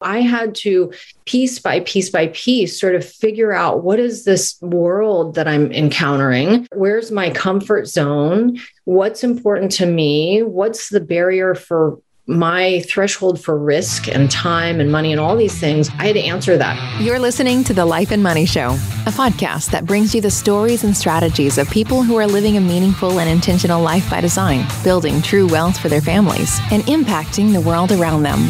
I 0.00 0.20
had 0.20 0.54
to 0.56 0.92
piece 1.24 1.58
by 1.58 1.80
piece 1.80 2.10
by 2.10 2.28
piece 2.28 2.78
sort 2.78 2.94
of 2.94 3.04
figure 3.04 3.52
out 3.52 3.82
what 3.82 3.98
is 3.98 4.24
this 4.24 4.58
world 4.60 5.34
that 5.36 5.48
I'm 5.48 5.72
encountering? 5.72 6.66
Where's 6.74 7.10
my 7.10 7.30
comfort 7.30 7.86
zone? 7.86 8.58
What's 8.84 9.24
important 9.24 9.72
to 9.72 9.86
me? 9.86 10.42
What's 10.42 10.90
the 10.90 11.00
barrier 11.00 11.54
for 11.54 11.98
my 12.26 12.80
threshold 12.88 13.40
for 13.40 13.56
risk 13.56 14.08
and 14.08 14.30
time 14.30 14.80
and 14.80 14.90
money 14.90 15.12
and 15.12 15.20
all 15.20 15.36
these 15.36 15.58
things, 15.58 15.88
I 15.98 16.06
had 16.06 16.14
to 16.14 16.22
answer 16.22 16.56
that. 16.58 17.00
You're 17.00 17.20
listening 17.20 17.62
to 17.64 17.74
The 17.74 17.86
Life 17.86 18.10
and 18.10 18.22
Money 18.22 18.46
Show, 18.46 18.70
a 19.06 19.12
podcast 19.12 19.70
that 19.70 19.86
brings 19.86 20.14
you 20.14 20.20
the 20.20 20.30
stories 20.30 20.82
and 20.82 20.96
strategies 20.96 21.56
of 21.56 21.70
people 21.70 22.02
who 22.02 22.16
are 22.16 22.26
living 22.26 22.56
a 22.56 22.60
meaningful 22.60 23.20
and 23.20 23.30
intentional 23.30 23.80
life 23.80 24.10
by 24.10 24.20
design, 24.20 24.66
building 24.82 25.22
true 25.22 25.46
wealth 25.46 25.78
for 25.78 25.88
their 25.88 26.00
families, 26.00 26.58
and 26.72 26.82
impacting 26.84 27.52
the 27.52 27.60
world 27.60 27.92
around 27.92 28.24
them. 28.24 28.40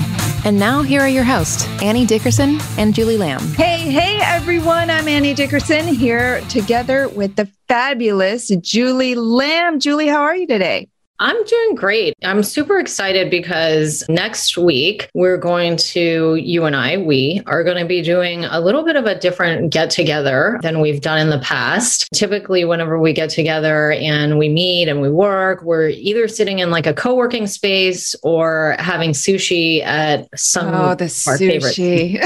And 0.45 0.58
now, 0.58 0.82
here 0.82 1.00
are 1.00 1.08
your 1.08 1.24
hosts, 1.24 1.66
Annie 1.82 2.06
Dickerson 2.06 2.58
and 2.79 2.95
Julie 2.95 3.16
Lamb. 3.16 3.43
Hey, 3.55 3.78
hey, 3.78 4.20
everyone. 4.22 4.91
I'm 4.91 5.08
Annie 5.08 5.34
Dickerson 5.34 5.88
here 5.88 6.41
together 6.42 7.08
with 7.08 7.36
the 7.36 7.50
fabulous 7.66 8.48
Julie 8.48 9.16
Lamb. 9.16 9.80
Julie, 9.80 10.06
how 10.06 10.22
are 10.22 10.36
you 10.36 10.47
today? 10.47 10.88
I'm 11.19 11.43
doing 11.45 11.75
great. 11.75 12.15
I'm 12.25 12.43
super 12.43 12.79
excited 12.79 13.30
because 13.30 14.05
next 14.09 14.59
week 14.59 15.09
we're 15.15 15.39
going 15.39 15.77
to, 15.79 16.34
you 16.34 16.65
and 16.65 16.77
I, 16.77 16.98
we 16.98 17.42
are 17.47 17.65
going 17.65 17.79
to 17.79 17.87
be 17.87 18.02
doing 18.02 18.45
a 18.45 18.61
little 18.61 18.84
bit 18.84 18.97
of 18.97 19.06
a 19.06 19.19
different 19.19 19.73
get 19.73 19.89
together 19.89 20.59
than 20.62 20.80
we've 20.80 21.01
done 21.01 21.19
in 21.19 21.30
the 21.30 21.39
past. 21.39 22.09
Typically, 22.12 22.66
whenever 22.66 22.98
we 22.98 23.15
get 23.15 23.30
together 23.30 23.92
and 23.92 24.39
we 24.39 24.51
meet 24.51 24.89
and 24.89 25.01
we 25.01 25.11
work, 25.11 25.62
we're 25.62 25.89
either 25.89 26.29
sitting 26.29 26.59
in 26.59 26.70
like 26.70 26.87
a 26.87 26.92
co 26.92 27.15
working 27.15 27.47
space 27.47 28.14
or 28.23 28.77
having 28.78 29.12
sushi 29.12 29.83
at 29.83 30.28
some 30.39 30.75
oh, 30.75 30.95
the 30.95 31.05
sushi. 31.06 32.20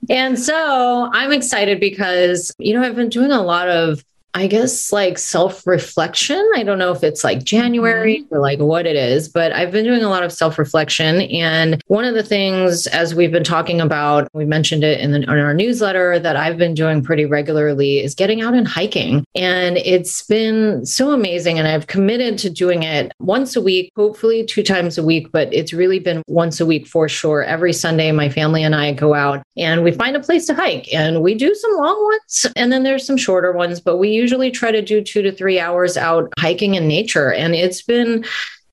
and 0.10 0.38
so 0.38 1.10
I'm 1.12 1.32
excited 1.32 1.78
because, 1.78 2.52
you 2.58 2.74
know, 2.74 2.82
I've 2.82 2.96
been 2.96 3.08
doing 3.08 3.30
a 3.30 3.42
lot 3.42 3.68
of 3.68 4.04
I 4.36 4.48
guess 4.48 4.92
like 4.92 5.16
self 5.16 5.64
reflection. 5.64 6.50
I 6.56 6.64
don't 6.64 6.78
know 6.78 6.90
if 6.90 7.04
it's 7.04 7.22
like 7.22 7.44
January 7.44 8.18
mm-hmm. 8.18 8.34
or 8.34 8.40
like 8.40 8.58
what 8.58 8.84
it 8.84 8.96
is, 8.96 9.28
but 9.28 9.52
I've 9.52 9.70
been 9.70 9.84
doing 9.84 10.02
a 10.02 10.08
lot 10.08 10.24
of 10.24 10.32
self 10.32 10.58
reflection. 10.58 11.22
And 11.22 11.80
one 11.86 12.04
of 12.04 12.14
the 12.14 12.22
things, 12.24 12.88
as 12.88 13.14
we've 13.14 13.30
been 13.30 13.44
talking 13.44 13.80
about, 13.80 14.28
we 14.32 14.44
mentioned 14.44 14.82
it 14.82 14.98
in, 14.98 15.12
the, 15.12 15.22
in, 15.22 15.28
our 15.28 15.54
newsletter 15.54 16.18
that 16.18 16.34
I've 16.34 16.58
been 16.58 16.74
doing 16.74 17.00
pretty 17.00 17.26
regularly 17.26 18.00
is 18.00 18.16
getting 18.16 18.42
out 18.42 18.54
and 18.54 18.66
hiking. 18.66 19.24
And 19.36 19.76
it's 19.76 20.26
been 20.26 20.84
so 20.84 21.12
amazing. 21.12 21.60
And 21.60 21.68
I've 21.68 21.86
committed 21.86 22.36
to 22.38 22.50
doing 22.50 22.82
it 22.82 23.12
once 23.20 23.54
a 23.54 23.60
week, 23.60 23.92
hopefully 23.94 24.44
two 24.44 24.64
times 24.64 24.98
a 24.98 25.04
week, 25.04 25.30
but 25.30 25.52
it's 25.54 25.72
really 25.72 26.00
been 26.00 26.24
once 26.26 26.60
a 26.60 26.66
week 26.66 26.88
for 26.88 27.08
sure. 27.08 27.44
Every 27.44 27.72
Sunday, 27.72 28.10
my 28.10 28.28
family 28.28 28.64
and 28.64 28.74
I 28.74 28.94
go 28.94 29.14
out 29.14 29.44
and 29.56 29.84
we 29.84 29.92
find 29.92 30.16
a 30.16 30.20
place 30.20 30.46
to 30.46 30.54
hike 30.54 30.92
and 30.92 31.22
we 31.22 31.36
do 31.36 31.54
some 31.54 31.76
long 31.76 32.02
ones 32.02 32.46
and 32.56 32.72
then 32.72 32.82
there's 32.82 33.06
some 33.06 33.16
shorter 33.16 33.52
ones, 33.52 33.80
but 33.80 33.98
we 33.98 34.23
usually 34.24 34.50
try 34.50 34.72
to 34.72 34.80
do 34.80 35.02
two 35.02 35.20
to 35.20 35.30
three 35.30 35.60
hours 35.60 35.98
out 35.98 36.32
hiking 36.38 36.76
in 36.76 36.88
nature. 36.88 37.30
And 37.30 37.54
it's 37.54 37.82
been 37.82 38.24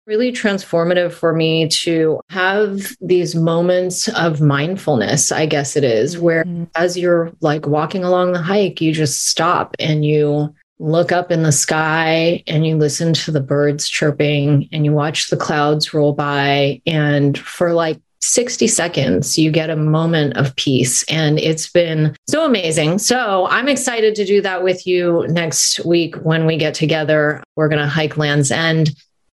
really 0.07 0.31
transformative 0.31 1.11
for 1.11 1.33
me 1.33 1.67
to 1.67 2.21
have 2.29 2.95
these 3.01 3.35
moments 3.35 4.07
of 4.09 4.39
mindfulness, 4.39 5.29
I 5.29 5.45
guess 5.45 5.75
it 5.75 5.83
is, 5.83 6.17
where 6.17 6.45
mm-hmm. 6.45 6.63
as 6.75 6.97
you're 6.97 7.33
like 7.41 7.67
walking 7.67 8.05
along 8.05 8.31
the 8.31 8.41
hike, 8.41 8.79
you 8.79 8.93
just 8.93 9.27
stop 9.27 9.75
and 9.77 10.05
you 10.05 10.55
look 10.79 11.11
up 11.11 11.31
in 11.31 11.43
the 11.43 11.51
sky 11.51 12.41
and 12.47 12.65
you 12.65 12.77
listen 12.77 13.13
to 13.13 13.31
the 13.31 13.41
birds 13.41 13.89
chirping 13.89 14.69
and 14.71 14.85
you 14.85 14.93
watch 14.93 15.29
the 15.29 15.37
clouds 15.37 15.93
roll 15.93 16.13
by. 16.13 16.81
And 16.87 17.37
for 17.37 17.73
like 17.73 17.99
60 18.21 18.67
seconds, 18.67 19.37
you 19.37 19.51
get 19.51 19.69
a 19.69 19.75
moment 19.75 20.37
of 20.37 20.55
peace. 20.55 21.03
And 21.03 21.39
it's 21.39 21.69
been 21.69 22.15
so 22.27 22.45
amazing. 22.45 22.99
So 22.99 23.47
I'm 23.47 23.67
excited 23.67 24.15
to 24.15 24.25
do 24.25 24.41
that 24.41 24.63
with 24.63 24.85
you 24.85 25.25
next 25.29 25.83
week 25.85 26.15
when 26.17 26.45
we 26.45 26.57
get 26.57 26.73
together. 26.73 27.43
We're 27.55 27.69
going 27.69 27.81
to 27.81 27.87
hike 27.87 28.17
Land's 28.17 28.51
End. 28.51 28.91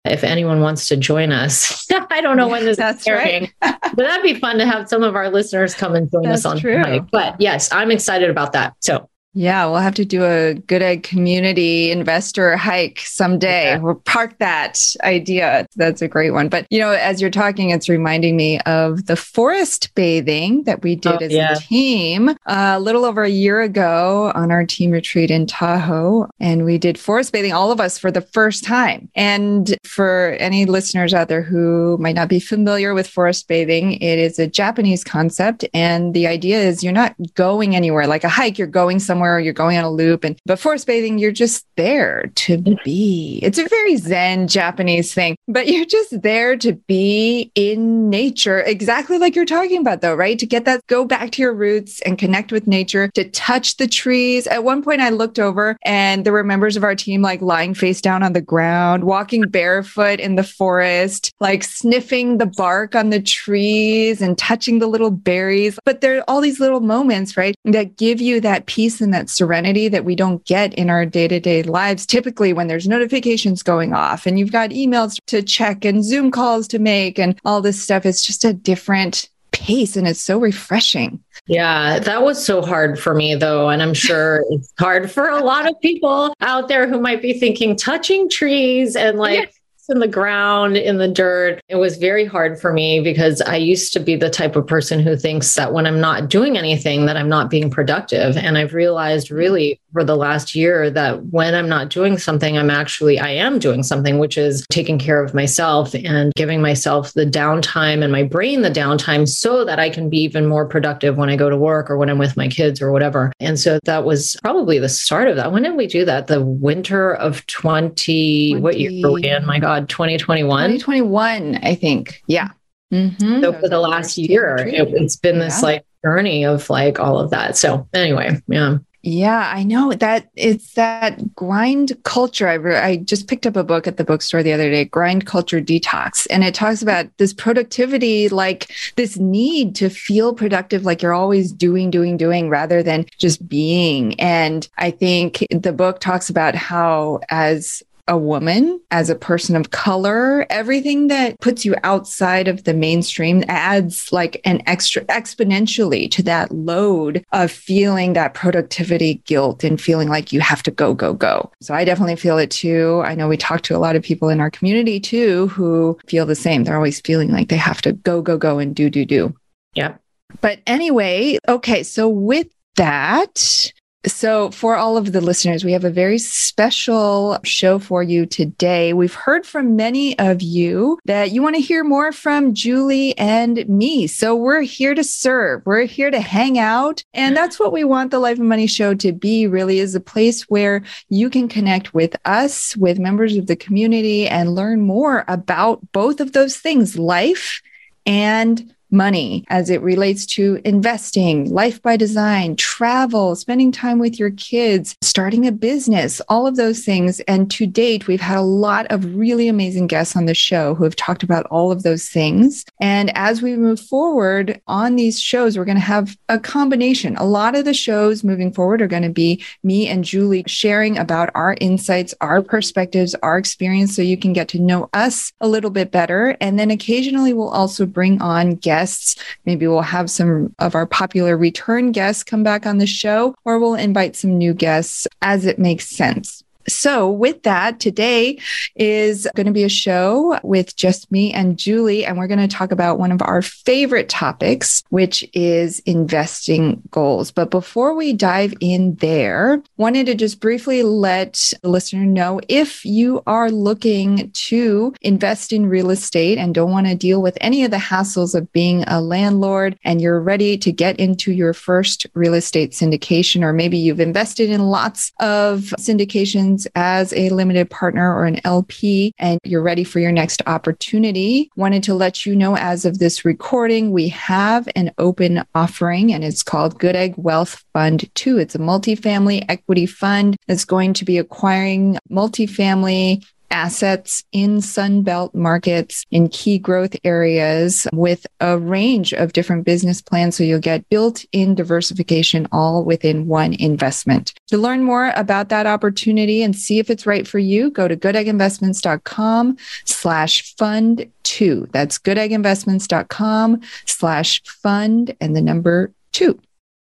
If 0.04 0.24
anyone 0.24 0.60
wants 0.60 0.88
to 0.88 0.96
join 0.96 1.30
us, 1.30 1.86
I 2.10 2.20
don't 2.20 2.36
know 2.36 2.48
when 2.48 2.64
this 2.64 2.76
That's 2.76 3.02
is 3.02 3.06
airing, 3.06 3.52
right. 3.62 3.78
but 3.80 3.98
that'd 3.98 4.24
be 4.24 4.34
fun 4.34 4.58
to 4.58 4.66
have 4.66 4.88
some 4.88 5.04
of 5.04 5.14
our 5.14 5.30
listeners 5.30 5.74
come 5.74 5.94
and 5.94 6.10
join 6.10 6.24
That's 6.24 6.44
us 6.44 6.46
on 6.46 6.58
true. 6.58 6.78
hike. 6.78 7.08
But 7.12 7.40
yes, 7.40 7.70
I'm 7.72 7.92
excited 7.92 8.28
about 8.28 8.52
that. 8.54 8.74
So 8.80 9.08
yeah, 9.34 9.64
we'll 9.64 9.76
have 9.76 9.94
to 9.94 10.04
do 10.04 10.24
a 10.24 10.54
good 10.54 10.82
egg 10.82 11.02
community 11.02 11.90
investor 11.90 12.56
hike 12.56 13.00
someday. 13.00 13.70
Yeah. 13.70 13.78
We'll 13.78 13.94
park 13.94 14.38
that 14.38 14.94
idea. 15.02 15.66
That's 15.76 16.02
a 16.02 16.08
great 16.08 16.32
one. 16.32 16.48
But, 16.48 16.66
you 16.70 16.78
know, 16.78 16.90
as 16.90 17.20
you're 17.20 17.30
talking, 17.30 17.70
it's 17.70 17.88
reminding 17.88 18.36
me 18.36 18.60
of 18.60 19.06
the 19.06 19.16
forest 19.16 19.94
bathing 19.94 20.64
that 20.64 20.82
we 20.82 20.96
did 20.96 21.14
oh, 21.14 21.24
as 21.24 21.32
yeah. 21.32 21.54
a 21.54 21.56
team 21.56 22.28
uh, 22.28 22.74
a 22.76 22.80
little 22.80 23.06
over 23.06 23.22
a 23.22 23.30
year 23.30 23.62
ago 23.62 24.32
on 24.34 24.50
our 24.50 24.66
team 24.66 24.90
retreat 24.90 25.30
in 25.30 25.46
Tahoe. 25.46 26.28
And 26.38 26.66
we 26.66 26.76
did 26.76 26.98
forest 26.98 27.32
bathing, 27.32 27.52
all 27.52 27.72
of 27.72 27.80
us 27.80 27.98
for 27.98 28.10
the 28.10 28.20
first 28.20 28.64
time. 28.64 29.08
And 29.14 29.76
for 29.84 30.36
any 30.40 30.66
listeners 30.66 31.14
out 31.14 31.28
there 31.28 31.42
who 31.42 31.96
might 31.98 32.16
not 32.16 32.28
be 32.28 32.40
familiar 32.40 32.92
with 32.92 33.08
forest 33.08 33.48
bathing, 33.48 33.94
it 33.94 34.18
is 34.18 34.38
a 34.38 34.46
Japanese 34.46 35.04
concept. 35.04 35.64
And 35.72 36.12
the 36.12 36.26
idea 36.26 36.60
is 36.60 36.84
you're 36.84 36.92
not 36.92 37.14
going 37.34 37.74
anywhere 37.74 38.06
like 38.06 38.24
a 38.24 38.28
hike, 38.28 38.58
you're 38.58 38.66
going 38.66 38.98
somewhere 38.98 39.21
somewhere, 39.22 39.38
you're 39.38 39.52
going 39.52 39.78
on 39.78 39.84
a 39.84 39.90
loop. 39.90 40.24
And 40.24 40.36
but 40.46 40.58
forest 40.58 40.86
bathing, 40.86 41.18
you're 41.18 41.32
just 41.32 41.66
there 41.76 42.30
to 42.34 42.58
be. 42.84 43.38
It's 43.42 43.58
a 43.58 43.68
very 43.68 43.96
Zen 43.96 44.48
Japanese 44.48 45.14
thing, 45.14 45.36
but 45.46 45.68
you're 45.68 45.86
just 45.86 46.22
there 46.22 46.56
to 46.56 46.72
be 46.72 47.52
in 47.54 48.10
nature, 48.10 48.60
exactly 48.60 49.18
like 49.18 49.36
you're 49.36 49.44
talking 49.44 49.80
about, 49.80 50.00
though, 50.00 50.14
right? 50.14 50.38
To 50.38 50.46
get 50.46 50.64
that, 50.64 50.84
go 50.88 51.04
back 51.04 51.30
to 51.32 51.42
your 51.42 51.54
roots 51.54 52.00
and 52.02 52.18
connect 52.18 52.50
with 52.50 52.66
nature, 52.66 53.08
to 53.14 53.28
touch 53.30 53.76
the 53.76 53.86
trees. 53.86 54.46
At 54.46 54.64
one 54.64 54.82
point, 54.82 55.00
I 55.00 55.10
looked 55.10 55.38
over 55.38 55.76
and 55.84 56.24
there 56.24 56.32
were 56.32 56.44
members 56.44 56.76
of 56.76 56.84
our 56.84 56.96
team 56.96 57.22
like 57.22 57.40
lying 57.40 57.74
face 57.74 58.00
down 58.00 58.22
on 58.22 58.32
the 58.32 58.40
ground, 58.40 59.04
walking 59.04 59.42
barefoot 59.42 60.18
in 60.18 60.34
the 60.34 60.42
forest, 60.42 61.32
like 61.38 61.62
sniffing 61.62 62.38
the 62.38 62.46
bark 62.46 62.94
on 62.96 63.10
the 63.10 63.22
trees 63.22 64.20
and 64.20 64.36
touching 64.36 64.80
the 64.80 64.88
little 64.88 65.10
berries. 65.10 65.78
But 65.84 66.00
there 66.00 66.18
are 66.18 66.24
all 66.26 66.40
these 66.40 66.58
little 66.58 66.80
moments, 66.80 67.36
right, 67.36 67.54
that 67.64 67.96
give 67.96 68.20
you 68.20 68.40
that 68.40 68.66
peace 68.66 69.00
and 69.00 69.11
that 69.12 69.30
serenity 69.30 69.88
that 69.88 70.04
we 70.04 70.14
don't 70.14 70.44
get 70.44 70.74
in 70.74 70.90
our 70.90 71.06
day 71.06 71.28
to 71.28 71.40
day 71.40 71.62
lives. 71.62 72.04
Typically, 72.04 72.52
when 72.52 72.66
there's 72.66 72.88
notifications 72.88 73.62
going 73.62 73.94
off 73.94 74.26
and 74.26 74.38
you've 74.38 74.52
got 74.52 74.70
emails 74.70 75.18
to 75.28 75.42
check 75.42 75.84
and 75.84 76.04
Zoom 76.04 76.30
calls 76.30 76.66
to 76.68 76.78
make 76.78 77.18
and 77.18 77.40
all 77.44 77.60
this 77.60 77.82
stuff, 77.82 78.04
it's 78.04 78.24
just 78.24 78.44
a 78.44 78.52
different 78.52 79.28
pace 79.52 79.96
and 79.96 80.08
it's 80.08 80.20
so 80.20 80.38
refreshing. 80.38 81.22
Yeah, 81.46 81.98
that 82.00 82.22
was 82.22 82.44
so 82.44 82.62
hard 82.62 82.98
for 82.98 83.14
me 83.14 83.34
though. 83.34 83.68
And 83.68 83.82
I'm 83.82 83.94
sure 83.94 84.44
it's 84.50 84.72
hard 84.78 85.10
for 85.10 85.28
a 85.28 85.42
lot 85.42 85.68
of 85.68 85.80
people 85.80 86.34
out 86.40 86.68
there 86.68 86.88
who 86.88 87.00
might 87.00 87.22
be 87.22 87.38
thinking 87.38 87.76
touching 87.76 88.28
trees 88.28 88.96
and 88.96 89.18
like, 89.18 89.54
in 89.88 89.98
the 89.98 90.08
ground, 90.08 90.76
in 90.76 90.98
the 90.98 91.08
dirt. 91.08 91.60
It 91.68 91.76
was 91.76 91.96
very 91.96 92.24
hard 92.24 92.60
for 92.60 92.72
me 92.72 93.00
because 93.00 93.40
I 93.40 93.56
used 93.56 93.92
to 93.94 94.00
be 94.00 94.16
the 94.16 94.30
type 94.30 94.56
of 94.56 94.66
person 94.66 95.00
who 95.00 95.16
thinks 95.16 95.54
that 95.54 95.72
when 95.72 95.86
I'm 95.86 96.00
not 96.00 96.28
doing 96.28 96.56
anything, 96.56 97.06
that 97.06 97.16
I'm 97.16 97.28
not 97.28 97.50
being 97.50 97.70
productive. 97.70 98.36
And 98.36 98.56
I've 98.56 98.74
realized 98.74 99.26
mm-hmm. 99.26 99.36
really 99.36 99.80
for 99.92 100.04
the 100.04 100.16
last 100.16 100.54
year 100.54 100.90
that 100.90 101.26
when 101.26 101.54
I'm 101.54 101.68
not 101.68 101.90
doing 101.90 102.18
something, 102.18 102.56
I'm 102.56 102.70
actually, 102.70 103.18
I 103.18 103.30
am 103.30 103.58
doing 103.58 103.82
something, 103.82 104.18
which 104.18 104.38
is 104.38 104.66
taking 104.70 104.98
care 104.98 105.22
of 105.22 105.34
myself 105.34 105.94
and 105.94 106.32
giving 106.34 106.62
myself 106.62 107.12
the 107.12 107.26
downtime 107.26 108.02
and 108.02 108.10
my 108.10 108.22
brain 108.22 108.62
the 108.62 108.70
downtime 108.70 109.28
so 109.28 109.64
that 109.64 109.78
I 109.78 109.90
can 109.90 110.08
be 110.08 110.18
even 110.18 110.46
more 110.46 110.66
productive 110.66 111.16
when 111.16 111.28
I 111.28 111.36
go 111.36 111.50
to 111.50 111.56
work 111.56 111.90
or 111.90 111.96
when 111.96 112.08
I'm 112.08 112.18
with 112.18 112.36
my 112.36 112.48
kids 112.48 112.80
or 112.80 112.92
whatever. 112.92 113.32
And 113.40 113.58
so 113.58 113.78
that 113.84 114.04
was 114.04 114.36
probably 114.42 114.78
the 114.78 114.88
start 114.88 115.28
of 115.28 115.36
that. 115.36 115.52
When 115.52 115.62
did 115.62 115.76
we 115.76 115.86
do 115.86 116.04
that? 116.04 116.26
The 116.26 116.42
winter 116.42 117.14
of 117.14 117.46
20, 117.46 118.52
20. 118.52 118.60
what 118.60 118.78
year 118.78 119.02
were 119.02 119.12
we 119.12 119.28
in? 119.28 119.44
My 119.46 119.58
God, 119.58 119.88
2021? 119.88 120.78
2021, 120.78 121.60
I 121.62 121.74
think. 121.74 122.22
Yeah. 122.26 122.48
Mm-hmm. 122.92 123.40
So 123.40 123.52
for 123.54 123.68
the 123.68 123.78
last 123.78 124.18
year, 124.18 124.56
it, 124.56 125.00
has 125.00 125.16
been 125.16 125.38
this 125.38 125.60
yeah. 125.60 125.66
like 125.66 125.86
journey 126.04 126.44
of 126.44 126.68
like 126.68 127.00
all 127.00 127.18
of 127.18 127.30
that. 127.30 127.56
So 127.56 127.88
anyway, 127.94 128.40
yeah. 128.48 128.78
Yeah, 129.04 129.50
I 129.52 129.64
know 129.64 129.92
that 129.94 130.28
it's 130.36 130.74
that 130.74 131.34
grind 131.34 132.00
culture. 132.04 132.46
I, 132.46 132.54
re- 132.54 132.76
I 132.76 132.96
just 132.98 133.26
picked 133.26 133.46
up 133.46 133.56
a 133.56 133.64
book 133.64 133.88
at 133.88 133.96
the 133.96 134.04
bookstore 134.04 134.44
the 134.44 134.52
other 134.52 134.70
day, 134.70 134.84
Grind 134.84 135.26
Culture 135.26 135.60
Detox, 135.60 136.28
and 136.30 136.44
it 136.44 136.54
talks 136.54 136.82
about 136.82 137.06
this 137.18 137.34
productivity, 137.34 138.28
like 138.28 138.72
this 138.94 139.16
need 139.16 139.74
to 139.76 139.88
feel 139.88 140.32
productive, 140.32 140.84
like 140.84 141.02
you're 141.02 141.14
always 141.14 141.50
doing, 141.50 141.90
doing, 141.90 142.16
doing 142.16 142.48
rather 142.48 142.80
than 142.80 143.06
just 143.18 143.48
being. 143.48 144.18
And 144.20 144.68
I 144.78 144.92
think 144.92 145.44
the 145.50 145.72
book 145.72 145.98
talks 145.98 146.30
about 146.30 146.54
how, 146.54 147.20
as 147.28 147.82
a 148.12 148.16
woman, 148.18 148.78
as 148.90 149.08
a 149.08 149.14
person 149.14 149.56
of 149.56 149.70
color, 149.70 150.44
everything 150.50 151.08
that 151.08 151.40
puts 151.40 151.64
you 151.64 151.74
outside 151.82 152.46
of 152.46 152.64
the 152.64 152.74
mainstream 152.74 153.42
adds 153.48 154.12
like 154.12 154.38
an 154.44 154.62
extra 154.66 155.02
exponentially 155.06 156.10
to 156.10 156.22
that 156.22 156.52
load 156.52 157.24
of 157.32 157.50
feeling 157.50 158.12
that 158.12 158.34
productivity 158.34 159.14
guilt 159.24 159.64
and 159.64 159.80
feeling 159.80 160.10
like 160.10 160.30
you 160.30 160.40
have 160.40 160.62
to 160.62 160.70
go, 160.70 160.92
go, 160.92 161.14
go. 161.14 161.50
So 161.62 161.72
I 161.72 161.86
definitely 161.86 162.16
feel 162.16 162.36
it 162.36 162.50
too. 162.50 163.02
I 163.02 163.14
know 163.14 163.28
we 163.28 163.38
talk 163.38 163.62
to 163.62 163.76
a 163.76 163.80
lot 163.80 163.96
of 163.96 164.02
people 164.02 164.28
in 164.28 164.40
our 164.40 164.50
community 164.50 165.00
too 165.00 165.48
who 165.48 165.98
feel 166.06 166.26
the 166.26 166.34
same. 166.34 166.64
They're 166.64 166.76
always 166.76 167.00
feeling 167.00 167.30
like 167.30 167.48
they 167.48 167.56
have 167.56 167.80
to 167.82 167.92
go, 167.92 168.20
go, 168.20 168.36
go 168.36 168.58
and 168.58 168.76
do, 168.76 168.90
do, 168.90 169.06
do. 169.06 169.34
Yeah. 169.72 169.94
But 170.42 170.60
anyway, 170.66 171.38
okay. 171.48 171.82
So 171.82 172.10
with 172.10 172.48
that, 172.76 173.72
so, 174.06 174.50
for 174.50 174.74
all 174.74 174.96
of 174.96 175.12
the 175.12 175.20
listeners, 175.20 175.64
we 175.64 175.70
have 175.72 175.84
a 175.84 175.90
very 175.90 176.18
special 176.18 177.38
show 177.44 177.78
for 177.78 178.02
you 178.02 178.26
today. 178.26 178.92
We've 178.92 179.14
heard 179.14 179.46
from 179.46 179.76
many 179.76 180.18
of 180.18 180.42
you 180.42 180.98
that 181.04 181.30
you 181.30 181.40
want 181.40 181.54
to 181.54 181.62
hear 181.62 181.84
more 181.84 182.10
from 182.10 182.52
Julie 182.52 183.16
and 183.16 183.68
me. 183.68 184.08
So, 184.08 184.34
we're 184.34 184.62
here 184.62 184.96
to 184.96 185.04
serve, 185.04 185.62
we're 185.64 185.84
here 185.84 186.10
to 186.10 186.20
hang 186.20 186.58
out. 186.58 187.04
And 187.14 187.36
that's 187.36 187.60
what 187.60 187.72
we 187.72 187.84
want 187.84 188.10
the 188.10 188.18
Life 188.18 188.38
and 188.38 188.48
Money 188.48 188.66
show 188.66 188.94
to 188.94 189.12
be 189.12 189.46
really 189.46 189.78
is 189.78 189.94
a 189.94 190.00
place 190.00 190.42
where 190.42 190.82
you 191.08 191.30
can 191.30 191.46
connect 191.46 191.94
with 191.94 192.16
us, 192.24 192.76
with 192.76 192.98
members 192.98 193.36
of 193.36 193.46
the 193.46 193.56
community, 193.56 194.26
and 194.26 194.56
learn 194.56 194.80
more 194.80 195.24
about 195.28 195.80
both 195.92 196.20
of 196.20 196.32
those 196.32 196.56
things 196.56 196.98
life 196.98 197.62
and 198.04 198.74
money 198.92 199.44
as 199.48 199.70
it 199.70 199.80
relates 199.80 200.26
to 200.26 200.60
investing, 200.64 201.50
life 201.50 201.80
by 201.82 201.96
design, 201.96 202.54
travel, 202.56 203.34
spending 203.34 203.72
time 203.72 203.98
with 203.98 204.18
your 204.18 204.30
kids, 204.32 204.96
starting 205.00 205.46
a 205.46 205.52
business, 205.52 206.20
all 206.28 206.46
of 206.46 206.56
those 206.56 206.84
things. 206.84 207.20
And 207.20 207.50
to 207.52 207.66
date, 207.66 208.06
we've 208.06 208.20
had 208.20 208.36
a 208.36 208.42
lot 208.42 208.86
of 208.90 209.16
really 209.16 209.48
amazing 209.48 209.86
guests 209.86 210.14
on 210.16 210.26
the 210.26 210.34
show 210.34 210.74
who 210.74 210.84
have 210.84 210.96
talked 210.96 211.22
about 211.22 211.46
all 211.46 211.72
of 211.72 211.82
those 211.82 212.08
things. 212.08 212.64
And 212.80 213.16
as 213.16 213.40
we 213.40 213.56
move 213.56 213.80
forward 213.80 214.60
on 214.66 214.96
these 214.96 215.18
shows, 215.20 215.56
we're 215.56 215.64
going 215.64 215.76
to 215.76 215.80
have 215.80 216.16
a 216.28 216.38
combination. 216.38 217.16
A 217.16 217.24
lot 217.24 217.56
of 217.56 217.64
the 217.64 217.74
shows 217.74 218.22
moving 218.22 218.52
forward 218.52 218.82
are 218.82 218.86
going 218.86 219.02
to 219.02 219.08
be 219.08 219.42
me 219.62 219.88
and 219.88 220.04
Julie 220.04 220.44
sharing 220.46 220.98
about 220.98 221.30
our 221.34 221.56
insights, 221.60 222.14
our 222.20 222.42
perspectives, 222.42 223.14
our 223.22 223.38
experience, 223.38 223.96
so 223.96 224.02
you 224.02 224.16
can 224.16 224.32
get 224.32 224.48
to 224.48 224.58
know 224.58 224.90
us 224.92 225.32
a 225.40 225.48
little 225.48 225.70
bit 225.70 225.90
better. 225.90 226.36
And 226.40 226.58
then 226.58 226.70
occasionally 226.70 227.32
we'll 227.32 227.48
also 227.48 227.86
bring 227.86 228.20
on 228.20 228.56
guests 228.56 228.81
guests. 228.82 229.14
Maybe 229.46 229.66
we'll 229.68 229.82
have 229.82 230.10
some 230.10 230.54
of 230.58 230.74
our 230.74 230.86
popular 230.86 231.36
return 231.36 231.92
guests 231.92 232.24
come 232.24 232.42
back 232.42 232.66
on 232.66 232.78
the 232.78 232.86
show, 232.86 233.34
or 233.44 233.60
we'll 233.60 233.74
invite 233.74 234.16
some 234.16 234.36
new 234.36 234.54
guests 234.54 235.06
as 235.20 235.46
it 235.46 235.58
makes 235.58 235.86
sense. 235.88 236.42
So, 236.68 237.10
with 237.10 237.42
that, 237.42 237.80
today 237.80 238.38
is 238.76 239.26
going 239.34 239.46
to 239.46 239.52
be 239.52 239.64
a 239.64 239.68
show 239.68 240.38
with 240.42 240.76
just 240.76 241.10
me 241.10 241.32
and 241.32 241.58
Julie, 241.58 242.04
and 242.04 242.16
we're 242.16 242.26
going 242.26 242.46
to 242.46 242.48
talk 242.48 242.72
about 242.72 242.98
one 242.98 243.12
of 243.12 243.22
our 243.22 243.42
favorite 243.42 244.08
topics, 244.08 244.82
which 244.90 245.28
is 245.32 245.80
investing 245.80 246.82
goals. 246.90 247.30
But 247.30 247.50
before 247.50 247.94
we 247.94 248.12
dive 248.12 248.54
in 248.60 248.94
there, 248.96 249.62
wanted 249.76 250.06
to 250.06 250.14
just 250.14 250.40
briefly 250.40 250.82
let 250.82 251.52
the 251.62 251.68
listener 251.68 252.04
know 252.04 252.40
if 252.48 252.84
you 252.84 253.22
are 253.26 253.50
looking 253.50 254.30
to 254.32 254.94
invest 255.00 255.52
in 255.52 255.66
real 255.66 255.90
estate 255.90 256.38
and 256.38 256.54
don't 256.54 256.70
want 256.70 256.86
to 256.86 256.94
deal 256.94 257.22
with 257.22 257.36
any 257.40 257.64
of 257.64 257.70
the 257.70 257.76
hassles 257.76 258.34
of 258.34 258.52
being 258.52 258.84
a 258.86 259.00
landlord 259.00 259.78
and 259.84 260.00
you're 260.00 260.20
ready 260.20 260.56
to 260.58 260.72
get 260.72 260.98
into 260.98 261.32
your 261.32 261.52
first 261.52 262.06
real 262.14 262.34
estate 262.34 262.72
syndication, 262.72 263.42
or 263.42 263.52
maybe 263.52 263.78
you've 263.78 264.00
invested 264.00 264.50
in 264.50 264.60
lots 264.60 265.12
of 265.20 265.72
syndications 265.78 266.51
as 266.74 267.12
a 267.12 267.30
limited 267.30 267.70
partner 267.70 268.14
or 268.14 268.24
an 268.24 268.40
LP 268.44 269.12
and 269.18 269.38
you're 269.44 269.62
ready 269.62 269.84
for 269.84 269.98
your 269.98 270.12
next 270.12 270.42
opportunity, 270.46 271.50
wanted 271.56 271.82
to 271.84 271.94
let 271.94 272.26
you 272.26 272.34
know 272.36 272.56
as 272.56 272.84
of 272.84 272.98
this 272.98 273.24
recording, 273.24 273.92
we 273.92 274.08
have 274.08 274.68
an 274.76 274.92
open 274.98 275.44
offering 275.54 276.12
and 276.12 276.24
it's 276.24 276.42
called 276.42 276.78
Good 276.78 276.96
Egg 276.96 277.14
Wealth 277.16 277.64
Fund 277.72 278.08
2. 278.14 278.38
It's 278.38 278.54
a 278.54 278.58
multifamily 278.58 279.44
equity 279.48 279.86
fund 279.86 280.36
that's 280.46 280.64
going 280.64 280.92
to 280.94 281.04
be 281.04 281.18
acquiring 281.18 281.98
multifamily 282.10 283.24
assets 283.52 284.24
in 284.32 284.56
Sunbelt 284.56 285.34
markets 285.34 286.04
in 286.10 286.28
key 286.28 286.58
growth 286.58 286.96
areas 287.04 287.86
with 287.92 288.26
a 288.40 288.58
range 288.58 289.12
of 289.12 289.32
different 289.32 289.64
business 289.64 290.02
plans. 290.02 290.36
So 290.36 290.42
you'll 290.42 290.58
get 290.58 290.88
built 290.88 291.24
in 291.30 291.54
diversification 291.54 292.48
all 292.50 292.82
within 292.84 293.28
one 293.28 293.54
investment. 293.54 294.32
To 294.48 294.58
learn 294.58 294.82
more 294.82 295.12
about 295.14 295.50
that 295.50 295.66
opportunity 295.66 296.42
and 296.42 296.56
see 296.56 296.78
if 296.78 296.90
it's 296.90 297.06
right 297.06 297.28
for 297.28 297.38
you, 297.38 297.70
go 297.70 297.86
to 297.86 297.96
goodegginvestments.com 297.96 299.56
slash 299.84 300.54
fund 300.56 301.06
two. 301.22 301.68
That's 301.72 301.98
goodegginvestments.com 301.98 303.60
slash 303.86 304.42
fund 304.44 305.14
and 305.20 305.36
the 305.36 305.42
number 305.42 305.92
two. 306.12 306.40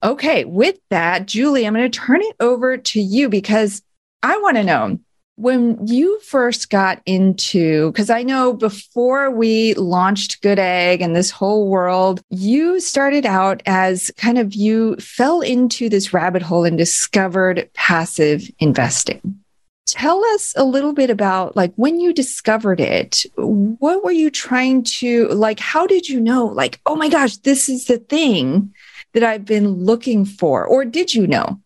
Okay, 0.04 0.46
with 0.46 0.80
that, 0.90 1.28
Julie, 1.28 1.68
I'm 1.68 1.74
going 1.74 1.90
to 1.90 2.00
turn 2.00 2.22
it 2.22 2.36
over 2.40 2.78
to 2.78 3.00
you 3.00 3.30
because 3.30 3.84
I 4.24 4.38
want 4.38 4.58
to 4.58 4.64
know 4.64 5.00
when 5.36 5.88
you 5.88 6.20
first 6.20 6.70
got 6.70 7.02
into, 7.06 7.92
because 7.92 8.10
I 8.10 8.24
know 8.24 8.54
before 8.54 9.32
we 9.32 9.74
launched 9.74 10.42
Good 10.42 10.60
Egg 10.60 11.02
and 11.02 11.16
this 11.16 11.32
whole 11.32 11.68
world, 11.68 12.22
you 12.30 12.80
started 12.80 13.26
out 13.26 13.64
as 13.66 14.12
kind 14.18 14.38
of 14.38 14.54
you 14.54 14.96
fell 14.98 15.42
into 15.42 15.90
this 15.90 16.14
rabbit 16.14 16.42
hole 16.42 16.64
and 16.64 16.78
discovered 16.78 17.70
passive 17.74 18.50
investing. 18.60 19.40
Tell 19.88 20.24
us 20.26 20.54
a 20.56 20.64
little 20.64 20.94
bit 20.94 21.10
about 21.10 21.56
like 21.56 21.74
when 21.76 22.00
you 22.00 22.14
discovered 22.14 22.80
it, 22.80 23.26
what 23.36 24.04
were 24.04 24.12
you 24.12 24.30
trying 24.30 24.84
to 24.84 25.28
like? 25.30 25.60
How 25.60 25.88
did 25.88 26.08
you 26.08 26.20
know, 26.22 26.46
like, 26.46 26.80
oh 26.86 26.96
my 26.96 27.10
gosh, 27.10 27.38
this 27.38 27.68
is 27.68 27.86
the 27.86 27.98
thing 27.98 28.74
that 29.14 29.24
I've 29.24 29.44
been 29.46 29.68
looking 29.86 30.24
for? 30.24 30.66
Or 30.66 30.86
did 30.86 31.14
you 31.14 31.28
know? 31.28 31.60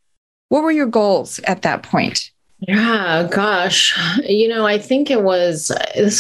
What 0.50 0.64
were 0.64 0.72
your 0.72 0.88
goals 0.88 1.40
at 1.40 1.64
that 1.64 1.84
point? 1.84 2.32
Yeah, 2.60 3.28
gosh. 3.32 3.98
You 4.24 4.48
know, 4.48 4.66
I 4.66 4.78
think 4.78 5.12
it 5.12 5.22
was, 5.24 5.72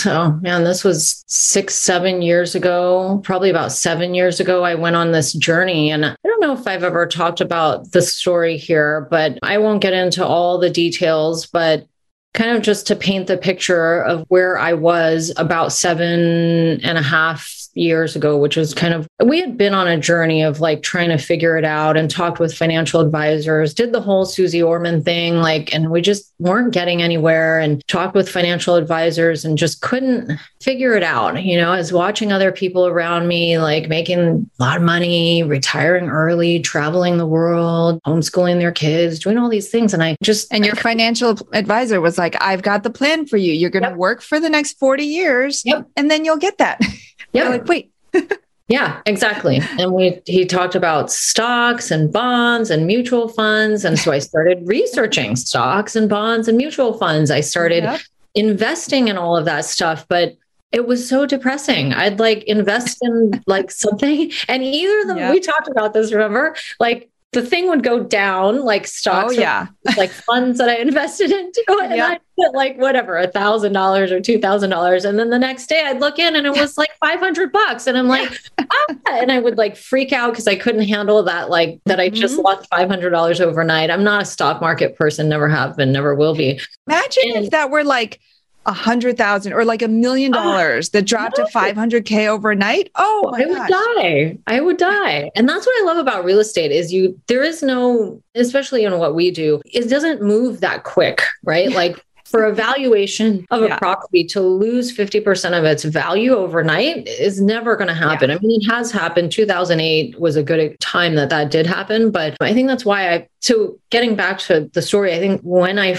oh 0.06 0.40
man, 0.42 0.64
this 0.64 0.84
was 0.84 1.24
six, 1.28 1.76
seven 1.76 2.22
years 2.22 2.56
ago, 2.56 3.22
probably 3.24 3.50
about 3.50 3.72
seven 3.72 4.14
years 4.14 4.40
ago. 4.40 4.64
I 4.64 4.76
went 4.76 4.96
on 4.96 5.12
this 5.12 5.34
journey. 5.34 5.92
And 5.92 6.06
I 6.06 6.16
don't 6.24 6.42
know 6.42 6.54
if 6.54 6.68
I've 6.68 6.84
ever 6.84 7.08
talked 7.08 7.42
about 7.42 7.92
the 7.94 8.02
story 8.02 8.58
here, 8.58 9.08
but 9.10 9.40
I 9.44 9.58
won't 9.58 9.82
get 9.82 9.94
into 9.94 10.26
all 10.26 10.60
the 10.60 10.70
details. 10.70 11.48
But 11.48 11.88
kind 12.34 12.56
of 12.56 12.62
just 12.62 12.86
to 12.88 12.96
paint 12.98 13.28
the 13.28 13.38
picture 13.38 14.04
of 14.04 14.26
where 14.28 14.60
I 14.60 14.74
was 14.74 15.34
about 15.38 15.72
seven 15.72 16.82
and 16.82 16.98
a 16.98 17.02
half 17.02 17.50
years 17.75 18.16
ago, 18.16 18.38
which 18.38 18.56
was 18.56 18.74
kind 18.74 18.94
of, 18.94 19.07
we 19.24 19.39
had 19.39 19.57
been 19.57 19.74
on 19.74 19.88
a 19.88 20.00
journey 20.00 20.42
of 20.42 20.60
like 20.62 20.81
trying 20.81 21.10
to 21.10 21.18
figure 21.18 21.57
it 21.57 21.66
out 21.66 21.98
and 21.98 22.10
talked 22.10 22.39
with 22.39 22.56
financial 22.56 23.01
advisors, 23.01 23.74
did 23.74 23.92
the 23.92 24.01
whole 24.01 24.25
Suze 24.25 24.56
Orman 24.56 25.04
thing, 25.04 25.36
like, 25.36 25.74
and 25.74 25.92
we 25.92 26.01
just 26.01 26.33
weren't 26.39 26.74
getting 26.74 27.01
anywhere 27.01 27.60
and 27.60 27.86
talked 27.88 28.16
with 28.16 28.30
financial 28.30 28.75
advisors 28.75 29.45
and 29.45 29.57
just 29.57 29.81
couldn't 29.81 30.39
figure 30.62 30.95
it 30.95 31.04
out. 31.04 31.44
You 31.44 31.57
know, 31.57 31.74
as 31.74 31.92
watching 31.92 32.31
other 32.31 32.51
people 32.51 32.88
around 32.88 33.27
me, 33.27 33.60
like 33.60 33.89
making 33.89 34.19
a 34.60 34.63
lot 34.63 34.77
of 34.77 34.83
money, 34.83 35.44
retiring 35.44 36.10
early, 36.10 36.60
traveling 36.60 37.17
the 37.17 37.27
world, 37.27 38.01
homeschooling 38.03 38.60
their 38.60 38.72
kids, 38.72 39.20
doing 39.20 39.38
all 39.38 39.50
these 39.50 39.70
things. 39.70 39.94
And 39.94 40.01
I 40.01 40.15
just, 40.24 40.51
and 40.51 40.65
your 40.65 40.75
financial 40.75 41.38
advisor 41.53 42.00
was 42.00 42.17
like, 42.17 42.41
I've 42.41 42.62
got 42.62 42.84
the 42.84 42.89
plan 42.89 43.25
for 43.25 43.38
you. 43.38 43.53
You're 43.53 43.70
going 43.70 43.84
to 43.84 43.89
yep. 43.89 43.98
work 43.98 44.22
for 44.22 44.39
the 44.39 44.50
next 44.50 44.79
40 44.79 45.03
years 45.03 45.63
yep. 45.65 45.88
and 45.96 46.10
then 46.10 46.25
you'll 46.25 46.38
get 46.38 46.58
that. 46.58 46.79
Yeah. 47.34 47.50
like, 47.50 47.65
wait. 47.65 47.91
yeah, 48.67 49.01
exactly. 49.05 49.60
And 49.77 49.94
we 49.94 50.22
he 50.25 50.46
talked 50.46 50.75
about 50.75 51.12
stocks 51.12 51.91
and 51.91 52.12
bonds 52.12 52.70
and 52.70 52.88
mutual 52.88 53.27
funds. 53.27 53.86
And 53.86 54.00
so 54.00 54.12
I 54.12 54.20
started 54.20 54.62
researching 54.65 55.36
stocks 55.36 55.96
and 55.96 56.10
bonds 56.10 56.48
and 56.48 56.58
mutual 56.58 56.98
funds. 56.98 57.32
I 57.32 57.41
started 57.41 57.84
yep. 57.84 58.01
investing 58.34 59.08
in 59.08 59.17
all 59.17 59.38
of 59.38 59.46
that 59.46 59.65
stuff. 59.65 60.08
But 60.08 60.36
it 60.72 60.88
was 60.88 61.08
so 61.08 61.25
depressing. 61.25 61.94
I'd 61.94 62.20
like 62.20 62.44
invest 62.44 62.98
in 63.01 63.41
like 63.48 63.72
something, 63.72 64.32
and 64.48 64.63
either 64.63 65.01
of 65.01 65.08
them, 65.08 65.17
yep. 65.17 65.34
we 65.34 65.39
talked 65.39 65.70
about 65.70 65.94
this, 65.94 66.12
remember? 66.12 66.55
Like 66.79 67.10
the 67.36 67.42
thing 67.42 67.68
would 67.68 67.84
go 67.84 68.01
down 68.01 68.62
like 68.62 68.88
stocks 68.88 69.36
oh, 69.38 69.39
yeah 69.39 69.68
like 69.98 70.10
funds 70.10 70.58
that 70.58 70.70
i 70.70 70.77
invested 70.77 71.30
into 71.32 71.63
and 71.82 71.96
yeah. 71.96 72.08
i 72.08 72.20
put 72.39 72.56
like 72.56 72.77
whatever 72.77 73.18
a 73.18 73.27
thousand 73.27 73.74
dollars 73.74 74.10
or 74.10 74.22
two 74.22 74.39
thousand 74.39 74.70
dollars 74.70 75.04
and 75.04 75.20
then 75.20 75.30
the 75.30 75.38
next 75.38 75.68
day 75.68 75.84
i'd 75.86 76.00
look 76.00 76.18
in 76.18 76.36
and 76.36 76.48
it 76.48 76.58
was 76.58 76.77
like 76.77 76.89
500 77.01 77.51
bucks 77.51 77.88
and 77.88 77.98
i'm 77.98 78.08
like 78.08 78.39
ah! 78.58 78.96
and 79.12 79.34
i 79.34 79.39
would 79.39 79.58
like 79.58 79.75
freak 79.75 80.13
out 80.13 80.32
because 80.32 80.48
i 80.48 80.56
couldn't 80.56 80.88
handle 80.88 81.22
that 81.24 81.50
like 81.50 81.80
that 81.86 82.00
i 82.00 82.10
just 82.10 82.36
mm-hmm. 82.36 82.46
lost 82.46 82.70
$500 82.72 83.42
overnight 83.42 83.92
i'm 83.92 84.04
not 84.04 84.22
a 84.22 84.25
stock 84.25 84.62
market 84.62 84.96
person 84.96 85.27
never 85.27 85.50
have 85.50 85.75
been 85.75 85.92
never 85.92 86.15
will 86.15 86.36
be 86.36 86.60
imagine 86.88 87.24
and, 87.36 87.46
if 87.46 87.51
that 87.51 87.70
were 87.70 87.84
like 87.84 88.22
a 88.65 88.74
hundred 88.74 89.17
thousand 89.17 89.53
or 89.53 89.65
like 89.65 89.81
a 89.81 89.88
million 89.88 90.34
ah, 90.34 90.43
dollars 90.43 90.89
that 90.89 91.05
dropped 91.05 91.38
no. 91.38 91.45
to 91.45 91.51
500k 91.51 92.27
overnight 92.27 92.91
oh 92.95 93.31
i 93.36 93.45
would 93.45 93.67
die 93.67 94.38
i 94.48 94.60
would 94.60 94.77
die 94.77 95.29
and 95.36 95.48
that's 95.48 95.65
what 95.65 95.81
i 95.81 95.86
love 95.86 95.98
about 95.98 96.25
real 96.25 96.39
estate 96.39 96.72
is 96.72 96.91
you 96.91 97.19
there 97.27 97.43
is 97.43 97.62
no 97.62 98.22
especially 98.36 98.84
in 98.84 98.98
what 98.98 99.15
we 99.15 99.31
do 99.31 99.62
it 99.65 99.89
doesn't 99.89 100.22
move 100.22 100.62
that 100.62 100.84
quick 100.84 101.22
right 101.43 101.72
like 101.74 102.03
for 102.25 102.43
a 102.43 102.53
valuation 102.53 103.45
of 103.51 103.62
yeah. 103.62 103.75
a 103.75 103.77
property 103.77 104.24
to 104.24 104.41
lose 104.41 104.95
50% 104.95 105.57
of 105.57 105.63
its 105.63 105.84
value 105.84 106.34
overnight 106.34 107.07
is 107.07 107.39
never 107.39 107.75
going 107.75 107.88
to 107.88 107.93
happen. 107.93 108.29
Yeah. 108.29 108.38
I 108.38 108.39
mean, 108.39 108.60
it 108.62 108.67
has 108.67 108.91
happened. 108.91 109.31
2008 109.31 110.19
was 110.19 110.36
a 110.36 110.43
good 110.43 110.77
time 110.79 111.15
that 111.15 111.29
that 111.29 111.51
did 111.51 111.67
happen. 111.67 112.10
But 112.10 112.36
I 112.41 112.51
think 112.51 112.67
that's 112.67 112.84
why 112.84 113.13
I, 113.13 113.27
so 113.39 113.77
getting 113.91 114.15
back 114.15 114.39
to 114.39 114.69
the 114.74 114.81
story, 114.81 115.13
I 115.13 115.19
think 115.19 115.39
when 115.43 115.77
I 115.77 115.93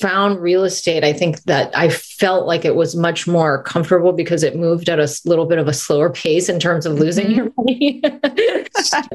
found 0.00 0.40
real 0.40 0.64
estate, 0.64 1.04
I 1.04 1.12
think 1.12 1.42
that 1.44 1.76
I 1.76 1.88
felt 1.88 2.46
like 2.46 2.64
it 2.64 2.74
was 2.74 2.96
much 2.96 3.26
more 3.26 3.62
comfortable 3.62 4.12
because 4.12 4.42
it 4.42 4.56
moved 4.56 4.88
at 4.88 4.98
a 4.98 5.20
little 5.24 5.46
bit 5.46 5.58
of 5.58 5.68
a 5.68 5.72
slower 5.72 6.10
pace 6.10 6.48
in 6.48 6.58
terms 6.58 6.86
of 6.86 6.98
losing 6.98 7.26
mm-hmm. 7.26 7.34
your 7.34 7.52
money. 7.56 8.02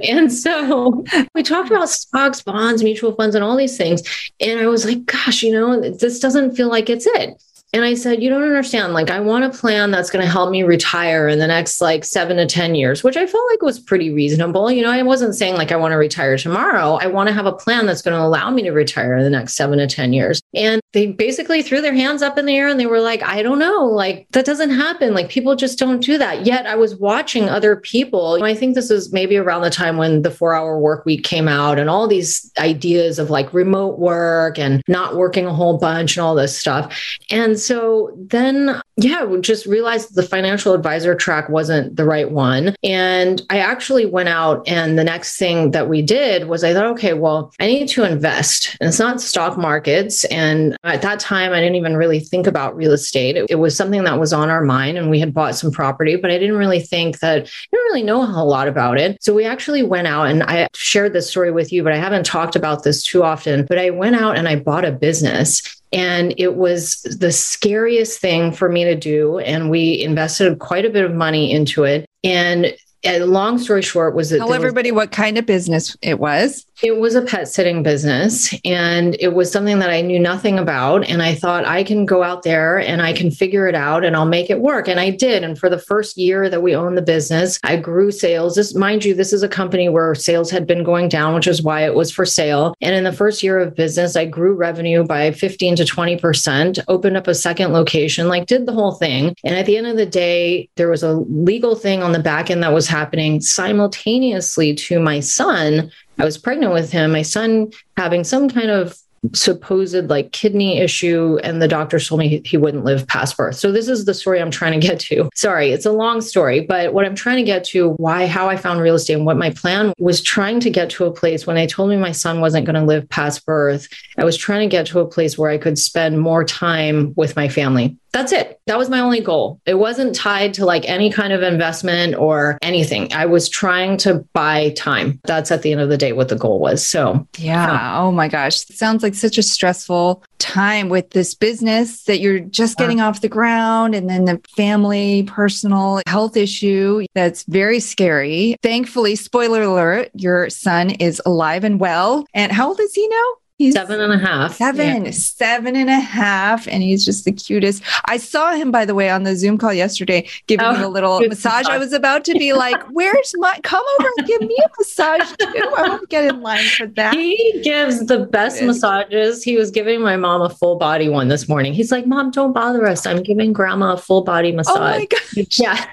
and 0.08 0.32
so 0.32 1.04
we 1.34 1.44
talked 1.44 1.70
about 1.70 1.89
stocks, 1.89 2.42
bonds, 2.42 2.84
mutual 2.84 3.13
funds, 3.15 3.36
and 3.36 3.44
all 3.44 3.58
these 3.58 3.77
things. 3.77 4.04
And 4.39 4.60
I 4.60 4.68
was 4.68 4.86
like, 4.86 5.06
gosh, 5.06 5.44
you 5.44 5.51
know, 5.51 5.80
this 5.80 6.20
doesn't 6.20 6.56
feel 6.56 6.70
like 6.70 6.89
it's 6.89 7.06
it. 7.08 7.42
And 7.75 7.84
I 7.84 7.94
said, 7.94 8.24
You 8.24 8.29
don't 8.29 8.41
understand. 8.41 8.94
Like, 8.94 9.10
I 9.10 9.20
want 9.20 9.44
a 9.44 9.50
plan 9.50 9.91
that's 9.91 10.10
going 10.10 10.24
to 10.24 10.32
help 10.32 10.50
me 10.50 10.63
retire 10.63 11.27
in 11.27 11.39
the 11.39 11.48
next 11.48 11.82
like 11.82 12.05
seven 12.05 12.38
to 12.38 12.46
10 12.46 12.74
years, 12.74 13.03
which 13.03 13.17
I 13.17 13.27
felt 13.27 13.44
like 13.51 13.62
was 13.62 13.82
pretty 13.82 14.12
reasonable. 14.12 14.72
You 14.72 14.82
know, 14.82 14.91
I 14.91 15.03
wasn't 15.03 15.36
saying 15.36 15.55
like 15.55 15.74
I 15.74 15.75
want 15.75 15.91
to 15.91 15.98
retire 15.98 16.38
tomorrow. 16.38 16.94
I 17.01 17.08
want 17.08 17.27
to 17.27 17.34
have 17.34 17.46
a 17.46 17.51
plan 17.51 17.86
that's 17.86 18.01
going 18.01 18.17
to 18.17 18.24
allow 18.24 18.50
me 18.50 18.63
to 18.63 18.72
retire 18.72 19.17
in 19.17 19.25
the 19.25 19.29
next 19.29 19.55
seven 19.55 19.79
to 19.79 19.88
10 19.88 20.13
years. 20.13 20.41
And 20.53 20.79
they 20.94 21.08
basically 21.08 21.62
threw 21.62 21.82
their 21.82 21.94
hands 21.94 22.22
up 22.22 22.38
in 22.38 22.46
the 22.46 22.55
air 22.55 22.70
and 22.70 22.79
they 22.79 22.86
were 22.86 23.01
like, 23.01 23.22
I 23.24 23.44
don't 23.44 23.60
know. 23.60 23.84
Like, 23.84 24.25
that 24.32 24.46
doesn't 24.46 24.70
happen. 24.70 25.13
Like, 25.13 25.27
people 25.27 25.58
just 25.58 25.77
don't 25.77 26.00
do 26.00 26.17
that. 26.17 26.46
Yet 26.46 26.65
I 26.67 26.75
was 26.75 26.96
watching 26.96 27.50
other 27.50 27.75
people. 27.75 28.41
I 28.41 28.55
think 28.55 28.75
this 28.75 28.89
was 28.89 29.12
maybe 29.12 29.36
around 29.36 29.63
the 29.63 29.70
time 29.70 29.98
when 29.98 30.22
the 30.22 30.32
four 30.32 30.55
hour 30.55 30.79
work 30.79 31.05
week 31.05 31.25
came 31.25 31.50
out 31.50 31.77
and 31.77 31.89
all 31.89 32.08
these 32.08 32.50
ideas 32.58 33.20
of 33.20 33.29
like 33.29 33.53
remote 33.53 34.00
work 34.00 34.58
and 34.58 34.82
not 34.88 35.17
working 35.17 35.46
a 35.46 35.53
whole 35.53 35.77
bunch 35.77 36.15
and 36.15 36.24
all 36.24 36.36
this 36.36 36.58
stuff. 36.58 37.17
And 37.29 37.60
so 37.65 38.15
then, 38.17 38.81
yeah, 38.98 39.25
just 39.41 39.65
realized 39.65 40.15
the 40.15 40.24
financial 40.24 40.74
advisor 40.74 41.15
track 41.15 41.50
wasn't 41.50 41.95
the 41.95 42.05
right 42.05 42.29
one. 42.29 42.75
And 42.84 43.41
I 43.50 43.60
actually 43.60 44.05
went 44.05 44.29
out, 44.29 44.67
and 44.67 44.98
the 44.98 45.03
next 45.03 45.38
thing 45.38 45.72
that 45.72 45.89
we 45.89 46.01
did 46.01 46.48
was 46.48 46.63
I 46.63 46.74
thought, 46.74 46.86
okay, 46.88 47.13
well, 47.13 47.53
I 47.60 47.67
need 47.67 47.88
to 47.89 48.03
invest. 48.03 48.77
And 48.79 48.88
it's 48.88 49.00
not 49.00 49.22
stock 49.22 49.57
markets. 49.57 50.25
And 50.25 50.77
at 50.84 51.01
that 51.01 51.19
time, 51.19 51.51
I 51.51 51.60
didn't 51.60 51.75
even 51.75 51.98
really 51.98 52.19
think 52.19 52.48
about 52.48 52.75
real 52.75 52.91
estate. 52.91 53.36
It, 53.36 53.48
it 53.50 53.55
was 53.55 53.75
something 53.75 54.03
that 54.03 54.19
was 54.19 54.34
on 54.34 54.50
our 54.50 54.63
mind, 54.63 54.98
and 54.98 55.10
we 55.10 55.19
had 55.19 55.34
bought 55.34 55.55
some 55.55 55.72
property, 55.72 56.15
but 56.15 56.31
I 56.31 56.38
didn't 56.38 56.57
really 56.57 56.79
think 56.79 57.19
that, 57.19 57.38
I 57.38 57.50
didn't 57.72 57.86
really 57.86 58.03
know 58.03 58.22
a 58.22 58.45
lot 58.45 58.67
about 58.67 59.00
it. 59.00 59.17
So 59.22 59.34
we 59.34 59.45
actually 59.45 59.84
went 59.84 60.07
out, 60.07 60.27
and 60.27 60.43
I 60.43 60.67
shared 60.74 61.13
this 61.13 61.29
story 61.29 61.51
with 61.51 61.74
you, 61.74 61.84
but 61.84 61.93
I 61.93 61.98
haven't 61.98 62.25
talked 62.25 62.55
about 62.55 62.84
this 62.84 63.03
too 63.03 63.24
often. 63.24 63.65
But 63.65 63.79
I 63.79 63.89
went 63.89 64.15
out 64.15 64.38
and 64.38 64.48
I 64.48 64.55
bought 64.55 64.86
a 64.86 64.91
business 64.91 65.75
and 65.92 66.34
it 66.38 66.56
was 66.56 67.01
the 67.04 67.32
scariest 67.32 68.20
thing 68.20 68.51
for 68.51 68.70
me 68.70 68.84
to 68.84 68.96
do. 68.96 69.39
And 69.39 69.70
we 69.70 70.01
invested 70.01 70.60
quite 70.60 70.86
a 70.86 70.89
bit 70.89 71.06
of 71.06 71.13
money 71.13 71.51
into 71.51 71.84
it. 71.84 72.06
And 72.24 72.75
and 73.04 73.25
long 73.27 73.60
story 73.60 73.84
short 73.84 74.15
was 74.15 74.32
that 74.32 74.39
tell 74.39 74.54
everybody 74.54 74.92
was, 74.92 75.04
what 75.04 75.12
kind 75.12 75.38
of 75.38 75.46
business 75.46 75.96
it 76.01 76.20
was 76.20 76.65
it 76.84 76.98
was 76.98 77.15
a 77.15 77.22
pet 77.22 77.48
sitting 77.48 77.84
business 77.84 78.53
and 78.65 79.15
it 79.20 79.34
was 79.34 79.51
something 79.51 79.79
that 79.79 79.89
i 79.89 80.01
knew 80.01 80.20
nothing 80.20 80.60
about 80.60 81.08
and 81.10 81.22
i 81.22 81.34
thought 81.34 81.65
i 81.65 81.84
can 81.84 82.05
go 82.05 82.24
out 82.24 82.44
there 82.44 82.79
and 82.79 83.01
i 83.01 83.13
can 83.13 83.32
figure 83.32 83.67
it 83.67 83.75
out 83.75 84.03
and 84.03 84.15
i'll 84.15 84.25
make 84.25 84.50
it 84.50 84.60
work 84.60 84.88
and 84.88 85.00
i 85.00 85.10
did 85.10 85.44
and 85.44 85.58
for 85.58 85.70
the 85.70 85.79
first 85.79 86.17
year 86.17 86.50
that 86.50 86.62
we 86.62 86.75
owned 86.75 86.98
the 86.98 87.01
business 87.01 87.60
i 87.63 87.75
grew 87.75 88.12
sales 88.12 88.55
this 88.55 88.75
mind 88.75 89.05
you 89.05 89.13
this 89.13 89.34
is 89.34 89.44
a 89.44 89.50
company 89.50 89.89
where 89.89 90.13
sales 90.15 90.51
had 90.51 90.67
been 90.67 90.84
going 90.84 91.08
down 91.08 91.34
which 91.34 91.48
is 91.48 91.62
why 91.62 91.86
it 91.86 91.96
was 91.96 92.12
for 92.12 92.25
sale 92.25 92.75
and 92.82 92.96
in 92.96 93.03
the 93.03 93.13
first 93.13 93.41
year 93.41 93.60
of 93.60 93.75
business 93.75 94.15
i 94.15 94.25
grew 94.25 94.53
revenue 94.53 95.03
by 95.03 95.32
15 95.32 95.77
to 95.77 95.84
20% 95.84 96.84
opened 96.88 97.17
up 97.17 97.27
a 97.27 97.36
second 97.36 97.74
location 97.74 98.27
like 98.27 98.48
did 98.48 98.65
the 98.65 98.74
whole 98.74 98.94
thing 98.94 99.36
and 99.44 99.55
at 99.55 99.65
the 99.65 99.77
end 99.77 99.88
of 99.88 99.98
the 99.98 100.05
day 100.05 100.70
there 100.75 100.89
was 100.89 101.03
a 101.03 101.13
legal 101.13 101.75
thing 101.75 102.03
on 102.03 102.12
the 102.12 102.20
back 102.20 102.50
end 102.50 102.63
that 102.63 102.74
was 102.74 102.88
happening 102.88 103.41
simultaneously 103.41 104.74
to 104.74 105.00
my 105.00 105.20
son. 105.20 105.91
I 106.17 106.25
was 106.25 106.38
pregnant 106.38 106.74
with 106.74 106.91
him, 106.91 107.12
my 107.12 107.22
son 107.22 107.72
having 107.98 108.24
some 108.24 108.50
kind 108.50 108.69
of 108.69 108.98
supposed 109.34 110.10
like 110.10 110.32
kidney 110.32 110.79
issue 110.79 111.38
and 111.44 111.62
the 111.62 111.67
doctors 111.67 112.08
told 112.08 112.20
me 112.20 112.27
he, 112.27 112.41
he, 112.46 112.58
wouldn't 112.58 112.86
live 112.86 113.08
past 113.08 113.38
birth. 113.38 113.55
So 113.55 113.72
this 113.72 113.88
is 113.88 114.05
the 114.05 114.13
story 114.13 114.41
I'm 114.41 114.51
trying 114.51 114.79
to 114.79 114.88
get 114.88 115.00
to. 115.01 115.29
Sorry, 115.36 115.72
it's 115.72 115.86
a 115.86 115.91
long 115.91 116.22
story, 116.22 116.62
but 116.62 116.94
what 116.94 117.05
I'm 117.05 117.15
trying 117.15 117.38
to 117.38 117.44
get 117.44 117.63
to 117.65 117.91
why 117.91 118.25
how 118.25 118.50
I 118.50 118.58
found 118.58 118.82
real 118.82 118.96
estate 118.96 119.13
and 119.13 119.25
what 119.25 119.38
my 119.38 119.51
plan 119.51 119.94
was 119.98 120.22
trying 120.22 120.60
to 120.62 120.70
get 120.70 120.89
to 120.91 121.05
a 121.05 121.12
place 121.12 121.46
when 121.46 121.55
they 121.55 121.67
told 121.67 121.89
me 121.89 121.98
my 121.98 122.12
son 122.12 122.41
wasn't 122.41 122.65
going 122.65 122.75
to 122.75 122.84
live 122.84 123.08
past 123.10 123.46
birth, 123.46 123.88
I 124.17 124.24
was 124.24 124.38
trying 124.38 124.67
to 124.67 124.74
get 124.74 124.86
to 124.88 125.00
a 125.00 125.08
place 125.08 125.38
where 125.38 125.51
I 125.51 125.58
could 125.58 125.77
spend 125.77 126.20
more 126.20 126.44
time 126.44 127.13
with 127.15 127.36
my 127.36 127.50
family 127.50 127.98
that's 128.15 128.32
it. 128.32 128.62
That 128.67 128.77
was 128.77 128.89
my 128.89 129.01
only 129.01 129.20
goal. 129.20 129.60
It 129.65 129.74
wasn't 129.74 130.15
tied 130.15 130.53
to 130.53 130.65
like 130.65 130.88
any 130.88 131.12
kind 131.12 131.34
of 131.34 131.44
investment 131.44 132.15
or 132.15 132.58
anything. 132.62 133.12
I 133.12 133.25
was 133.25 133.50
trying 133.50 133.98
to 133.98 134.25
buy 134.32 134.70
time. 134.70 135.20
That's 135.25 135.51
at 135.51 135.63
the 135.63 135.74
end 135.74 135.82
of 135.82 135.89
the 135.89 135.98
day 135.98 136.13
what 136.13 136.29
the 136.29 136.38
goal 136.38 136.60
was. 136.60 136.88
So, 136.88 137.27
yeah. 137.38 138.00
Oh 138.00 138.13
my 138.13 138.29
gosh. 138.29 138.70
It 138.70 138.77
sounds 138.77 139.03
like 139.03 139.14
such 139.15 139.38
a 139.38 139.43
stressful 139.43 140.24
time 140.39 140.89
with 140.89 141.12
this 141.12 141.34
business 141.34 142.03
that 142.03 142.19
you're 142.19 142.39
just 142.39 142.77
getting 142.77 143.01
off 143.01 143.22
the 143.22 143.29
ground 143.29 143.95
and 143.95 144.10
then 144.10 144.25
the 144.25 144.41
family, 144.55 145.24
personal 145.24 146.01
health 146.07 146.38
issue 146.38 147.05
that's 147.13 147.43
very 147.43 147.79
scary. 147.79 148.55
Thankfully, 148.62 149.15
spoiler 149.15 149.62
alert, 149.63 150.10
your 150.13 150.50
son 150.50 150.91
is 150.91 151.22
alive 151.25 151.63
and 151.63 151.79
well. 151.79 152.25
And 152.34 152.51
how 152.51 152.69
old 152.69 152.79
is 152.79 152.93
he 152.93 153.07
now? 153.07 153.34
He's 153.57 153.74
seven 153.74 154.01
and 154.01 154.12
a 154.12 154.17
half. 154.17 154.55
Seven, 154.55 155.05
yeah. 155.05 155.12
seven 155.12 155.77
and 155.77 155.89
a 155.89 156.00
half. 156.00 156.67
And 156.67 156.83
he's 156.83 157.05
just 157.05 157.24
the 157.24 157.31
cutest. 157.31 157.81
I 158.03 158.17
saw 158.17 158.53
him, 158.53 158.69
by 158.69 158.83
the 158.83 158.93
way, 158.93 159.09
on 159.09 159.24
the 159.24 159.33
Zoom 159.38 159.57
call 159.57 159.74
yesterday, 159.74 160.27
giving 160.47 160.65
oh, 160.65 160.74
me 160.74 160.83
a 160.83 160.89
little 160.89 161.21
massage. 161.21 161.65
I 161.67 161.77
was 161.77 161.93
about 161.93 162.25
to 162.25 162.33
be 162.33 162.51
like, 162.51 162.75
Where's 162.91 163.33
my 163.38 163.57
come 163.63 163.83
over 164.00 164.09
and 164.17 164.27
give 164.27 164.41
me 164.41 164.57
a 164.63 164.69
massage 164.77 165.31
too? 165.38 165.53
I 165.55 165.67
want 165.88 166.01
to 166.01 166.07
get 166.07 166.25
in 166.25 166.41
line 166.41 166.65
for 166.65 166.88
that. 166.88 167.13
He 167.13 167.62
gives 167.63 168.05
the 168.07 168.19
best 168.25 168.62
massages. 168.62 169.41
He 169.41 169.55
was 169.55 169.71
giving 169.71 170.01
my 170.01 170.17
mom 170.17 170.41
a 170.41 170.50
full 170.50 170.75
body 170.75 171.07
one 171.07 171.29
this 171.29 171.47
morning. 171.47 171.74
He's 171.74 171.93
like, 171.93 172.05
Mom, 172.05 172.31
don't 172.31 172.51
bother 172.51 172.85
us. 172.85 173.05
I'm 173.05 173.24
giving 173.24 173.53
grandma 173.53 173.93
a 173.93 173.97
full 173.97 174.24
body 174.24 174.51
massage. 174.51 174.75
Oh 174.75 174.79
my 174.79 175.05
gosh. 175.05 175.21
Yeah. 175.57 175.85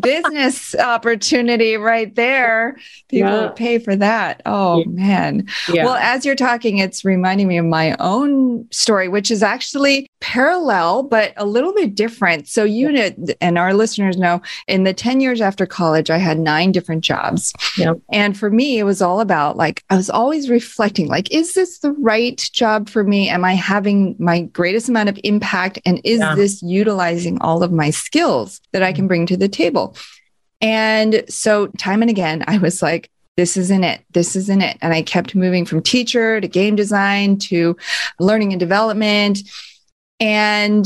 Business 0.00 0.74
opportunity 0.74 1.76
right 1.76 2.14
there. 2.14 2.76
People 3.08 3.30
yeah. 3.30 3.52
pay 3.54 3.78
for 3.78 3.96
that. 3.96 4.42
Oh 4.46 4.78
yeah. 4.78 4.84
man. 4.88 5.48
Yeah. 5.72 5.84
Well, 5.84 5.94
as 5.94 6.24
you're 6.24 6.34
talking, 6.34 6.78
it's 6.78 7.04
reminding 7.04 7.48
me 7.48 7.58
of 7.58 7.66
my 7.66 7.96
own 7.98 8.66
story, 8.70 9.08
which 9.08 9.30
is 9.30 9.42
actually 9.42 10.08
parallel, 10.20 11.02
but 11.02 11.32
a 11.36 11.46
little 11.46 11.72
bit 11.72 11.94
different. 11.94 12.48
So 12.48 12.64
you 12.64 12.90
know, 12.90 13.10
and 13.40 13.58
our 13.58 13.74
listeners 13.74 14.16
know 14.16 14.42
in 14.66 14.84
the 14.84 14.92
10 14.92 15.20
years 15.20 15.40
after 15.40 15.66
college, 15.66 16.10
I 16.10 16.18
had 16.18 16.38
nine 16.38 16.72
different 16.72 17.04
jobs. 17.04 17.52
And 18.12 18.36
for 18.36 18.50
me, 18.50 18.78
it 18.78 18.84
was 18.84 19.00
all 19.00 19.20
about 19.20 19.56
like, 19.56 19.84
I 19.90 19.96
was 19.96 20.10
always 20.10 20.50
reflecting, 20.50 21.08
like, 21.08 21.30
is 21.30 21.54
this 21.54 21.78
the 21.78 21.92
right 21.92 22.38
job 22.52 22.88
for 22.88 23.04
me? 23.04 23.28
Am 23.28 23.44
I 23.44 23.54
having 23.54 24.16
my 24.18 24.42
greatest 24.42 24.88
amount 24.88 25.08
of 25.08 25.18
impact? 25.24 25.78
And 25.84 26.00
is 26.04 26.20
this 26.36 26.62
utilizing 26.62 27.40
all 27.40 27.62
of 27.62 27.72
my 27.72 27.90
skills 27.90 28.60
that 28.72 28.82
I 28.82 28.92
can 28.92 29.02
mm-hmm. 29.02 29.08
bring 29.08 29.26
to 29.26 29.36
the 29.36 29.47
table. 29.48 29.96
And 30.60 31.24
so, 31.28 31.68
time 31.78 32.02
and 32.02 32.10
again, 32.10 32.44
I 32.46 32.58
was 32.58 32.82
like, 32.82 33.10
this 33.36 33.56
isn't 33.56 33.84
it. 33.84 34.04
This 34.10 34.34
isn't 34.34 34.62
it. 34.62 34.76
And 34.82 34.92
I 34.92 35.02
kept 35.02 35.36
moving 35.36 35.64
from 35.64 35.80
teacher 35.80 36.40
to 36.40 36.48
game 36.48 36.74
design 36.74 37.38
to 37.38 37.76
learning 38.18 38.52
and 38.52 38.58
development. 38.58 39.38
And 40.18 40.84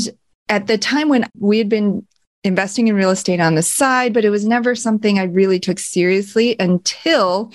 at 0.51 0.67
the 0.67 0.77
time 0.77 1.09
when 1.09 1.27
we 1.39 1.57
had 1.57 1.71
been 1.71 2.07
investing 2.45 2.89
in 2.89 2.95
real 2.95 3.09
estate 3.09 3.41
on 3.41 3.55
the 3.55 3.63
side, 3.63 4.13
but 4.13 4.27
it 4.27 4.31
was 4.31 4.45
never 4.45 4.75
something 4.75 5.19
I 5.19 5.25
really 5.25 5.59
took 5.59 5.79
seriously 5.79 6.55
until 6.61 7.53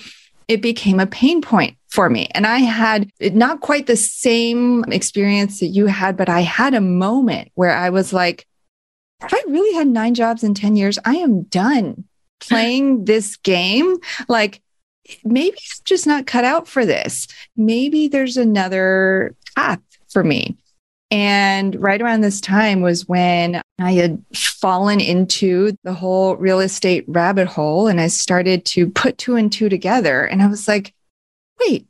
it 0.48 0.62
became 0.62 0.98
a 0.98 1.06
pain 1.06 1.42
point 1.42 1.76
for 1.88 2.10
me. 2.10 2.26
And 2.32 2.44
I 2.44 2.58
had 2.58 3.12
not 3.20 3.60
quite 3.60 3.86
the 3.86 3.96
same 3.96 4.84
experience 4.90 5.60
that 5.60 5.66
you 5.66 5.86
had, 5.86 6.16
but 6.16 6.28
I 6.28 6.40
had 6.40 6.74
a 6.74 6.80
moment 6.80 7.52
where 7.54 7.70
I 7.70 7.90
was 7.90 8.12
like, 8.12 8.47
if 9.22 9.34
I 9.34 9.42
really 9.48 9.74
had 9.74 9.88
nine 9.88 10.14
jobs 10.14 10.44
in 10.44 10.54
10 10.54 10.76
years, 10.76 10.98
I 11.04 11.16
am 11.16 11.42
done 11.42 12.04
playing 12.40 13.04
this 13.06 13.36
game. 13.36 13.98
Like, 14.28 14.62
maybe 15.24 15.56
I'm 15.56 15.84
just 15.84 16.06
not 16.06 16.26
cut 16.26 16.44
out 16.44 16.68
for 16.68 16.84
this. 16.86 17.26
Maybe 17.56 18.08
there's 18.08 18.36
another 18.36 19.34
path 19.56 19.80
for 20.08 20.22
me. 20.22 20.56
And 21.10 21.74
right 21.80 22.02
around 22.02 22.20
this 22.20 22.40
time 22.40 22.82
was 22.82 23.08
when 23.08 23.62
I 23.78 23.92
had 23.92 24.22
fallen 24.34 25.00
into 25.00 25.74
the 25.82 25.94
whole 25.94 26.36
real 26.36 26.60
estate 26.60 27.04
rabbit 27.08 27.48
hole 27.48 27.88
and 27.88 27.98
I 27.98 28.08
started 28.08 28.66
to 28.66 28.90
put 28.90 29.16
two 29.16 29.36
and 29.36 29.50
two 29.50 29.70
together. 29.70 30.24
And 30.24 30.42
I 30.42 30.48
was 30.48 30.68
like, 30.68 30.92
wait, 31.60 31.87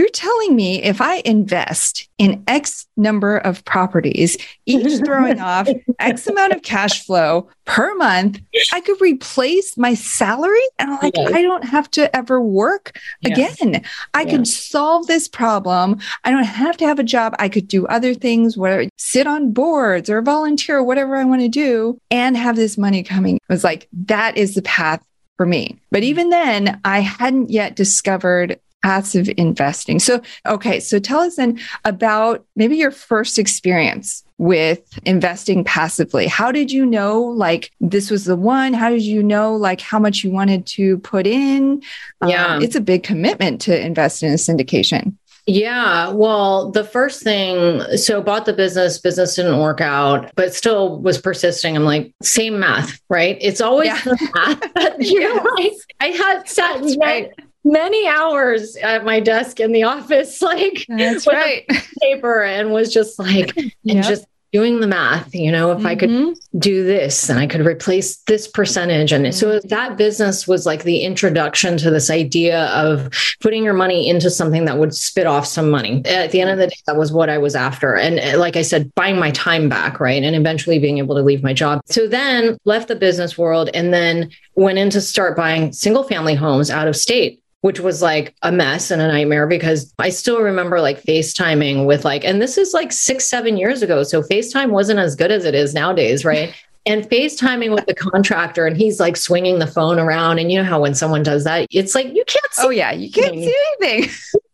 you're 0.00 0.08
telling 0.08 0.56
me 0.56 0.82
if 0.82 1.02
I 1.02 1.20
invest 1.26 2.08
in 2.16 2.42
X 2.46 2.86
number 2.96 3.36
of 3.36 3.62
properties, 3.66 4.38
each 4.64 4.98
throwing 5.04 5.40
off 5.40 5.68
X 5.98 6.26
amount 6.26 6.54
of 6.54 6.62
cash 6.62 7.04
flow 7.04 7.50
per 7.66 7.94
month, 7.96 8.40
I 8.72 8.80
could 8.80 8.98
replace 8.98 9.76
my 9.76 9.92
salary. 9.92 10.62
And 10.78 10.92
I'm 10.92 10.98
like, 11.02 11.12
yes. 11.14 11.32
I 11.34 11.42
don't 11.42 11.64
have 11.64 11.90
to 11.90 12.16
ever 12.16 12.40
work 12.40 12.98
yes. 13.20 13.60
again. 13.60 13.84
I 14.14 14.22
yeah. 14.22 14.30
could 14.30 14.48
solve 14.48 15.06
this 15.06 15.28
problem. 15.28 15.98
I 16.24 16.30
don't 16.30 16.44
have 16.44 16.78
to 16.78 16.86
have 16.86 16.98
a 16.98 17.04
job. 17.04 17.34
I 17.38 17.50
could 17.50 17.68
do 17.68 17.86
other 17.88 18.14
things, 18.14 18.56
whether 18.56 18.88
sit 18.96 19.26
on 19.26 19.52
boards 19.52 20.08
or 20.08 20.22
volunteer 20.22 20.78
or 20.78 20.82
whatever 20.82 21.16
I 21.16 21.24
want 21.24 21.42
to 21.42 21.48
do 21.48 22.00
and 22.10 22.38
have 22.38 22.56
this 22.56 22.78
money 22.78 23.02
coming. 23.02 23.36
It 23.36 23.52
was 23.52 23.64
like, 23.64 23.86
that 24.06 24.38
is 24.38 24.54
the 24.54 24.62
path 24.62 25.04
for 25.36 25.44
me. 25.44 25.78
But 25.90 26.04
mm. 26.04 26.06
even 26.06 26.30
then, 26.30 26.80
I 26.86 27.00
hadn't 27.00 27.50
yet 27.50 27.76
discovered 27.76 28.58
passive 28.82 29.30
investing. 29.36 29.98
So, 29.98 30.20
okay, 30.46 30.80
so 30.80 30.98
tell 30.98 31.20
us 31.20 31.36
then 31.36 31.60
about 31.84 32.44
maybe 32.56 32.76
your 32.76 32.90
first 32.90 33.38
experience 33.38 34.24
with 34.38 34.98
investing 35.04 35.64
passively. 35.64 36.26
How 36.26 36.50
did 36.50 36.72
you 36.72 36.86
know 36.86 37.20
like 37.20 37.70
this 37.80 38.10
was 38.10 38.24
the 38.24 38.36
one? 38.36 38.72
How 38.72 38.88
did 38.88 39.02
you 39.02 39.22
know 39.22 39.54
like 39.54 39.80
how 39.80 39.98
much 39.98 40.24
you 40.24 40.30
wanted 40.30 40.66
to 40.66 40.98
put 40.98 41.26
in? 41.26 41.82
Yeah. 42.26 42.54
Um, 42.54 42.62
it's 42.62 42.74
a 42.74 42.80
big 42.80 43.02
commitment 43.02 43.60
to 43.62 43.78
invest 43.78 44.22
in 44.22 44.32
a 44.32 44.36
syndication. 44.36 45.16
Yeah. 45.46 46.10
Well, 46.10 46.70
the 46.70 46.84
first 46.84 47.22
thing, 47.22 47.82
so 47.96 48.22
bought 48.22 48.46
the 48.46 48.52
business, 48.52 48.98
business 48.98 49.34
didn't 49.34 49.58
work 49.58 49.80
out, 49.80 50.30
but 50.36 50.54
still 50.54 51.00
was 51.00 51.18
persisting. 51.18 51.76
I'm 51.76 51.84
like, 51.84 52.14
same 52.22 52.60
math, 52.60 53.00
right? 53.08 53.36
It's 53.40 53.60
always 53.60 53.88
yeah. 53.88 54.00
the 54.04 54.30
math. 54.34 54.96
you 55.00 55.20
know, 55.20 55.42
like, 55.56 55.72
I 56.00 56.06
had 56.08 56.48
sat 56.48 56.80
right 57.00 57.32
many 57.64 58.08
hours 58.08 58.76
at 58.76 59.04
my 59.04 59.20
desk 59.20 59.60
in 59.60 59.72
the 59.72 59.84
office, 59.84 60.40
like 60.42 60.86
That's 60.88 61.26
right. 61.26 61.66
paper, 62.00 62.42
and 62.42 62.72
was 62.72 62.92
just 62.92 63.18
like, 63.18 63.56
and 63.56 63.72
yep. 63.82 64.04
just 64.04 64.26
doing 64.52 64.80
the 64.80 64.86
math, 64.86 65.32
you 65.34 65.52
know, 65.52 65.70
if 65.70 65.78
mm-hmm. 65.78 65.86
I 65.86 65.94
could 65.94 66.10
mm-hmm. 66.10 66.58
do 66.58 66.84
this 66.84 67.28
and 67.28 67.38
I 67.38 67.46
could 67.46 67.64
replace 67.64 68.16
this 68.22 68.48
percentage. 68.48 69.12
And 69.12 69.32
so 69.32 69.58
mm-hmm. 69.58 69.68
that 69.68 69.96
business 69.96 70.48
was 70.48 70.66
like 70.66 70.82
the 70.82 71.02
introduction 71.02 71.78
to 71.78 71.90
this 71.90 72.10
idea 72.10 72.66
of 72.66 73.10
putting 73.40 73.62
your 73.62 73.74
money 73.74 74.08
into 74.08 74.28
something 74.28 74.64
that 74.64 74.78
would 74.78 74.92
spit 74.92 75.26
off 75.26 75.46
some 75.46 75.70
money. 75.70 76.02
At 76.04 76.32
the 76.32 76.40
end 76.40 76.50
of 76.50 76.58
the 76.58 76.66
day, 76.66 76.76
that 76.86 76.96
was 76.96 77.12
what 77.12 77.30
I 77.30 77.38
was 77.38 77.54
after. 77.54 77.96
And 77.96 78.18
uh, 78.18 78.38
like 78.38 78.56
I 78.56 78.62
said, 78.62 78.92
buying 78.96 79.18
my 79.18 79.30
time 79.30 79.68
back, 79.68 80.00
right? 80.00 80.22
And 80.22 80.34
eventually 80.34 80.80
being 80.80 80.98
able 80.98 81.14
to 81.14 81.22
leave 81.22 81.44
my 81.44 81.52
job. 81.52 81.80
So 81.86 82.08
then 82.08 82.58
left 82.64 82.88
the 82.88 82.96
business 82.96 83.38
world 83.38 83.70
and 83.72 83.94
then 83.94 84.30
went 84.56 84.78
in 84.78 84.90
to 84.90 85.00
start 85.00 85.36
buying 85.36 85.72
single 85.72 86.02
family 86.02 86.34
homes 86.34 86.70
out 86.70 86.88
of 86.88 86.96
state 86.96 87.39
which 87.62 87.80
was 87.80 88.00
like 88.00 88.34
a 88.42 88.50
mess 88.50 88.90
and 88.90 89.02
a 89.02 89.08
nightmare 89.08 89.46
because 89.46 89.92
I 89.98 90.08
still 90.08 90.40
remember 90.40 90.80
like 90.80 91.02
FaceTiming 91.02 91.86
with 91.86 92.04
like, 92.04 92.24
and 92.24 92.40
this 92.40 92.56
is 92.56 92.72
like 92.72 92.92
six, 92.92 93.26
seven 93.26 93.56
years 93.56 93.82
ago. 93.82 94.02
So 94.02 94.22
FaceTime 94.22 94.70
wasn't 94.70 94.98
as 94.98 95.14
good 95.14 95.30
as 95.30 95.44
it 95.44 95.54
is 95.54 95.74
nowadays, 95.74 96.24
right? 96.24 96.54
and 96.86 97.04
FaceTiming 97.08 97.74
with 97.74 97.86
the 97.86 97.94
contractor, 97.94 98.66
and 98.66 98.76
he's 98.76 98.98
like 98.98 99.16
swinging 99.16 99.58
the 99.58 99.66
phone 99.66 99.98
around. 99.98 100.38
And 100.38 100.50
you 100.50 100.58
know 100.58 100.64
how 100.64 100.80
when 100.80 100.94
someone 100.94 101.22
does 101.22 101.44
that, 101.44 101.66
it's 101.70 101.94
like 101.94 102.06
you 102.06 102.24
can't 102.26 102.44
oh, 102.58 102.62
see. 102.62 102.66
Oh, 102.66 102.70
yeah, 102.70 102.92
you 102.92 103.10
can't 103.10 103.34
see 103.34 103.56
anything. 103.80 104.10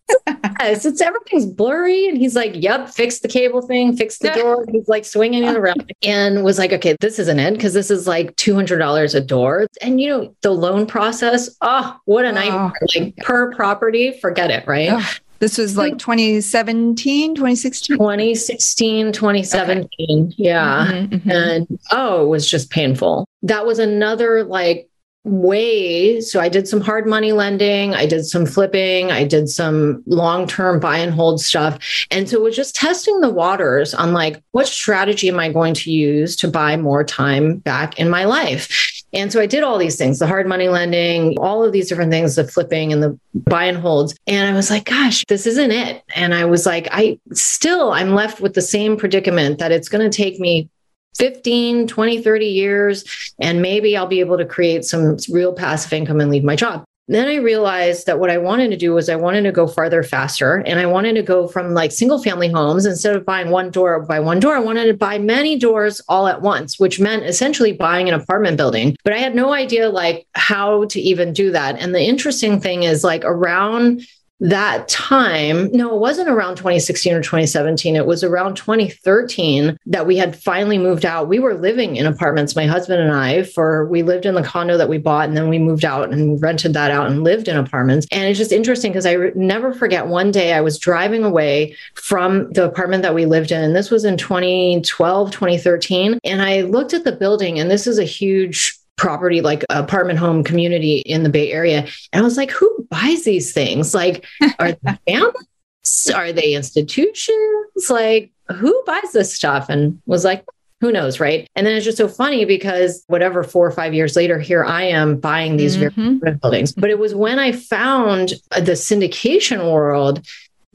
yes, 0.61 0.85
it's 0.85 1.01
everything's 1.01 1.47
blurry. 1.47 2.09
And 2.09 2.17
he's 2.17 2.35
like, 2.35 2.53
Yep, 2.55 2.91
fix 2.91 3.21
the 3.21 3.29
cable 3.29 3.63
thing, 3.63 3.97
fix 3.97 4.19
the 4.19 4.31
door. 4.31 4.65
He's 4.71 4.89
like 4.89 5.05
swinging 5.05 5.45
it 5.45 5.57
around 5.57 5.93
and 6.03 6.45
was 6.45 6.59
like, 6.59 6.73
Okay, 6.73 6.97
this 7.01 7.19
isn't 7.19 7.39
it 7.39 7.53
because 7.53 7.75
this 7.75 7.91
is 7.91 8.07
like 8.07 8.35
$200 8.37 9.15
a 9.15 9.21
door. 9.21 9.67
And 9.81 10.01
you 10.01 10.09
know, 10.09 10.35
the 10.43 10.51
loan 10.51 10.87
process, 10.87 11.57
oh, 11.61 11.97
what 12.05 12.25
a 12.25 12.33
nightmare. 12.33 12.73
Oh, 12.75 13.01
like 13.01 13.17
per 13.19 13.53
property, 13.55 14.19
forget 14.21 14.51
it, 14.51 14.67
right? 14.67 14.91
Oh, 14.93 15.13
this 15.39 15.59
was 15.59 15.77
like 15.77 15.99
2017, 15.99 17.35
2016? 17.35 17.97
2016, 17.97 19.13
2017. 19.13 19.87
Okay. 20.27 20.35
Yeah. 20.39 20.87
Mm-hmm, 20.91 21.15
mm-hmm. 21.15 21.31
And 21.31 21.79
oh, 21.91 22.25
it 22.25 22.29
was 22.29 22.49
just 22.51 22.71
painful. 22.71 23.29
That 23.43 23.67
was 23.67 23.79
another 23.79 24.45
like 24.45 24.89
way. 25.27 26.21
So 26.21 26.41
I 26.41 26.49
did 26.49 26.69
some 26.69 26.81
hard 26.81 27.07
money 27.07 27.33
lending, 27.33 27.95
I 27.95 28.07
did 28.07 28.25
some 28.25 28.47
flipping, 28.47 29.11
I 29.11 29.25
did 29.25 29.49
some 29.49 30.05
long 30.07 30.47
term 30.47 30.79
buy 30.79 30.99
and 30.99 31.13
hold 31.13 31.41
stuff. 31.41 31.79
And 32.13 32.29
so 32.29 32.37
it 32.37 32.43
was 32.43 32.55
just 32.55 32.77
testing 32.77 33.21
the 33.21 33.29
waters 33.29 33.93
on 33.93 34.13
like, 34.13 34.43
what 34.53 34.69
strategy 34.69 35.29
am 35.29 35.41
I 35.41 35.53
going 35.53 35.75
to 35.75 35.91
use 35.91 36.37
to 36.37 36.49
buy 36.49 36.77
more 36.77 37.03
time 37.03 37.57
back 37.59 37.99
in 37.99 38.09
my 38.09 38.25
life? 38.25 39.03
And 39.13 39.33
so 39.33 39.41
I 39.41 39.47
did 39.47 39.65
all 39.65 39.79
these 39.79 39.97
things 39.97 40.21
the 40.21 40.27
hard 40.29 40.47
money 40.47 40.69
lending, 40.69 41.37
all 41.39 41.65
of 41.65 41.73
these 41.73 41.89
different 41.89 42.13
things, 42.13 42.37
the 42.37 42.47
flipping 42.47 42.93
and 42.93 43.03
the 43.03 43.19
buy 43.35 43.65
and 43.65 43.79
holds. 43.79 44.15
And 44.29 44.49
I 44.49 44.57
was 44.57 44.71
like, 44.71 44.85
gosh, 44.85 45.25
this 45.27 45.47
isn't 45.47 45.73
it. 45.73 46.05
And 46.15 46.35
I 46.35 46.45
was 46.45 46.67
like, 46.67 46.87
I 46.93 47.19
still, 47.33 47.93
I'm 47.93 48.15
left 48.15 48.41
with 48.41 48.55
the 48.55 48.63
same 48.63 48.97
predicament 48.97 49.59
that 49.59 49.73
it's 49.73 49.89
going 49.89 50.09
to 50.09 50.17
take 50.17 50.39
me 50.39 50.69
15, 51.17 51.87
20, 51.87 52.23
30 52.23 52.47
years, 52.47 53.35
and 53.39 53.63
maybe 53.63 53.97
I'll 53.97 54.07
be 54.07 54.21
able 54.21 54.39
to 54.39 54.45
create 54.45 54.85
some 54.85 55.17
real 55.31 55.53
passive 55.53 55.93
income 55.93 56.21
and 56.21 56.31
leave 56.31 56.45
my 56.45 56.57
job. 56.57 56.85
Then 57.09 57.29
I 57.29 57.37
realized 57.37 58.07
that 58.07 58.19
what 58.19 58.31
I 58.31 58.39
wanted 58.39 58.71
to 58.71 58.77
do 58.77 58.93
was 58.93 59.09
I 59.09 59.15
wanted 59.15 59.43
to 59.43 59.53
go 59.53 59.69
farther 59.69 60.03
faster 60.03 60.57
and 60.67 60.81
I 60.81 60.87
wanted 60.87 61.15
to 61.15 61.23
go 61.23 61.47
from 61.47 61.73
like 61.73 61.93
single 61.93 62.21
family 62.21 62.51
homes 62.51 62.85
instead 62.85 63.15
of 63.15 63.25
buying 63.25 63.51
one 63.51 63.71
door 63.71 64.01
by 64.01 64.19
one 64.19 64.41
door. 64.41 64.57
I 64.57 64.61
wanted 64.61 64.87
to 64.87 64.95
buy 64.95 65.19
many 65.19 65.57
doors 65.57 66.01
all 66.09 66.27
at 66.27 66.43
once, 66.43 66.81
which 66.81 66.99
meant 66.99 67.23
essentially 67.23 67.73
buying 67.73 68.09
an 68.09 68.15
apartment 68.15 68.57
building. 68.57 68.97
But 69.05 69.13
I 69.13 69.19
had 69.19 69.37
no 69.37 69.53
idea 69.53 69.89
like 69.89 70.27
how 70.35 70.87
to 70.87 71.01
even 71.01 71.33
do 71.33 71.53
that. 71.53 71.79
And 71.79 71.95
the 71.95 72.03
interesting 72.03 72.61
thing 72.61 72.83
is 72.83 73.05
like 73.05 73.25
around 73.25 74.03
that 74.41 74.87
time, 74.89 75.71
no, 75.73 75.95
it 75.95 76.01
wasn't 76.01 76.29
around 76.29 76.57
2016 76.57 77.15
or 77.15 77.23
2017. 77.23 77.97
It 77.97 78.05
was 78.05 78.23
around 78.23 78.57
2013 78.57 79.79
that 79.87 80.07
we 80.07 80.17
had 80.17 80.37
finally 80.37 80.77
moved 80.77 81.07
out. 81.07 81.29
We 81.29 81.39
were 81.39 81.55
living 81.55 81.97
in 81.97 82.07
apartments, 82.07 82.55
my 82.55 82.67
husband 82.67 83.01
and 83.01 83.13
I, 83.13 83.45
for 83.45 83.87
we 83.87 84.03
lived 84.03 84.27
in 84.27 84.35
the 84.35 84.43
condo 84.43 84.77
that 84.77 84.91
we 84.91 84.99
bought 84.99 85.29
and 85.29 85.37
then 85.37 85.49
we 85.49 85.59
moved 85.59 85.87
out 85.87 86.13
and 86.13 86.41
rented 86.43 86.75
that 86.75 86.91
out 86.91 87.07
and 87.07 87.25
lived 87.25 87.49
in 87.49 87.57
apartments. 87.57 88.07
And 88.13 88.25
it's 88.25 88.39
just 88.39 88.53
interesting 88.53 88.93
because 88.93 89.07
I 89.07 89.13
re- 89.13 89.33
never 89.35 89.73
forget 89.73 90.07
one 90.07 90.31
day 90.31 90.53
I 90.53 90.61
was 90.61 90.79
driving 90.79 91.25
away 91.25 91.75
from 91.95 92.53
the 92.53 92.67
apartment 92.67 93.03
that 93.05 93.15
we 93.15 93.25
lived 93.25 93.53
in. 93.53 93.63
And 93.63 93.75
this 93.75 93.91
was 93.91 94.05
in 94.05 94.19
2012, 94.19 95.31
2013. 95.31 96.19
And 96.25 96.43
I 96.43 96.61
looked 96.63 96.93
at 96.93 97.05
the 97.05 97.13
building, 97.13 97.59
and 97.59 97.71
this 97.71 97.87
is 97.87 97.99
a 97.99 98.05
huge 98.05 98.76
property 98.97 99.41
like 99.41 99.65
apartment 99.71 100.19
home 100.19 100.43
community 100.43 100.99
in 100.99 101.23
the 101.23 101.29
Bay 101.29 101.53
Area. 101.53 101.87
And 102.13 102.21
I 102.21 102.23
was 102.23 102.37
like, 102.37 102.51
who 102.51 102.87
buys 102.91 103.25
these 103.25 103.53
things? 103.53 103.95
Like, 103.95 104.25
are 104.59 104.73
they 104.73 104.99
families? 105.07 106.11
Are 106.15 106.33
they 106.33 106.55
institutions? 106.55 107.91
Like, 107.91 108.33
who 108.49 108.83
buys 108.87 109.13
this 109.13 109.35
stuff? 109.35 109.69
And 109.69 110.01
was 110.07 110.25
like, 110.25 110.45
who 110.81 110.93
knows, 110.93 111.21
right? 111.21 111.49
And 111.57 111.67
then 111.67 111.75
it's 111.75 111.85
just 111.85 111.97
so 111.97 112.09
funny 112.09 112.45
because 112.45 113.03
whatever 113.07 113.43
four 113.43 113.67
or 113.67 113.71
five 113.71 113.95
years 113.95 114.15
later, 114.15 114.39
here 114.39 114.65
I 114.65 114.83
am 114.83 115.19
buying 115.19 115.57
these 115.57 115.77
mm-hmm. 115.77 116.37
buildings. 116.39 116.73
But 116.73 116.91
it 116.91 116.99
was 116.99 117.15
when 117.15 117.39
I 117.39 117.53
found 117.53 118.35
the 118.51 118.73
syndication 118.73 119.73
world 119.73 120.27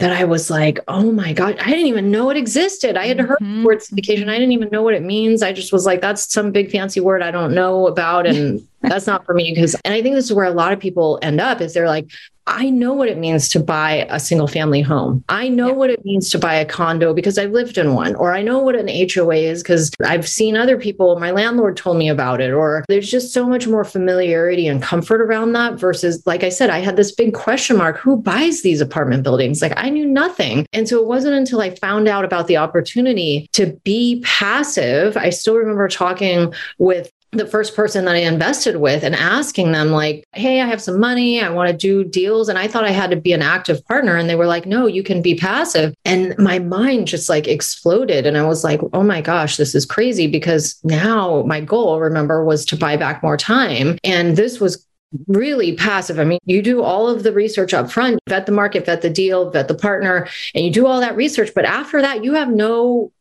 that 0.02 0.12
I 0.12 0.24
was 0.24 0.50
like, 0.50 0.80
oh 0.88 1.12
my 1.12 1.32
God, 1.32 1.60
I 1.60 1.70
didn't 1.70 1.86
even 1.86 2.10
know 2.10 2.32
it 2.32 2.38
existed. 2.38 2.98
I 2.98 3.06
had 3.06 3.20
heard 3.20 3.38
mm-hmm. 3.40 3.62
the 3.62 3.68
word 3.68 3.78
syndication. 3.82 4.30
I 4.30 4.34
didn't 4.34 4.52
even 4.52 4.70
know 4.72 4.82
what 4.82 4.96
it 4.96 5.04
means. 5.04 5.44
I 5.44 5.54
just 5.54 5.72
was 5.72 5.86
like, 5.86 6.02
that's 6.02 6.34
some 6.34 6.52
big 6.52 6.72
fancy 6.72 7.00
word 7.00 7.22
I 7.22 7.30
don't 7.30 7.54
know 7.54 7.86
about. 7.86 8.26
And 8.26 8.68
that's 8.82 9.08
not 9.08 9.26
for 9.26 9.34
me. 9.34 9.52
Because, 9.54 9.76
and 9.86 9.94
I 9.94 10.02
think 10.02 10.16
this 10.16 10.26
is 10.26 10.34
where 10.34 10.46
a 10.46 10.52
lot 10.52 10.74
of 10.74 10.80
people 10.80 11.20
end 11.22 11.40
up 11.40 11.62
is 11.62 11.74
they're 11.74 11.88
like, 11.88 12.10
I 12.48 12.70
know 12.70 12.94
what 12.94 13.08
it 13.08 13.18
means 13.18 13.50
to 13.50 13.60
buy 13.60 14.08
a 14.10 14.20
single 14.20 14.48
family 14.48 14.82
home. 14.82 15.24
I 15.30 15.48
know 15.48 15.68
yeah. 15.68 15.74
what 15.74 15.90
it 15.92 16.04
means 16.04 16.30
to 16.32 16.40
buy 16.40 16.56
a 16.56 16.66
condo 16.66 17.14
because 17.14 17.38
I've 17.38 17.52
lived 17.52 17.78
in 17.78 17.94
one, 17.94 18.16
or 18.16 18.34
I 18.34 18.42
know 18.42 18.60
what 18.60 18.76
an 18.76 18.88
HOA 18.88 19.36
is 19.36 19.62
because 19.62 19.92
I've 20.04 20.28
seen 20.28 20.58
other 20.58 20.78
people, 20.78 21.20
my 21.20 21.32
landlord 21.32 21.78
told 21.78 21.98
me 21.98 22.10
about 22.10 22.42
it, 22.42 22.52
or 22.52 22.84
there's 22.88 23.10
just 23.10 23.32
so 23.32 23.48
much 23.48 23.68
more 23.68 23.84
familiarity 23.84 24.68
and 24.68 24.82
comfort 24.82 25.22
around 25.22 25.54
that 25.54 25.76
versus, 25.76 26.26
like 26.26 26.44
I 26.44 26.50
said, 26.50 26.72
I 26.72 26.80
had 26.80 26.98
this 26.98 27.12
big 27.12 27.34
question 27.34 27.78
mark 27.78 27.98
who 27.98 28.18
buys 28.18 28.64
these 28.64 28.82
apartment 28.82 29.24
buildings? 29.24 29.62
Like 29.62 29.74
I 29.78 29.90
knew 29.90 30.06
nothing. 30.06 30.66
And 30.74 30.90
so 30.90 31.00
it 31.00 31.06
wasn't 31.06 31.36
until 31.36 31.62
I 31.62 31.76
found 31.76 32.08
out 32.08 32.26
about 32.26 32.48
the 32.48 32.58
opportunity 32.58 33.48
to 33.54 33.68
be 33.84 34.22
passive. 34.26 35.16
I 35.16 35.30
still 35.30 35.56
remember 35.56 35.88
talking 35.88 36.54
with 36.80 37.12
the 37.32 37.46
first 37.46 37.76
person 37.76 38.06
that 38.06 38.16
I 38.16 38.20
invested 38.20 38.76
with 38.78 39.04
and 39.04 39.16
asking 39.16 39.72
them, 39.72 39.92
like, 39.92 40.26
hey, 40.34 40.62
I 40.62 40.66
have 40.68 40.82
some 40.82 41.00
money. 41.00 41.42
I 41.42 41.50
want 41.50 41.70
to 41.70 41.78
do 41.78 42.04
deals. 42.04 42.50
And 42.50 42.60
I 42.60 42.68
thought 42.68 42.84
I 42.84 42.92
had 42.92 43.12
to 43.12 43.16
be 43.16 43.32
an 43.32 43.42
active 43.42 43.86
partner. 43.86 44.18
And 44.18 44.30
they 44.30 44.36
were 44.36 44.48
like, 44.48 44.66
no, 44.66 44.86
you 44.86 45.02
can 45.02 45.22
be 45.22 45.36
passive. 45.36 45.94
And 46.04 46.38
my 46.38 46.60
mind 46.60 47.08
just 47.08 47.30
like 47.30 47.48
exploded. 47.48 48.26
And 48.26 48.38
I 48.38 48.44
was 48.44 48.64
like, 48.64 48.82
oh 48.94 49.04
my 49.04 49.22
gosh, 49.22 49.58
this 49.58 49.74
is 49.74 49.86
crazy 49.86 50.28
because 50.28 50.80
now 50.84 51.44
my 51.44 51.62
goal, 51.62 52.00
remember, 52.00 52.44
was 52.44 52.66
to 52.66 52.76
buy 52.76 52.98
back 52.98 53.24
more 53.24 53.38
time. 53.38 53.98
And 54.04 54.36
this 54.36 54.60
was 54.60 54.86
really 55.28 55.76
passive. 55.76 56.20
I 56.20 56.24
mean, 56.24 56.40
you 56.46 56.62
do 56.62 56.82
all 56.84 57.08
of 57.10 57.24
the 57.24 57.34
research 57.34 57.74
up 57.74 57.92
front, 57.92 58.20
vet 58.30 58.46
the 58.46 58.52
market, 58.52 58.86
vet 58.86 59.02
the 59.02 59.10
deal, 59.10 59.50
vet 59.50 59.68
the 59.68 59.76
partner, 59.76 60.28
and 60.56 60.66
you 60.66 60.72
do 60.72 60.86
all 60.86 61.00
that 61.00 61.16
research. 61.16 61.52
But 61.54 61.66
after 61.66 62.02
that, 62.02 62.24
you 62.24 62.34
have 62.34 62.50
no 62.50 63.12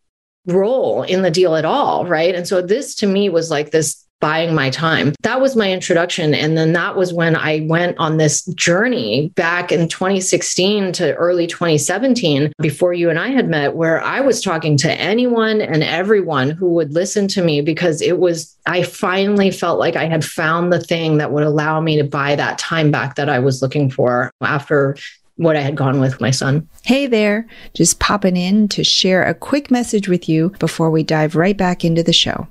role 0.47 1.03
in 1.03 1.23
the 1.23 1.31
deal 1.31 1.57
at 1.57 1.65
all. 1.65 2.07
Right. 2.07 2.35
And 2.35 2.47
so 2.47 2.63
this 2.63 2.95
to 2.97 3.07
me 3.07 3.29
was 3.29 3.51
like 3.51 3.71
this 3.71 4.07
buying 4.21 4.55
my 4.55 4.71
time. 4.71 5.15
That 5.23 5.41
was 5.41 5.57
my 5.57 5.73
introduction. 5.73 6.35
And 6.35 6.57
then 6.57 6.75
that 6.75 6.95
was 6.95 7.13
when 7.13 7.35
I 7.35 7.67
went 7.69 7.99
on 7.99 8.19
this 8.19 8.45
journey 8.55 9.33
back 9.35 9.73
in 9.73 9.89
2016 9.89 10.93
to 10.93 11.15
early 11.15 11.47
2017, 11.47 12.53
before 12.61 12.93
you 12.93 13.09
and 13.09 13.19
I 13.19 13.29
had 13.29 13.49
met, 13.49 13.75
where 13.75 14.01
I 14.03 14.21
was 14.21 14.43
talking 14.43 14.77
to 14.79 14.93
anyone 14.93 15.63
and 15.63 15.83
everyone 15.83 16.51
who 16.51 16.69
would 16.75 16.93
listen 16.93 17.29
to 17.29 17.43
me 17.43 17.63
because 17.63 18.03
it 18.03 18.19
was, 18.19 18.55
I 18.67 18.83
finally 18.83 19.51
felt 19.51 19.79
like 19.79 19.97
I 19.97 20.05
had 20.05 20.25
found 20.25 20.73
the 20.73 20.81
thing 20.81 21.17
that 21.17 21.33
would 21.33 21.45
allow 21.45 21.81
me 21.81 21.97
to 21.97 22.05
buy 22.05 22.37
that 22.37 22.59
time 22.59 22.91
back 22.91 23.15
that 23.15 23.31
I 23.31 23.39
was 23.39 23.63
looking 23.63 23.91
for 23.91 24.31
after 24.43 24.97
what 25.41 25.57
I 25.57 25.61
had 25.61 25.75
gone 25.75 26.01
with 26.01 26.21
my 26.21 26.31
son. 26.31 26.69
Hey 26.85 27.07
there, 27.07 27.47
just 27.73 27.99
popping 27.99 28.37
in 28.37 28.69
to 28.69 28.85
share 28.85 29.25
a 29.25 29.33
quick 29.33 29.71
message 29.71 30.07
with 30.07 30.29
you 30.29 30.51
before 30.59 30.91
we 30.91 31.03
dive 31.03 31.35
right 31.35 31.57
back 31.57 31.83
into 31.83 32.03
the 32.03 32.13
show. 32.13 32.47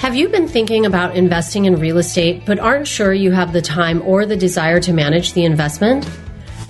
Have 0.00 0.14
you 0.14 0.28
been 0.28 0.46
thinking 0.46 0.84
about 0.84 1.16
investing 1.16 1.64
in 1.64 1.80
real 1.80 1.96
estate 1.96 2.44
but 2.44 2.58
aren't 2.58 2.86
sure 2.86 3.14
you 3.14 3.30
have 3.30 3.54
the 3.54 3.62
time 3.62 4.02
or 4.02 4.26
the 4.26 4.36
desire 4.36 4.78
to 4.80 4.92
manage 4.92 5.32
the 5.32 5.46
investment? 5.46 6.06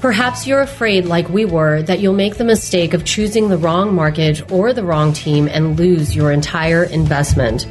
Perhaps 0.05 0.47
you're 0.47 0.61
afraid, 0.61 1.07
like 1.07 1.31
we 1.31 1.47
were, 1.47 1.81
that 1.81 1.99
you'll 1.99 2.13
make 2.13 2.37
the 2.37 2.45
mistake 2.45 2.93
of 2.93 3.07
choosing 3.07 3.49
the 3.49 3.57
wrong 3.57 3.95
market 3.95 4.53
or 4.53 4.75
the 4.75 4.85
wrong 4.85 5.15
team 5.15 5.49
and 5.49 5.79
lose 5.79 6.15
your 6.15 6.31
entire 6.31 6.85
investment. 6.85 7.67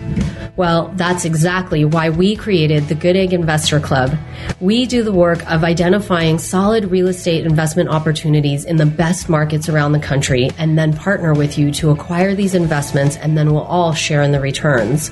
Well, 0.55 0.91
that's 0.95 1.25
exactly 1.25 1.85
why 1.85 2.09
we 2.09 2.35
created 2.35 2.87
the 2.87 2.95
Good 2.95 3.15
Egg 3.15 3.33
Investor 3.33 3.79
Club. 3.79 4.17
We 4.59 4.87
do 4.87 5.03
the 5.03 5.11
work 5.11 5.47
of 5.47 5.63
identifying 5.63 6.39
solid 6.39 6.85
real 6.85 7.07
estate 7.07 7.45
investment 7.45 7.89
opportunities 7.89 8.65
in 8.65 8.77
the 8.77 8.87
best 8.87 9.29
markets 9.29 9.69
around 9.69 9.91
the 9.91 9.99
country 9.99 10.49
and 10.57 10.75
then 10.75 10.91
partner 10.91 11.35
with 11.35 11.59
you 11.59 11.69
to 11.73 11.91
acquire 11.91 12.33
these 12.33 12.55
investments 12.55 13.15
and 13.15 13.37
then 13.37 13.53
we'll 13.53 13.61
all 13.61 13.93
share 13.93 14.23
in 14.23 14.31
the 14.31 14.39
returns. 14.39 15.11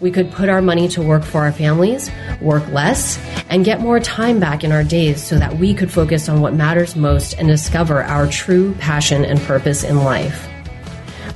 We 0.00 0.10
could 0.10 0.30
put 0.30 0.48
our 0.48 0.62
money 0.62 0.88
to 0.88 1.02
work 1.02 1.24
for 1.24 1.42
our 1.42 1.52
families, 1.52 2.10
work 2.40 2.66
less, 2.68 3.18
and 3.48 3.64
get 3.64 3.80
more 3.80 4.00
time 4.00 4.40
back 4.40 4.64
in 4.64 4.72
our 4.72 4.84
days 4.84 5.22
so 5.22 5.38
that 5.38 5.58
we 5.58 5.74
could 5.74 5.90
focus 5.90 6.28
on 6.28 6.40
what 6.40 6.54
matters 6.54 6.96
most 6.96 7.34
and 7.34 7.48
discover 7.48 8.02
our 8.02 8.26
true 8.26 8.74
passion 8.74 9.24
and 9.24 9.40
purpose 9.40 9.84
in 9.84 10.02
life. 10.04 10.48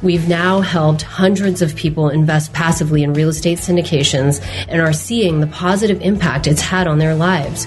We've 0.03 0.29
now 0.29 0.61
helped 0.61 1.03
hundreds 1.03 1.61
of 1.61 1.77
people 1.77 2.09
invest 2.09 2.55
passively 2.55 3.03
in 3.03 3.13
real 3.13 3.29
estate 3.29 3.59
syndications 3.59 4.43
and 4.67 4.81
are 4.81 4.95
seeing 4.95 5.41
the 5.41 5.47
positive 5.47 6.01
impact 6.01 6.47
it's 6.47 6.63
had 6.63 6.87
on 6.87 6.99
their 6.99 7.15
lives. 7.15 7.67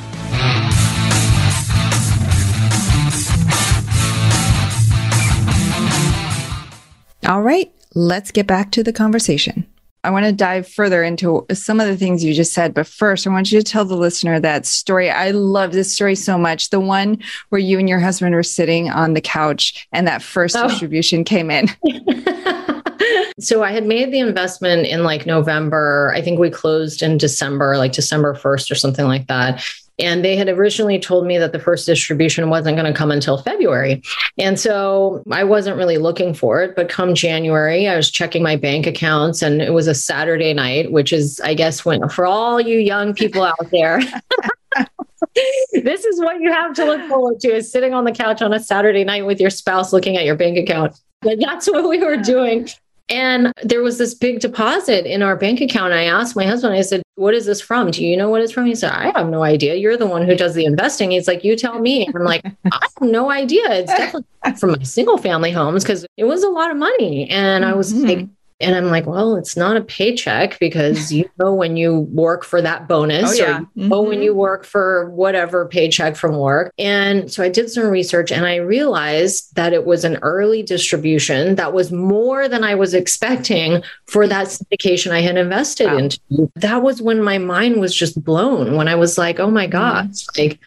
All 7.31 7.41
right, 7.41 7.71
let's 7.95 8.29
get 8.29 8.45
back 8.45 8.71
to 8.71 8.83
the 8.83 8.91
conversation. 8.91 9.65
I 10.03 10.09
want 10.09 10.25
to 10.25 10.33
dive 10.33 10.67
further 10.67 11.01
into 11.01 11.45
some 11.53 11.79
of 11.79 11.87
the 11.87 11.95
things 11.95 12.25
you 12.25 12.33
just 12.33 12.51
said, 12.51 12.73
but 12.73 12.85
first, 12.85 13.25
I 13.25 13.29
want 13.29 13.53
you 13.53 13.57
to 13.57 13.63
tell 13.63 13.85
the 13.85 13.95
listener 13.95 14.37
that 14.41 14.65
story. 14.65 15.09
I 15.09 15.31
love 15.31 15.71
this 15.71 15.95
story 15.95 16.15
so 16.15 16.37
much. 16.37 16.71
The 16.71 16.81
one 16.81 17.19
where 17.47 17.59
you 17.59 17.79
and 17.79 17.87
your 17.87 18.01
husband 18.01 18.35
were 18.35 18.43
sitting 18.43 18.89
on 18.89 19.13
the 19.13 19.21
couch 19.21 19.87
and 19.93 20.05
that 20.07 20.21
first 20.21 20.57
oh. 20.57 20.67
distribution 20.67 21.23
came 21.23 21.49
in. 21.49 21.69
so 23.39 23.63
I 23.63 23.71
had 23.71 23.85
made 23.85 24.11
the 24.11 24.19
investment 24.19 24.85
in 24.87 25.05
like 25.05 25.25
November. 25.25 26.11
I 26.13 26.21
think 26.21 26.37
we 26.37 26.49
closed 26.49 27.01
in 27.01 27.17
December, 27.17 27.77
like 27.77 27.93
December 27.93 28.33
1st 28.33 28.71
or 28.71 28.75
something 28.75 29.05
like 29.05 29.27
that. 29.27 29.65
And 29.99 30.23
they 30.23 30.35
had 30.35 30.49
originally 30.49 30.99
told 30.99 31.25
me 31.25 31.37
that 31.37 31.51
the 31.51 31.59
first 31.59 31.85
distribution 31.85 32.49
wasn't 32.49 32.77
going 32.77 32.91
to 32.91 32.97
come 32.97 33.11
until 33.11 33.41
February. 33.41 34.01
And 34.37 34.59
so 34.59 35.23
I 35.31 35.43
wasn't 35.43 35.77
really 35.77 35.97
looking 35.97 36.33
for 36.33 36.61
it. 36.63 36.75
But 36.75 36.89
come 36.89 37.13
January, 37.13 37.87
I 37.87 37.95
was 37.95 38.09
checking 38.09 38.43
my 38.43 38.55
bank 38.55 38.87
accounts 38.87 39.41
and 39.41 39.61
it 39.61 39.73
was 39.73 39.87
a 39.87 39.95
Saturday 39.95 40.53
night, 40.53 40.91
which 40.91 41.13
is, 41.13 41.39
I 41.41 41.53
guess, 41.53 41.85
when 41.85 42.07
for 42.09 42.25
all 42.25 42.59
you 42.59 42.79
young 42.79 43.13
people 43.13 43.43
out 43.43 43.69
there. 43.71 44.01
this 45.73 46.05
is 46.05 46.19
what 46.19 46.41
you 46.41 46.51
have 46.51 46.73
to 46.73 46.85
look 46.85 47.07
forward 47.07 47.39
to 47.41 47.49
is 47.49 47.71
sitting 47.71 47.93
on 47.93 48.05
the 48.05 48.11
couch 48.11 48.41
on 48.41 48.53
a 48.53 48.59
Saturday 48.59 49.03
night 49.03 49.25
with 49.25 49.39
your 49.39 49.49
spouse 49.49 49.93
looking 49.93 50.17
at 50.17 50.25
your 50.25 50.35
bank 50.35 50.57
account. 50.57 50.99
That's 51.21 51.67
what 51.67 51.87
we 51.87 52.03
were 52.03 52.17
doing. 52.17 52.67
And 53.09 53.51
there 53.63 53.81
was 53.81 53.97
this 53.97 54.13
big 54.13 54.39
deposit 54.39 55.05
in 55.05 55.21
our 55.21 55.35
bank 55.35 55.61
account. 55.61 55.93
I 55.93 56.03
asked 56.03 56.35
my 56.35 56.45
husband, 56.45 56.73
I 56.73 56.81
said, 56.81 57.01
What 57.15 57.33
is 57.33 57.45
this 57.45 57.61
from? 57.61 57.91
Do 57.91 58.05
you 58.05 58.15
know 58.15 58.29
what 58.29 58.41
it's 58.41 58.51
from? 58.51 58.65
He 58.65 58.75
said, 58.75 58.91
I 58.91 59.11
have 59.17 59.29
no 59.29 59.43
idea. 59.43 59.75
You're 59.75 59.97
the 59.97 60.05
one 60.05 60.25
who 60.25 60.35
does 60.35 60.53
the 60.53 60.65
investing. 60.65 61.11
He's 61.11 61.27
like, 61.27 61.43
You 61.43 61.55
tell 61.55 61.79
me. 61.79 62.05
And 62.05 62.15
I'm 62.15 62.23
like, 62.23 62.45
I 62.45 62.79
have 62.81 63.09
no 63.09 63.29
idea. 63.29 63.69
It's 63.71 63.91
definitely 63.91 64.53
from 64.57 64.71
my 64.71 64.83
single 64.83 65.17
family 65.17 65.51
homes 65.51 65.83
because 65.83 66.05
it 66.17 66.23
was 66.25 66.43
a 66.43 66.49
lot 66.49 66.71
of 66.71 66.77
money. 66.77 67.29
And 67.29 67.65
I 67.65 67.73
was 67.73 67.93
mm-hmm. 67.93 68.07
like, 68.07 68.29
and 68.61 68.75
I'm 68.75 68.87
like, 68.87 69.05
well, 69.05 69.35
it's 69.35 69.57
not 69.57 69.77
a 69.77 69.81
paycheck 69.81 70.59
because 70.59 71.11
you 71.11 71.29
know 71.39 71.53
when 71.53 71.77
you 71.77 71.99
work 72.11 72.43
for 72.43 72.61
that 72.61 72.87
bonus 72.87 73.31
oh, 73.31 73.43
yeah. 73.43 73.57
or 73.57 73.61
mm-hmm. 73.61 74.09
when 74.09 74.21
you 74.21 74.33
work 74.33 74.65
for 74.65 75.09
whatever 75.11 75.67
paycheck 75.67 76.15
from 76.15 76.37
work. 76.37 76.73
And 76.77 77.31
so 77.31 77.43
I 77.43 77.49
did 77.49 77.69
some 77.69 77.87
research 77.87 78.31
and 78.31 78.45
I 78.45 78.57
realized 78.57 79.55
that 79.55 79.73
it 79.73 79.85
was 79.85 80.03
an 80.03 80.17
early 80.21 80.63
distribution 80.63 81.55
that 81.55 81.73
was 81.73 81.91
more 81.91 82.47
than 82.47 82.63
I 82.63 82.75
was 82.75 82.93
expecting 82.93 83.83
for 84.07 84.27
that 84.27 84.47
syndication 84.47 85.11
I 85.11 85.21
had 85.21 85.37
invested 85.37 85.87
wow. 85.87 85.97
into. 85.97 86.51
That 86.55 86.83
was 86.83 87.01
when 87.01 87.21
my 87.21 87.37
mind 87.37 87.79
was 87.79 87.95
just 87.95 88.23
blown 88.23 88.75
when 88.75 88.87
I 88.87 88.95
was 88.95 89.17
like, 89.17 89.39
oh 89.39 89.51
my 89.51 89.67
God, 89.67 90.09
mm-hmm. 90.09 90.41
like 90.41 90.59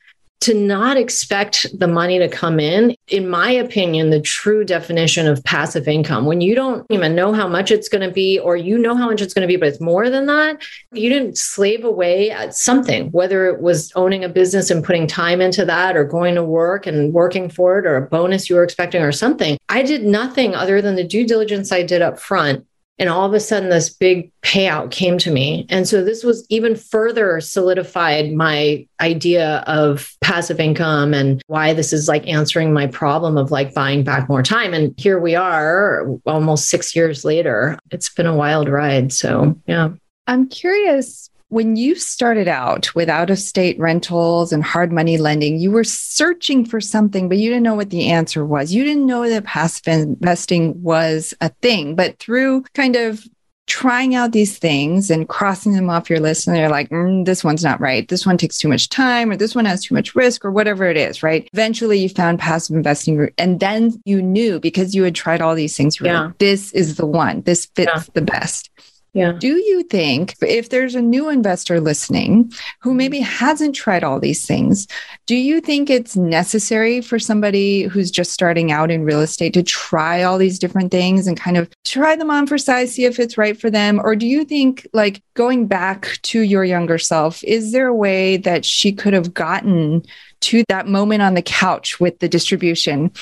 to 0.45 0.53
not 0.53 0.99
expect 0.99 1.67
the 1.79 1.89
money 1.89 2.19
to 2.19 2.29
come 2.29 2.61
in, 2.61 2.95
in 3.09 3.27
my 3.31 3.51
opinion, 3.51 4.11
the 4.11 4.21
true 4.21 4.63
definition 4.63 5.27
of 5.27 5.43
passive 5.45 5.89
income, 5.89 6.27
when 6.27 6.43
you 6.43 6.55
don't 6.55 6.87
even 6.91 7.15
know 7.15 7.33
how 7.33 7.49
much 7.49 7.71
it's 7.71 7.89
going 7.89 8.07
to 8.07 8.13
be, 8.13 8.39
or 8.39 8.55
you 8.55 8.77
know 8.77 8.95
how 8.95 9.07
much 9.07 9.23
it's 9.23 9.33
going 9.33 9.41
to 9.41 9.51
be, 9.51 9.57
but 9.57 9.69
it's 9.69 9.81
more 9.81 10.11
than 10.11 10.27
that, 10.27 10.63
you 10.93 11.09
didn't 11.09 11.39
slave 11.39 11.83
away 11.83 12.31
at 12.31 12.55
something, 12.55 13.11
whether 13.13 13.47
it 13.47 13.63
was 13.63 13.91
owning 13.97 14.23
a 14.23 14.29
business 14.29 14.71
and 14.71 14.85
putting 14.85 15.07
time 15.07 15.41
into 15.41 15.65
that, 15.65 15.97
or 15.97 16.05
going 16.05 16.35
to 16.35 16.45
work 16.45 16.87
and 16.87 17.15
working 17.15 17.49
for 17.49 17.79
it, 17.79 17.87
or 17.87 17.97
a 17.97 18.07
bonus 18.07 18.51
you 18.51 18.57
were 18.57 18.65
expecting, 18.65 19.01
or 19.01 19.13
something. 19.13 19.57
I 19.71 19.83
did 19.83 20.05
nothing 20.05 20.55
other 20.55 20.83
than 20.83 20.95
the 20.95 21.05
due 21.05 21.27
diligence 21.27 21.73
I 21.73 21.83
did 21.83 22.03
up 22.03 22.21
front 22.21 22.67
and 22.99 23.09
all 23.09 23.27
of 23.27 23.35
a 23.35 23.41
sudden, 23.41 23.71
this 23.71 23.91
big 23.91 24.31
payout 24.43 24.91
came 24.91 25.19
to 25.19 25.31
me. 25.31 25.67
And 25.69 25.89
so 25.89 26.05
this 26.05 26.23
was 26.23 26.47
even 26.49 26.77
further 26.77 27.41
solidified 27.41 28.33
my 28.33 28.87
idea 29.01 29.65
of 29.67 30.15
passive 30.21 30.61
income 30.61 31.13
and 31.13 31.43
why 31.49 31.73
this 31.73 31.93
is 31.93 32.07
like 32.07 32.27
answering 32.29 32.73
my 32.73 32.87
problem 32.87 33.37
of 33.37 33.51
like 33.51 33.75
buying 33.75 34.05
back 34.05 34.29
more 34.29 34.43
time. 34.43 34.73
And 34.73 34.95
here 34.97 35.19
we 35.19 35.35
are 35.35 36.07
almost 36.25 36.69
six 36.69 36.95
years 36.95 37.25
later. 37.25 37.79
It's 37.91 38.09
been 38.09 38.27
a 38.27 38.35
wild 38.35 38.69
ride. 38.69 39.13
So, 39.13 39.59
yeah. 39.67 39.91
I'm 40.27 40.49
curious 40.49 41.31
when 41.55 41.77
you 41.77 41.95
started 41.95 42.49
out 42.49 42.93
with 42.97 43.09
out 43.09 43.31
of 43.31 43.39
state 43.39 43.79
rentals 43.79 44.53
and 44.53 44.65
hard 44.65 44.91
money 44.91 45.19
lending, 45.19 45.61
you 45.61 45.71
were 45.71 45.85
searching 45.85 46.67
for 46.67 46.81
something, 46.81 47.29
but 47.29 47.39
you 47.39 47.49
didn't 47.49 47.63
know 47.63 47.77
what 47.77 47.91
the 47.91 48.09
answer 48.09 48.45
was. 48.45 48.75
You 48.75 48.83
didn't 48.83 49.07
know 49.07 49.29
that 49.29 49.45
passive 49.45 49.87
investing 49.87 50.83
was 50.83 51.33
a 51.41 51.51
thing, 51.63 51.95
but 51.95 52.19
through 52.19 52.65
kind 52.75 52.97
of 52.97 53.25
trying 53.67 54.17
out 54.17 54.33
these 54.33 54.59
things 54.59 55.13
and 55.13 55.29
crossing 55.29 55.75
them 55.75 55.89
off 55.89 56.11
your 56.11 56.19
list 56.19 56.47
and 56.47 56.55
they're 56.55 56.69
like 56.69 56.91
mm, 56.91 57.25
this 57.25 57.43
one's 57.43 57.65
not 57.65 57.81
right 57.81 58.09
this 58.09 58.27
one 58.27 58.37
takes 58.37 58.59
too 58.59 58.69
much 58.69 58.91
time 58.91 59.31
or 59.31 59.37
this 59.37 59.55
one 59.55 59.65
has 59.65 59.83
too 59.83 59.95
much 59.95 60.15
risk 60.15 60.45
or 60.45 60.51
whatever 60.51 60.85
it 60.85 60.99
is 60.99 61.23
right 61.23 61.49
eventually 61.55 61.99
you 61.99 62.11
found 62.11 62.39
passive 62.39 62.77
investing 62.77 63.31
and 63.39 63.61
then 63.61 63.91
you 64.05 64.21
knew 64.21 64.61
because 64.61 64.95
you 64.95 65.03
had 65.03 65.15
tried 65.15 65.41
all 65.41 65.55
these 65.55 65.75
things 65.75 65.99
yeah. 65.99 66.25
Like, 66.25 66.37
this 66.37 66.73
is 66.73 66.97
the 66.97 67.07
one 67.07 67.41
this 67.43 67.65
fits 67.75 67.91
yeah. 67.95 68.03
the 68.13 68.21
best 68.21 68.69
Yeah. 69.15 69.31
Do 69.31 69.57
you 69.57 69.85
think 69.85 70.35
if 70.43 70.71
there's 70.71 70.97
a 70.97 71.01
new 71.01 71.29
investor 71.29 71.81
listening 71.81 72.53
who 72.81 72.91
mm-hmm. 72.91 72.97
maybe 72.97 73.21
hasn't 73.21 73.77
tried 73.77 74.03
all 74.03 74.19
these 74.19 74.45
things, 74.45 74.89
do 75.27 75.37
you 75.37 75.61
think 75.61 75.89
it's 75.89 76.17
necessary 76.17 77.01
for 77.01 77.21
somebody 77.21 77.85
who's 77.85 78.11
just 78.11 78.33
starting 78.33 78.73
out 78.73 78.91
in 78.91 79.05
real 79.05 79.21
estate 79.21 79.55
to 79.55 79.63
try 79.63 80.25
all 80.25 80.37
these 80.37 80.59
different 80.59 80.91
things 80.91 81.29
and 81.29 81.39
kind 81.39 81.57
of 81.57 81.71
try 81.85 82.17
them 82.17 82.29
on 82.29 82.49
for 82.49 82.59
size, 82.59 82.93
see 82.93 83.05
if 83.05 83.21
it's 83.21 83.39
right 83.39 83.59
for 83.59 83.71
them? 83.71 84.01
Or 84.03 84.17
do 84.17 84.27
you 84.27 84.45
think, 84.45 84.85
like 84.93 85.23
going 85.35 85.69
back 85.69 86.19
to 86.23 86.41
your 86.41 86.65
younger 86.65 86.99
self, 86.99 87.43
is 87.45 87.71
there 87.71 87.87
a 87.87 87.95
way 87.95 88.37
that 88.39 88.65
she 88.65 88.93
could 88.93 89.13
have 89.13 89.33
gotten 89.33 90.03
to 90.41 90.65
that 90.69 90.89
moment 90.89 91.23
on 91.23 91.35
the 91.35 91.43
couch 91.43 92.01
with 92.01 92.19
the 92.19 92.29
distribution 92.29 93.13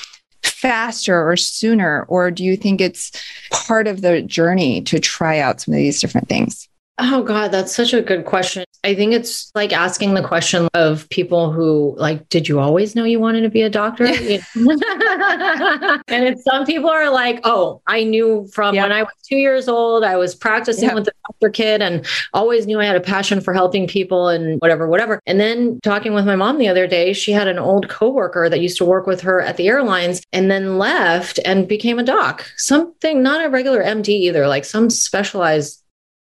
faster 0.63 1.29
or 1.29 1.35
sooner? 1.35 2.05
Or 2.07 2.31
do 2.31 2.43
you 2.43 2.55
think 2.55 2.79
it's 2.79 3.11
part 3.51 3.85
of 3.85 3.99
the 3.99 4.21
journey 4.21 4.81
to 4.83 4.97
try 4.97 5.39
out 5.39 5.59
some 5.59 5.73
of 5.73 5.77
these 5.77 5.99
different 5.99 6.29
things? 6.29 6.69
Oh 6.99 7.23
God, 7.23 7.51
that's 7.51 7.75
such 7.75 7.91
a 7.93 8.01
good 8.01 8.25
question. 8.25 8.65
I 8.83 8.93
think 8.93 9.13
it's 9.13 9.51
like 9.55 9.73
asking 9.73 10.13
the 10.13 10.21
question 10.21 10.67
of 10.75 11.09
people 11.09 11.51
who 11.51 11.95
like, 11.97 12.29
did 12.29 12.47
you 12.47 12.59
always 12.59 12.95
know 12.95 13.03
you 13.03 13.19
wanted 13.19 13.41
to 13.41 13.49
be 13.49 13.63
a 13.63 13.69
doctor? 13.69 14.05
and 16.07 16.39
some 16.39 16.67
people 16.67 16.91
are 16.91 17.09
like, 17.09 17.39
oh, 17.45 17.81
I 17.87 18.03
knew 18.03 18.47
from 18.53 18.75
yep. 18.75 18.83
when 18.83 18.91
I 18.91 19.01
was 19.03 19.13
two 19.27 19.37
years 19.37 19.67
old, 19.67 20.03
I 20.03 20.17
was 20.17 20.35
practicing 20.35 20.89
yep. 20.89 20.93
with 20.93 21.05
the 21.05 21.13
doctor 21.27 21.49
kid 21.49 21.81
and 21.81 22.05
always 22.33 22.67
knew 22.67 22.79
I 22.79 22.85
had 22.85 22.95
a 22.95 23.01
passion 23.01 23.41
for 23.41 23.53
helping 23.53 23.87
people 23.87 24.27
and 24.27 24.59
whatever, 24.59 24.87
whatever. 24.87 25.19
And 25.25 25.39
then 25.39 25.79
talking 25.81 26.13
with 26.13 26.25
my 26.25 26.35
mom 26.35 26.59
the 26.59 26.67
other 26.67 26.85
day, 26.85 27.13
she 27.13 27.31
had 27.31 27.47
an 27.47 27.57
old 27.57 27.89
coworker 27.89 28.49
that 28.49 28.59
used 28.59 28.77
to 28.77 28.85
work 28.85 29.07
with 29.07 29.21
her 29.21 29.41
at 29.41 29.57
the 29.57 29.67
airlines 29.67 30.21
and 30.31 30.51
then 30.51 30.77
left 30.77 31.39
and 31.43 31.67
became 31.67 31.97
a 31.97 32.03
doc. 32.03 32.45
Something 32.57 33.23
not 33.23 33.43
a 33.43 33.49
regular 33.49 33.83
MD 33.83 34.09
either, 34.09 34.47
like 34.47 34.65
some 34.65 34.91
specialized 34.91 35.82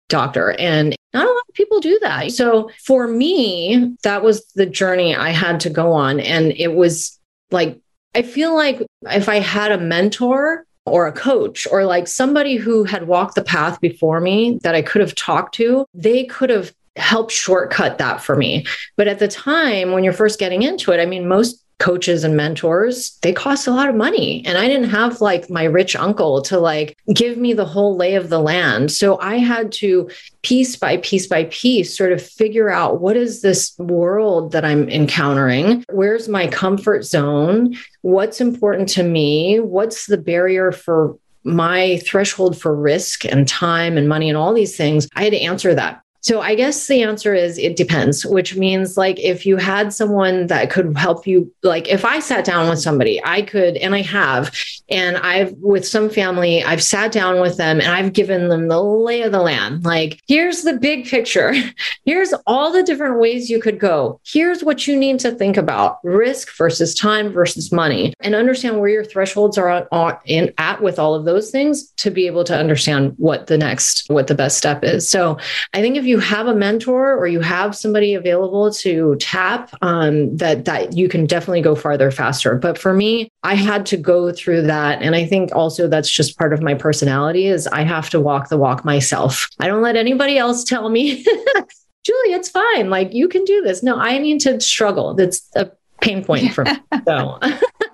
doctor. 0.09 0.53
And 0.59 0.97
not 1.15 1.27
a 1.27 1.31
lot 1.31 1.45
of 1.49 1.55
people 1.55 1.81
do 1.81 1.99
that. 2.03 2.33
So 2.33 2.71
for 2.85 3.09
me, 3.09 3.97
that 4.03 4.23
was 4.23 4.45
the 4.55 4.67
journey 4.67 5.15
I 5.15 5.31
had 5.31 5.61
to 5.61 5.71
go 5.71 5.93
on. 5.93 6.21
And 6.21 6.53
it 6.53 6.75
was 6.75 7.19
like, 7.51 7.81
I 8.15 8.23
feel 8.23 8.55
like 8.55 8.83
if 9.11 9.29
I 9.29 9.37
had 9.37 9.73
a 9.73 9.79
mentor 9.79 10.65
or 10.87 11.07
a 11.07 11.13
coach 11.13 11.67
or 11.71 11.85
like 11.85 12.09
somebody 12.09 12.57
who 12.57 12.85
had 12.85 13.07
walked 13.07 13.35
the 13.35 13.43
path 13.43 13.81
before 13.81 14.21
me 14.21 14.59
that 14.63 14.75
I 14.75 14.83
could 14.83 15.01
have 15.01 15.15
talked 15.15 15.55
to, 15.57 15.87
they 15.95 16.25
could 16.25 16.51
have 16.51 16.73
helped 16.97 17.33
shortcut 17.33 17.99
that 17.99 18.23
for 18.23 18.37
me. 18.37 18.67
But 18.97 19.09
at 19.09 19.19
the 19.19 19.29
time 19.29 19.93
when 19.93 20.05
you're 20.05 20.13
first 20.13 20.39
getting 20.39 20.63
into 20.63 20.93
it, 20.93 21.01
I 21.01 21.07
mean, 21.07 21.29
most 21.29 21.63
coaches 21.79 22.25
and 22.25 22.37
mentors, 22.37 23.19
they 23.23 23.33
cost 23.33 23.67
a 23.67 23.71
lot 23.71 23.89
of 23.89 23.95
money. 23.95 24.45
And 24.45 24.59
I 24.59 24.67
didn't 24.67 24.91
have 24.91 25.21
like 25.21 25.49
my 25.49 25.65
rich 25.65 25.95
uncle 25.95 26.43
to 26.43 26.59
like 26.59 26.97
give 27.15 27.37
me 27.39 27.53
the 27.53 27.65
whole 27.65 27.97
lay 27.97 28.15
of 28.15 28.29
the 28.29 28.41
land. 28.41 28.91
So 28.91 29.19
I 29.21 29.37
had 29.37 29.71
to 29.73 30.11
piece 30.43 30.77
by 30.77 30.97
piece 30.99 31.27
by 31.27 31.45
piece 31.45 31.97
sort 31.97 32.13
of 32.13 32.23
figure 32.23 32.69
out 32.69 33.01
what 33.01 33.17
is 33.17 33.43
this 33.43 33.79
world 33.79 34.53
that 34.53 34.65
I'm 34.65 34.89
encountering? 34.89 35.85
Where's 35.91 36.29
my 36.29 36.49
comfort 36.49 37.05
zone? 37.05 37.77
What's 38.03 38.41
important 38.41 38.89
to 38.91 39.03
me? 39.03 39.61
What's 39.61 40.07
the 40.07 40.19
barrier 40.19 40.73
for 40.73 41.17
my 41.45 41.99
threshold 41.99 42.61
for 42.61 42.75
risk 42.75 43.25
and 43.25 43.49
time 43.49 43.97
and 43.97 44.09
money 44.09 44.29
and 44.29 44.37
all 44.37 44.53
these 44.53 44.77
things, 44.77 45.09
I 45.15 45.25
had 45.25 45.33
to 45.33 45.41
answer 45.41 45.75
that. 45.75 46.03
So 46.29 46.43
I 46.43 46.57
guess 46.57 46.89
the 46.89 47.03
answer 47.03 47.35
is 47.35 47.57
it 47.57 47.75
depends, 47.75 48.27
which 48.27 48.55
means 48.55 48.99
like 48.99 49.19
if 49.19 49.47
you 49.47 49.57
had 49.57 49.95
someone 49.95 50.49
that 50.49 50.69
could 50.69 50.95
help 50.95 51.27
you, 51.27 51.51
like 51.63 51.89
if 51.89 52.05
I 52.05 52.19
sat 52.19 52.45
down 52.45 52.69
with 52.69 52.81
somebody, 52.81 53.19
I 53.25 53.41
could, 53.41 53.79
and 53.79 53.95
I 53.95 54.03
have, 54.03 54.55
and 54.91 55.17
I've 55.17 55.55
with 55.55 55.89
some 55.89 56.11
family, 56.11 56.63
I've 56.63 56.83
sat 56.83 57.13
down 57.13 57.41
with 57.41 57.57
them 57.57 57.81
and 57.81 57.89
I've 57.89 58.13
given 58.13 58.51
them 58.51 58.69
the 58.69 58.79
lay 58.79 59.23
of 59.23 59.33
the 59.33 59.41
land. 59.41 59.87
Like, 59.87 60.21
here's 60.29 60.65
the 60.65 60.75
big 60.75 61.07
picture. 61.07 61.55
Here's 62.05 62.35
all 62.47 62.73
the 62.73 62.83
different 62.83 63.21
ways 63.21 63.51
you 63.51 63.61
could 63.61 63.79
go. 63.79 64.21
Here's 64.25 64.65
what 64.65 64.87
you 64.87 64.97
need 64.97 65.21
to 65.21 65.31
think 65.33 65.57
about 65.57 65.99
risk 66.03 66.57
versus 66.57 66.95
time 66.95 67.33
versus 67.33 67.71
money 67.71 68.15
and 68.21 68.35
understand 68.35 68.81
where 68.81 68.89
your 68.89 69.05
thresholds 69.05 69.59
are 69.59 69.87
on, 69.93 70.17
in, 70.25 70.53
at 70.59 70.81
with 70.83 70.99
all 70.99 71.15
of 71.15 71.25
those 71.25 71.51
things 71.51 71.91
to 71.99 72.11
be 72.11 72.27
able 72.27 72.45
to 72.45 72.57
understand 72.57 73.15
what 73.19 73.47
the 73.47 73.59
next, 73.59 74.09
what 74.09 74.27
the 74.27 74.35
best 74.35 74.57
step 74.57 74.83
is. 74.85 75.09
So 75.09 75.39
I 75.75 75.81
think 75.81 75.97
if 75.97 76.05
you 76.05 76.18
have 76.19 76.47
a 76.47 76.55
mentor 76.55 77.17
or 77.17 77.27
you 77.27 77.41
have 77.41 77.77
somebody 77.77 78.15
available 78.15 78.71
to 78.73 79.17
tap, 79.17 79.71
um, 79.83 80.37
that 80.37 80.65
that 80.65 80.97
you 80.97 81.09
can 81.09 81.27
definitely 81.27 81.63
go 81.63 81.75
farther 81.75 82.11
faster. 82.11 82.55
But 82.57 82.79
for 82.79 82.95
me, 82.95 83.31
I 83.43 83.55
had 83.55 83.87
to 83.87 83.97
go 83.97 84.33
through 84.33 84.63
that, 84.63 85.03
and 85.03 85.15
I 85.15 85.27
think 85.27 85.55
also 85.55 85.89
that's 85.89 86.11
just 86.11 86.39
part 86.39 86.53
of 86.53 86.63
my 86.63 86.75
personality 86.75 87.47
is 87.47 87.67
I 87.67 87.83
have 87.83 88.11
to 88.11 88.21
walk 88.21 88.49
the 88.49 88.59
walk 88.59 88.85
myself. 88.85 89.49
I 89.61 89.67
don't 89.67 89.83
let 89.83 89.97
anybody 89.97 90.39
else 90.39 90.65
tell 90.65 90.89
me. 90.89 91.25
Julie, 92.05 92.33
it's 92.33 92.49
fine. 92.49 92.89
Like 92.89 93.13
you 93.13 93.29
can 93.29 93.45
do 93.45 93.61
this. 93.63 93.83
No, 93.83 93.97
I 93.97 94.19
need 94.19 94.41
to 94.41 94.61
struggle. 94.61 95.15
That's 95.15 95.47
a 95.55 95.71
pain 96.01 96.25
point 96.25 96.53
for 96.53 96.65
me. 96.65 96.73
So 97.07 97.39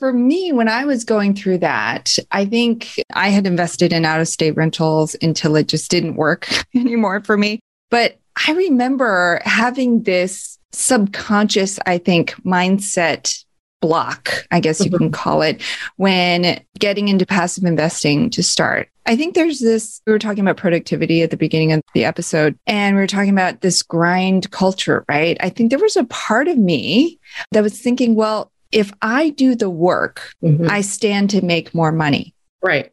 for 0.00 0.12
me, 0.14 0.50
when 0.50 0.66
I 0.66 0.86
was 0.86 1.04
going 1.04 1.34
through 1.36 1.58
that, 1.58 2.16
I 2.32 2.46
think 2.46 3.00
I 3.12 3.28
had 3.28 3.46
invested 3.46 3.92
in 3.92 4.06
out 4.06 4.20
of 4.20 4.28
state 4.28 4.56
rentals 4.56 5.14
until 5.20 5.54
it 5.56 5.68
just 5.68 5.90
didn't 5.90 6.16
work 6.16 6.48
anymore 6.74 7.20
for 7.20 7.36
me. 7.36 7.60
But 7.90 8.18
I 8.48 8.52
remember 8.52 9.40
having 9.44 10.02
this 10.02 10.58
subconscious, 10.72 11.78
I 11.84 11.98
think, 11.98 12.32
mindset 12.44 13.44
block, 13.82 14.46
I 14.50 14.60
guess 14.60 14.80
you 14.80 14.90
mm-hmm. 14.90 15.04
can 15.04 15.12
call 15.12 15.42
it, 15.42 15.62
when 15.96 16.62
getting 16.78 17.08
into 17.08 17.26
passive 17.26 17.64
investing 17.64 18.30
to 18.30 18.42
start. 18.42 18.88
I 19.04 19.16
think 19.16 19.34
there's 19.34 19.60
this, 19.60 20.00
we 20.06 20.12
were 20.12 20.18
talking 20.18 20.40
about 20.40 20.56
productivity 20.56 21.22
at 21.22 21.30
the 21.30 21.36
beginning 21.36 21.72
of 21.72 21.82
the 21.92 22.04
episode, 22.04 22.58
and 22.66 22.96
we 22.96 23.02
were 23.02 23.06
talking 23.06 23.30
about 23.30 23.60
this 23.60 23.82
grind 23.82 24.50
culture, 24.50 25.04
right? 25.08 25.36
I 25.40 25.50
think 25.50 25.70
there 25.70 25.78
was 25.78 25.96
a 25.96 26.04
part 26.04 26.48
of 26.48 26.56
me 26.56 27.18
that 27.52 27.62
was 27.62 27.78
thinking, 27.78 28.14
well, 28.14 28.50
if 28.72 28.92
I 29.02 29.30
do 29.30 29.54
the 29.54 29.70
work, 29.70 30.34
mm-hmm. 30.42 30.66
I 30.70 30.80
stand 30.80 31.30
to 31.30 31.44
make 31.44 31.74
more 31.74 31.92
money. 31.92 32.34
Right. 32.62 32.92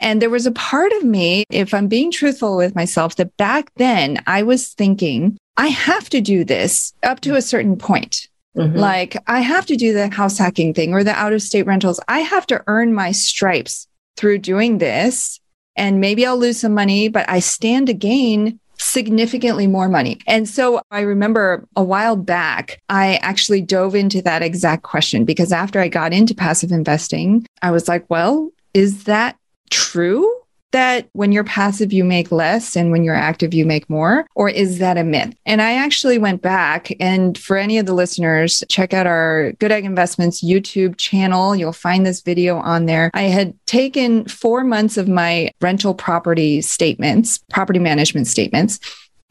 And 0.00 0.20
there 0.20 0.30
was 0.30 0.46
a 0.46 0.52
part 0.52 0.92
of 0.92 1.04
me, 1.04 1.44
if 1.50 1.72
I'm 1.72 1.88
being 1.88 2.10
truthful 2.10 2.56
with 2.56 2.74
myself, 2.74 3.16
that 3.16 3.36
back 3.36 3.70
then 3.76 4.22
I 4.26 4.42
was 4.42 4.72
thinking, 4.74 5.38
I 5.56 5.68
have 5.68 6.08
to 6.10 6.20
do 6.20 6.44
this 6.44 6.92
up 7.02 7.20
to 7.20 7.36
a 7.36 7.42
certain 7.42 7.76
point. 7.76 8.28
Mm-hmm. 8.56 8.76
Like, 8.76 9.16
I 9.28 9.40
have 9.40 9.66
to 9.66 9.76
do 9.76 9.92
the 9.92 10.08
house 10.08 10.38
hacking 10.38 10.74
thing 10.74 10.94
or 10.94 11.04
the 11.04 11.12
out 11.12 11.32
of 11.32 11.42
state 11.42 11.66
rentals. 11.66 12.00
I 12.08 12.20
have 12.20 12.46
to 12.48 12.62
earn 12.66 12.92
my 12.92 13.12
stripes 13.12 13.86
through 14.16 14.38
doing 14.38 14.78
this. 14.78 15.38
And 15.76 16.00
maybe 16.00 16.26
I'll 16.26 16.36
lose 16.36 16.58
some 16.58 16.74
money, 16.74 17.08
but 17.08 17.28
I 17.30 17.38
stand 17.38 17.86
to 17.86 17.94
gain 17.94 18.58
significantly 18.88 19.66
more 19.66 19.88
money. 19.88 20.18
And 20.26 20.48
so 20.48 20.80
I 20.90 21.00
remember 21.00 21.66
a 21.76 21.82
while 21.82 22.16
back, 22.16 22.80
I 22.88 23.16
actually 23.16 23.60
dove 23.60 23.94
into 23.94 24.22
that 24.22 24.42
exact 24.42 24.82
question 24.82 25.24
because 25.24 25.52
after 25.52 25.80
I 25.80 25.88
got 25.88 26.12
into 26.12 26.34
passive 26.34 26.72
investing, 26.72 27.46
I 27.62 27.70
was 27.70 27.88
like, 27.88 28.08
well, 28.08 28.50
is 28.74 29.04
that 29.04 29.36
true? 29.70 30.34
That 30.72 31.08
when 31.12 31.32
you're 31.32 31.44
passive, 31.44 31.92
you 31.92 32.04
make 32.04 32.30
less 32.30 32.76
and 32.76 32.90
when 32.90 33.04
you're 33.04 33.14
active, 33.14 33.54
you 33.54 33.64
make 33.64 33.88
more? 33.88 34.26
Or 34.34 34.48
is 34.48 34.78
that 34.78 34.98
a 34.98 35.04
myth? 35.04 35.34
And 35.46 35.62
I 35.62 35.74
actually 35.74 36.18
went 36.18 36.42
back 36.42 36.90
and 37.00 37.36
for 37.38 37.56
any 37.56 37.78
of 37.78 37.86
the 37.86 37.94
listeners, 37.94 38.62
check 38.68 38.92
out 38.92 39.06
our 39.06 39.52
Good 39.58 39.72
Egg 39.72 39.84
Investments 39.84 40.44
YouTube 40.44 40.96
channel. 40.98 41.56
You'll 41.56 41.72
find 41.72 42.04
this 42.04 42.20
video 42.20 42.58
on 42.58 42.86
there. 42.86 43.10
I 43.14 43.22
had 43.22 43.54
taken 43.66 44.26
four 44.26 44.64
months 44.64 44.96
of 44.96 45.08
my 45.08 45.50
rental 45.60 45.94
property 45.94 46.60
statements, 46.60 47.38
property 47.50 47.78
management 47.78 48.26
statements, 48.26 48.78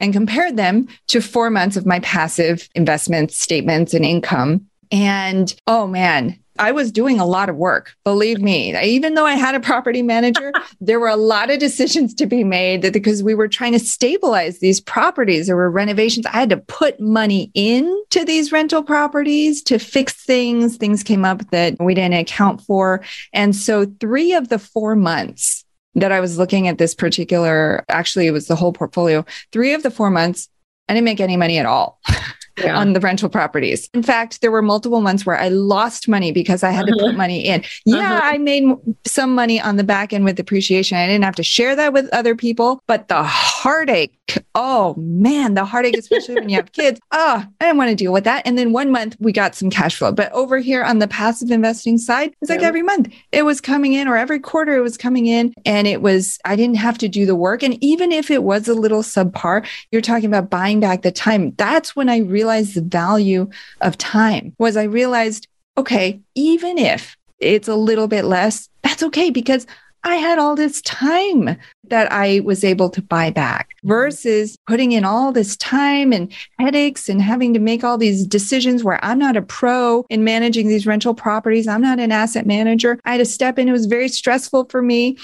and 0.00 0.12
compared 0.12 0.56
them 0.56 0.88
to 1.08 1.20
four 1.20 1.50
months 1.50 1.76
of 1.76 1.86
my 1.86 2.00
passive 2.00 2.68
investment 2.74 3.32
statements 3.32 3.94
and 3.94 4.04
income. 4.04 4.66
And 4.90 5.54
oh 5.66 5.86
man, 5.86 6.38
I 6.58 6.72
was 6.72 6.92
doing 6.92 7.20
a 7.20 7.26
lot 7.26 7.48
of 7.48 7.56
work. 7.56 7.94
Believe 8.04 8.40
me, 8.40 8.78
even 8.80 9.14
though 9.14 9.26
I 9.26 9.34
had 9.34 9.54
a 9.54 9.60
property 9.60 10.02
manager, 10.02 10.52
there 10.80 11.00
were 11.00 11.08
a 11.08 11.16
lot 11.16 11.50
of 11.50 11.58
decisions 11.58 12.14
to 12.14 12.26
be 12.26 12.44
made 12.44 12.92
because 12.92 13.22
we 13.22 13.34
were 13.34 13.48
trying 13.48 13.72
to 13.72 13.78
stabilize 13.78 14.58
these 14.58 14.80
properties. 14.80 15.46
There 15.46 15.56
were 15.56 15.70
renovations. 15.70 16.26
I 16.26 16.32
had 16.32 16.50
to 16.50 16.56
put 16.56 17.00
money 17.00 17.50
into 17.54 18.24
these 18.24 18.52
rental 18.52 18.82
properties 18.82 19.62
to 19.64 19.78
fix 19.78 20.12
things. 20.24 20.76
Things 20.76 21.02
came 21.02 21.24
up 21.24 21.50
that 21.50 21.76
we 21.80 21.94
didn't 21.94 22.14
account 22.14 22.60
for. 22.62 23.02
And 23.32 23.54
so, 23.54 23.86
three 24.00 24.34
of 24.34 24.48
the 24.48 24.58
four 24.58 24.96
months 24.96 25.64
that 25.94 26.12
I 26.12 26.20
was 26.20 26.38
looking 26.38 26.68
at 26.68 26.78
this 26.78 26.94
particular, 26.94 27.84
actually, 27.88 28.26
it 28.26 28.32
was 28.32 28.46
the 28.46 28.56
whole 28.56 28.72
portfolio, 28.72 29.24
three 29.52 29.74
of 29.74 29.82
the 29.82 29.90
four 29.90 30.10
months, 30.10 30.48
I 30.88 30.94
didn't 30.94 31.04
make 31.04 31.20
any 31.20 31.36
money 31.36 31.58
at 31.58 31.66
all. 31.66 32.00
yeah. 32.62 32.78
on 32.78 32.92
the 32.92 33.00
rental 33.00 33.28
properties. 33.28 33.88
In 33.94 34.02
fact, 34.02 34.40
there 34.40 34.50
were 34.50 34.62
multiple 34.62 35.00
months 35.00 35.24
where 35.24 35.38
I 35.38 35.48
lost 35.48 36.08
money 36.08 36.32
because 36.32 36.62
I 36.62 36.70
had 36.70 36.86
to 36.86 36.92
put 36.92 37.02
uh-huh. 37.02 37.12
money 37.12 37.46
in. 37.46 37.64
Yeah, 37.84 38.16
uh-huh. 38.16 38.20
I 38.22 38.38
made 38.38 38.64
some 39.06 39.34
money 39.34 39.60
on 39.60 39.76
the 39.76 39.84
back 39.84 40.12
end 40.12 40.24
with 40.24 40.36
depreciation. 40.36 40.96
I 40.98 41.06
didn't 41.06 41.24
have 41.24 41.36
to 41.36 41.42
share 41.42 41.76
that 41.76 41.92
with 41.92 42.08
other 42.12 42.34
people, 42.34 42.82
but 42.86 43.08
the 43.08 43.24
heartache. 43.58 44.16
Oh 44.54 44.94
man, 44.96 45.54
the 45.54 45.64
heartache, 45.64 45.98
especially 45.98 46.36
when 46.36 46.48
you 46.48 46.56
have 46.56 46.70
kids. 46.70 47.00
Oh, 47.10 47.44
I 47.60 47.64
didn't 47.64 47.78
want 47.78 47.90
to 47.90 47.96
deal 47.96 48.12
with 48.12 48.22
that. 48.22 48.46
And 48.46 48.56
then 48.56 48.72
one 48.72 48.92
month 48.92 49.16
we 49.18 49.32
got 49.32 49.56
some 49.56 49.68
cash 49.68 49.96
flow. 49.96 50.12
But 50.12 50.30
over 50.30 50.58
here 50.58 50.84
on 50.84 51.00
the 51.00 51.08
passive 51.08 51.50
investing 51.50 51.98
side, 51.98 52.34
it's 52.40 52.50
like 52.50 52.60
yeah. 52.60 52.68
every 52.68 52.82
month 52.82 53.12
it 53.32 53.42
was 53.42 53.60
coming 53.60 53.94
in, 53.94 54.06
or 54.06 54.16
every 54.16 54.38
quarter 54.38 54.76
it 54.76 54.80
was 54.80 54.96
coming 54.96 55.26
in. 55.26 55.52
And 55.66 55.88
it 55.88 56.02
was, 56.02 56.38
I 56.44 56.54
didn't 56.54 56.76
have 56.76 56.98
to 56.98 57.08
do 57.08 57.26
the 57.26 57.34
work. 57.34 57.64
And 57.64 57.82
even 57.82 58.12
if 58.12 58.30
it 58.30 58.44
was 58.44 58.68
a 58.68 58.74
little 58.74 59.02
subpar, 59.02 59.66
you're 59.90 60.02
talking 60.02 60.26
about 60.26 60.50
buying 60.50 60.78
back 60.78 61.02
the 61.02 61.10
time. 61.10 61.52
That's 61.56 61.96
when 61.96 62.08
I 62.08 62.18
realized 62.18 62.74
the 62.74 62.82
value 62.82 63.50
of 63.80 63.98
time 63.98 64.54
was 64.58 64.76
I 64.76 64.84
realized, 64.84 65.48
okay, 65.76 66.20
even 66.36 66.78
if 66.78 67.16
it's 67.40 67.68
a 67.68 67.74
little 67.74 68.06
bit 68.06 68.24
less, 68.24 68.68
that's 68.82 69.02
okay 69.02 69.30
because 69.30 69.66
I 70.04 70.16
had 70.16 70.38
all 70.38 70.54
this 70.54 70.80
time 70.82 71.56
that 71.88 72.12
I 72.12 72.40
was 72.40 72.64
able 72.64 72.90
to 72.90 73.02
buy 73.02 73.30
back 73.30 73.70
versus 73.84 74.56
putting 74.66 74.92
in 74.92 75.04
all 75.04 75.32
this 75.32 75.56
time 75.56 76.12
and 76.12 76.32
headaches 76.58 77.08
and 77.08 77.20
having 77.20 77.54
to 77.54 77.60
make 77.60 77.84
all 77.84 77.98
these 77.98 78.26
decisions 78.26 78.84
where 78.84 79.02
I'm 79.04 79.18
not 79.18 79.36
a 79.36 79.42
pro 79.42 80.04
in 80.10 80.24
managing 80.24 80.68
these 80.68 80.86
rental 80.86 81.14
properties. 81.14 81.66
I'm 81.66 81.82
not 81.82 81.98
an 81.98 82.12
asset 82.12 82.46
manager. 82.46 83.00
I 83.04 83.12
had 83.12 83.18
to 83.18 83.24
step 83.24 83.58
in. 83.58 83.68
It 83.68 83.72
was 83.72 83.86
very 83.86 84.08
stressful 84.08 84.66
for 84.66 84.82
me. 84.82 85.16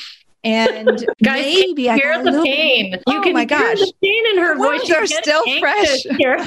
And 0.44 1.07
Guys, 1.22 1.42
maybe 1.42 1.88
I 1.88 1.96
hear 1.96 2.18
the 2.18 2.24
little, 2.30 2.44
pain. 2.44 2.92
You 2.92 3.18
oh 3.18 3.20
can 3.22 3.33
my 3.33 3.46
gosh. 3.46 3.78
the 3.78 3.92
pain 4.02 4.24
in 4.33 4.38
her 4.38 4.57
voice. 4.57 4.87
You're 4.87 5.07
still 5.07 5.42
fresh. 5.59 6.02
the 6.02 6.46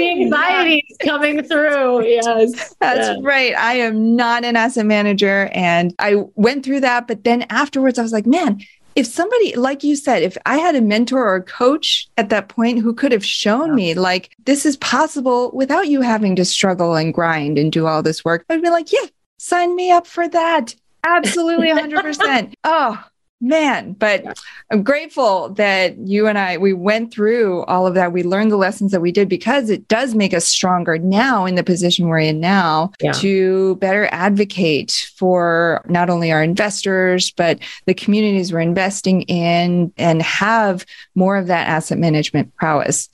anxiety 0.00 0.82
is 0.88 0.96
coming 1.06 1.42
through. 1.42 2.06
Yes. 2.06 2.74
That's 2.80 3.08
yeah. 3.08 3.16
right. 3.20 3.54
I 3.54 3.74
am 3.74 4.16
not 4.16 4.44
an 4.44 4.56
asset 4.56 4.86
manager. 4.86 5.50
And 5.52 5.94
I 5.98 6.24
went 6.34 6.64
through 6.64 6.80
that. 6.80 7.06
But 7.06 7.24
then 7.24 7.42
afterwards, 7.50 7.98
I 7.98 8.02
was 8.02 8.12
like, 8.12 8.26
man, 8.26 8.60
if 8.94 9.06
somebody 9.06 9.54
like 9.56 9.82
you 9.82 9.96
said 9.96 10.22
if 10.22 10.36
i 10.44 10.58
had 10.58 10.74
a 10.74 10.80
mentor 10.80 11.26
or 11.26 11.36
a 11.36 11.42
coach 11.42 12.08
at 12.18 12.28
that 12.28 12.48
point 12.48 12.78
who 12.78 12.92
could 12.92 13.12
have 13.12 13.24
shown 13.24 13.68
yeah. 13.68 13.74
me 13.74 13.94
like 13.94 14.30
this 14.44 14.66
is 14.66 14.76
possible 14.76 15.50
without 15.54 15.88
you 15.88 16.02
having 16.02 16.36
to 16.36 16.44
struggle 16.44 16.94
and 16.94 17.14
grind 17.14 17.58
and 17.58 17.72
do 17.72 17.86
all 17.86 18.02
this 18.02 18.22
work 18.22 18.44
i'd 18.50 18.60
be 18.60 18.68
like 18.68 18.92
yeah 18.92 19.06
sign 19.38 19.74
me 19.74 19.90
up 19.90 20.06
for 20.06 20.28
that 20.28 20.74
Absolutely 21.04 21.70
100%. 21.70 22.54
oh, 22.64 23.04
man 23.42 23.92
but 23.94 24.38
i'm 24.70 24.84
grateful 24.84 25.48
that 25.48 25.98
you 25.98 26.28
and 26.28 26.38
i 26.38 26.56
we 26.56 26.72
went 26.72 27.12
through 27.12 27.64
all 27.64 27.88
of 27.88 27.94
that 27.94 28.12
we 28.12 28.22
learned 28.22 28.52
the 28.52 28.56
lessons 28.56 28.92
that 28.92 29.00
we 29.00 29.10
did 29.10 29.28
because 29.28 29.68
it 29.68 29.86
does 29.88 30.14
make 30.14 30.32
us 30.32 30.46
stronger 30.46 30.96
now 30.96 31.44
in 31.44 31.56
the 31.56 31.64
position 31.64 32.06
we're 32.06 32.20
in 32.20 32.38
now 32.38 32.92
yeah. 33.00 33.10
to 33.10 33.74
better 33.76 34.08
advocate 34.12 35.10
for 35.16 35.84
not 35.88 36.08
only 36.08 36.30
our 36.30 36.42
investors 36.42 37.32
but 37.32 37.58
the 37.86 37.94
communities 37.94 38.52
we're 38.52 38.60
investing 38.60 39.22
in 39.22 39.92
and 39.98 40.22
have 40.22 40.86
more 41.16 41.36
of 41.36 41.48
that 41.48 41.66
asset 41.66 41.98
management 41.98 42.54
prowess 42.54 43.08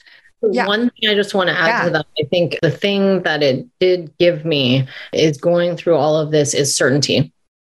yeah. 0.53 0.69
One 0.69 0.91
thing 0.91 1.11
I 1.11 1.17
just 1.17 1.35
want 1.35 1.49
to 1.49 1.59
add 1.59 1.67
yeah. 1.67 1.85
to 1.87 1.91
that, 1.91 2.07
I 2.17 2.23
think 2.31 2.61
the 2.63 2.71
thing 2.71 3.23
that 3.23 3.43
it 3.43 3.67
did 3.81 4.17
give 4.19 4.45
me 4.45 4.87
is 5.13 5.37
going 5.37 5.77
through 5.77 5.97
all 5.97 6.17
of 6.17 6.31
this 6.31 6.55
is 6.55 6.73
certainty. 6.73 7.33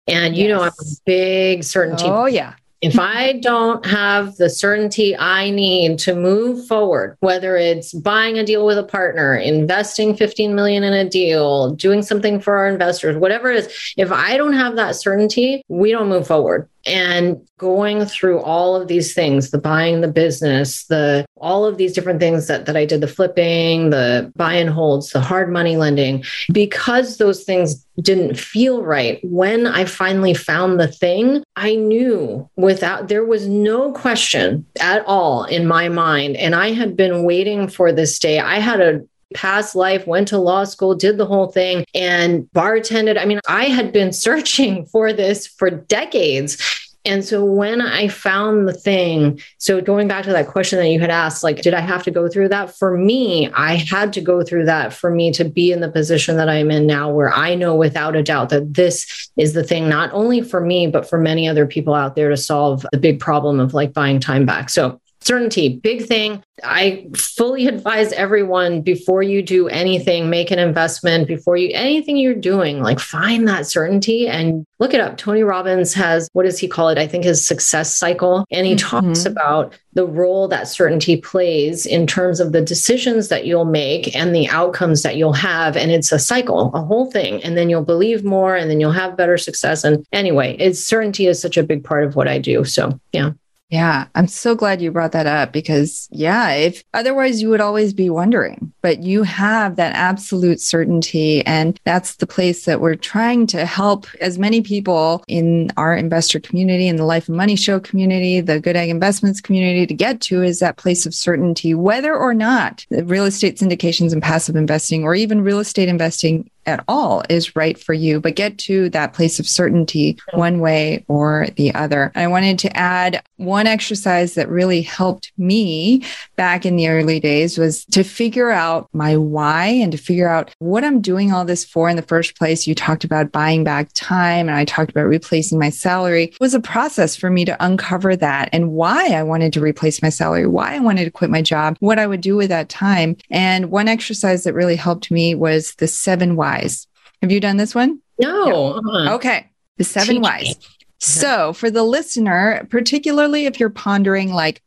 And 0.06 0.36
you 0.36 0.48
yes. 0.48 0.56
know, 0.56 0.62
I'm 0.64 0.68
a 0.68 0.84
big 1.06 1.64
certainty. 1.64 2.04
Oh, 2.06 2.26
yeah. 2.26 2.54
If 2.80 2.98
I 2.98 3.34
don't 3.34 3.86
have 3.86 4.34
the 4.36 4.50
certainty 4.50 5.16
I 5.16 5.50
need 5.50 6.00
to 6.00 6.16
move 6.16 6.66
forward, 6.66 7.16
whether 7.20 7.56
it's 7.56 7.92
buying 7.92 8.38
a 8.38 8.44
deal 8.44 8.66
with 8.66 8.76
a 8.76 8.82
partner, 8.82 9.36
investing 9.36 10.16
15 10.16 10.56
million 10.56 10.82
in 10.82 10.92
a 10.92 11.08
deal, 11.08 11.74
doing 11.74 12.02
something 12.02 12.40
for 12.40 12.56
our 12.56 12.66
investors, 12.66 13.16
whatever 13.16 13.52
it 13.52 13.58
is, 13.58 13.94
if 13.96 14.10
I 14.10 14.36
don't 14.36 14.54
have 14.54 14.74
that 14.74 14.96
certainty, 14.96 15.62
we 15.68 15.92
don't 15.92 16.08
move 16.08 16.26
forward 16.26 16.68
and 16.86 17.36
going 17.58 18.04
through 18.04 18.40
all 18.40 18.74
of 18.74 18.88
these 18.88 19.14
things 19.14 19.50
the 19.50 19.58
buying 19.58 20.00
the 20.00 20.08
business 20.08 20.86
the 20.86 21.24
all 21.36 21.64
of 21.64 21.76
these 21.76 21.92
different 21.92 22.20
things 22.20 22.46
that, 22.46 22.66
that 22.66 22.76
i 22.76 22.84
did 22.84 23.00
the 23.00 23.06
flipping 23.06 23.90
the 23.90 24.32
buy 24.36 24.54
and 24.54 24.70
holds 24.70 25.10
the 25.10 25.20
hard 25.20 25.50
money 25.50 25.76
lending 25.76 26.24
because 26.52 27.18
those 27.18 27.44
things 27.44 27.86
didn't 28.00 28.36
feel 28.36 28.82
right 28.82 29.20
when 29.22 29.66
i 29.66 29.84
finally 29.84 30.34
found 30.34 30.80
the 30.80 30.88
thing 30.88 31.42
i 31.56 31.74
knew 31.74 32.48
without 32.56 33.08
there 33.08 33.24
was 33.24 33.48
no 33.48 33.92
question 33.92 34.66
at 34.80 35.04
all 35.06 35.44
in 35.44 35.66
my 35.66 35.88
mind 35.88 36.36
and 36.36 36.54
i 36.54 36.72
had 36.72 36.96
been 36.96 37.24
waiting 37.24 37.68
for 37.68 37.92
this 37.92 38.18
day. 38.18 38.38
I 38.38 38.58
had 38.58 38.80
a 38.80 39.00
past 39.34 39.74
life, 39.74 40.06
went 40.06 40.28
to 40.28 40.38
law 40.38 40.64
school, 40.64 40.94
did 40.94 41.18
the 41.18 41.26
whole 41.26 41.46
thing, 41.46 41.84
and 41.94 42.48
bartended. 42.54 43.20
I 43.20 43.24
mean, 43.24 43.40
I 43.48 43.66
had 43.66 43.92
been 43.92 44.12
searching 44.22 44.86
for 44.86 45.12
this 45.12 45.46
for 45.46 45.70
decades. 45.70 46.58
And 47.04 47.24
so 47.24 47.44
when 47.44 47.80
I 47.80 48.06
found 48.06 48.68
the 48.68 48.72
thing, 48.72 49.40
so 49.58 49.80
going 49.80 50.06
back 50.06 50.24
to 50.24 50.30
that 50.30 50.46
question 50.46 50.78
that 50.78 50.88
you 50.88 51.00
had 51.00 51.10
asked, 51.10 51.42
like, 51.42 51.60
did 51.60 51.74
I 51.74 51.80
have 51.80 52.04
to 52.04 52.12
go 52.12 52.28
through 52.28 52.50
that? 52.50 52.76
For 52.76 52.96
me, 52.96 53.50
I 53.50 53.74
had 53.74 54.12
to 54.12 54.20
go 54.20 54.44
through 54.44 54.66
that 54.66 54.92
for 54.92 55.10
me 55.10 55.32
to 55.32 55.44
be 55.44 55.72
in 55.72 55.80
the 55.80 55.90
position 55.90 56.36
that 56.36 56.48
I'm 56.48 56.70
in 56.70 56.86
now, 56.86 57.10
where 57.10 57.32
I 57.32 57.56
know 57.56 57.74
without 57.74 58.14
a 58.14 58.22
doubt 58.22 58.50
that 58.50 58.74
this 58.74 59.30
is 59.36 59.52
the 59.52 59.64
thing, 59.64 59.88
not 59.88 60.12
only 60.12 60.42
for 60.42 60.60
me, 60.60 60.86
but 60.86 61.08
for 61.08 61.18
many 61.18 61.48
other 61.48 61.66
people 61.66 61.94
out 61.94 62.14
there 62.14 62.28
to 62.28 62.36
solve 62.36 62.86
the 62.92 62.98
big 62.98 63.18
problem 63.18 63.58
of 63.58 63.74
like 63.74 63.92
buying 63.92 64.20
time 64.20 64.46
back. 64.46 64.70
So 64.70 65.00
certainty 65.24 65.68
big 65.68 66.06
thing. 66.06 66.42
I 66.64 67.08
fully 67.16 67.66
advise 67.66 68.12
everyone 68.12 68.82
before 68.82 69.22
you 69.22 69.42
do 69.42 69.68
anything 69.68 70.30
make 70.30 70.50
an 70.50 70.58
investment. 70.58 71.26
Before 71.26 71.56
you 71.56 71.70
anything 71.72 72.16
you're 72.16 72.34
doing 72.34 72.82
like 72.82 73.00
find 73.00 73.48
that 73.48 73.66
certainty 73.66 74.28
and 74.28 74.64
look 74.78 74.94
it 74.94 75.00
up. 75.00 75.16
Tony 75.16 75.42
robbins 75.42 75.92
has 75.94 76.28
what 76.32 76.44
does 76.44 76.58
he 76.58 76.68
call 76.68 76.88
it? 76.88 76.98
I 76.98 77.06
think 77.06 77.24
his 77.24 77.44
success 77.44 77.94
cycle. 77.94 78.44
And 78.50 78.66
he 78.66 78.74
mm-hmm. 78.74 79.08
talks 79.08 79.24
about 79.24 79.74
the 79.94 80.06
role 80.06 80.48
that 80.48 80.68
certainty 80.68 81.16
plays 81.16 81.84
in 81.86 82.06
terms 82.06 82.40
of 82.40 82.52
the 82.52 82.62
decisions 82.62 83.28
that 83.28 83.46
you'll 83.46 83.64
make 83.64 84.14
and 84.14 84.34
the 84.34 84.48
outcomes 84.48 85.02
that 85.02 85.16
you'll 85.16 85.32
have. 85.32 85.76
And 85.76 85.90
it's 85.90 86.12
a 86.12 86.18
cycle 86.18 86.70
a 86.74 86.82
whole 86.82 87.10
thing. 87.10 87.42
And 87.42 87.56
then 87.56 87.70
you'll 87.70 87.84
believe 87.84 88.24
more 88.24 88.56
and 88.56 88.70
then 88.70 88.80
you'll 88.80 88.92
have 88.92 89.16
better 89.16 89.38
success. 89.38 89.84
And 89.84 90.06
anyway 90.12 90.56
it's 90.58 90.82
certainty 90.82 91.26
is 91.26 91.40
such 91.40 91.56
a 91.56 91.62
big 91.62 91.84
part 91.84 92.04
of 92.04 92.16
what 92.16 92.28
i 92.28 92.38
do. 92.38 92.64
So 92.64 92.98
yeah 93.12 93.32
yeah, 93.72 94.04
I'm 94.14 94.28
so 94.28 94.54
glad 94.54 94.82
you 94.82 94.90
brought 94.90 95.12
that 95.12 95.26
up 95.26 95.50
because, 95.50 96.06
yeah, 96.12 96.50
if 96.50 96.84
otherwise 96.92 97.40
you 97.40 97.48
would 97.48 97.62
always 97.62 97.94
be 97.94 98.10
wondering, 98.10 98.70
but 98.82 99.02
you 99.02 99.22
have 99.22 99.76
that 99.76 99.94
absolute 99.94 100.60
certainty. 100.60 101.40
And 101.46 101.80
that's 101.84 102.16
the 102.16 102.26
place 102.26 102.66
that 102.66 102.82
we're 102.82 102.96
trying 102.96 103.46
to 103.46 103.64
help 103.64 104.06
as 104.20 104.38
many 104.38 104.60
people 104.60 105.24
in 105.26 105.70
our 105.78 105.96
investor 105.96 106.38
community, 106.38 106.86
in 106.86 106.96
the 106.96 107.06
Life 107.06 107.28
and 107.28 107.36
Money 107.38 107.56
Show 107.56 107.80
community, 107.80 108.42
the 108.42 108.60
Good 108.60 108.76
Egg 108.76 108.90
Investments 108.90 109.40
community 109.40 109.86
to 109.86 109.94
get 109.94 110.20
to 110.20 110.42
is 110.42 110.58
that 110.58 110.76
place 110.76 111.06
of 111.06 111.14
certainty, 111.14 111.72
whether 111.72 112.14
or 112.14 112.34
not 112.34 112.84
the 112.90 113.06
real 113.06 113.24
estate 113.24 113.56
syndications 113.56 114.12
and 114.12 114.22
passive 114.22 114.54
investing, 114.54 115.02
or 115.02 115.14
even 115.14 115.40
real 115.40 115.60
estate 115.60 115.88
investing 115.88 116.50
at 116.66 116.84
all 116.88 117.22
is 117.28 117.56
right 117.56 117.78
for 117.78 117.92
you, 117.92 118.20
but 118.20 118.36
get 118.36 118.58
to 118.58 118.88
that 118.90 119.12
place 119.12 119.38
of 119.38 119.46
certainty 119.46 120.18
one 120.34 120.60
way 120.60 121.04
or 121.08 121.46
the 121.56 121.74
other. 121.74 122.12
I 122.14 122.26
wanted 122.26 122.58
to 122.60 122.76
add 122.76 123.22
one 123.36 123.66
exercise 123.66 124.34
that 124.34 124.48
really 124.48 124.82
helped 124.82 125.32
me 125.36 126.04
back 126.36 126.64
in 126.64 126.76
the 126.76 126.88
early 126.88 127.20
days 127.20 127.58
was 127.58 127.84
to 127.86 128.04
figure 128.04 128.50
out 128.50 128.88
my 128.92 129.16
why 129.16 129.66
and 129.66 129.92
to 129.92 129.98
figure 129.98 130.28
out 130.28 130.54
what 130.58 130.84
I'm 130.84 131.00
doing 131.00 131.32
all 131.32 131.44
this 131.44 131.64
for 131.64 131.88
in 131.88 131.96
the 131.96 132.02
first 132.02 132.36
place. 132.36 132.66
You 132.66 132.74
talked 132.74 133.04
about 133.04 133.32
buying 133.32 133.64
back 133.64 133.90
time 133.94 134.48
and 134.48 134.56
I 134.56 134.64
talked 134.64 134.90
about 134.90 135.06
replacing 135.06 135.58
my 135.58 135.70
salary. 135.70 136.24
It 136.24 136.40
was 136.40 136.54
a 136.54 136.60
process 136.60 137.16
for 137.16 137.30
me 137.30 137.44
to 137.44 137.64
uncover 137.64 138.14
that 138.16 138.48
and 138.52 138.72
why 138.72 139.08
I 139.08 139.22
wanted 139.22 139.52
to 139.54 139.60
replace 139.60 140.02
my 140.02 140.08
salary, 140.08 140.46
why 140.46 140.74
I 140.74 140.78
wanted 140.78 141.04
to 141.04 141.10
quit 141.10 141.30
my 141.30 141.42
job, 141.42 141.76
what 141.80 141.98
I 141.98 142.06
would 142.06 142.20
do 142.20 142.36
with 142.36 142.48
that 142.50 142.68
time. 142.68 143.16
And 143.30 143.70
one 143.70 143.88
exercise 143.88 144.44
that 144.44 144.54
really 144.54 144.76
helped 144.76 145.10
me 145.10 145.34
was 145.34 145.74
the 145.76 145.88
seven 145.88 146.36
why 146.36 146.51
whys. 146.52 146.86
Have 147.20 147.30
you 147.30 147.40
done 147.40 147.56
this 147.56 147.74
one? 147.74 148.00
No. 148.18 148.74
Uh-huh. 148.74 149.14
Okay. 149.14 149.50
The 149.78 149.84
seven 149.84 150.16
Teach 150.16 150.22
whys. 150.22 150.42
Me. 150.42 150.54
So, 151.00 151.52
for 151.52 151.68
the 151.70 151.82
listener, 151.82 152.64
particularly 152.70 153.46
if 153.46 153.58
you're 153.58 153.70
pondering, 153.70 154.32
like, 154.32 154.62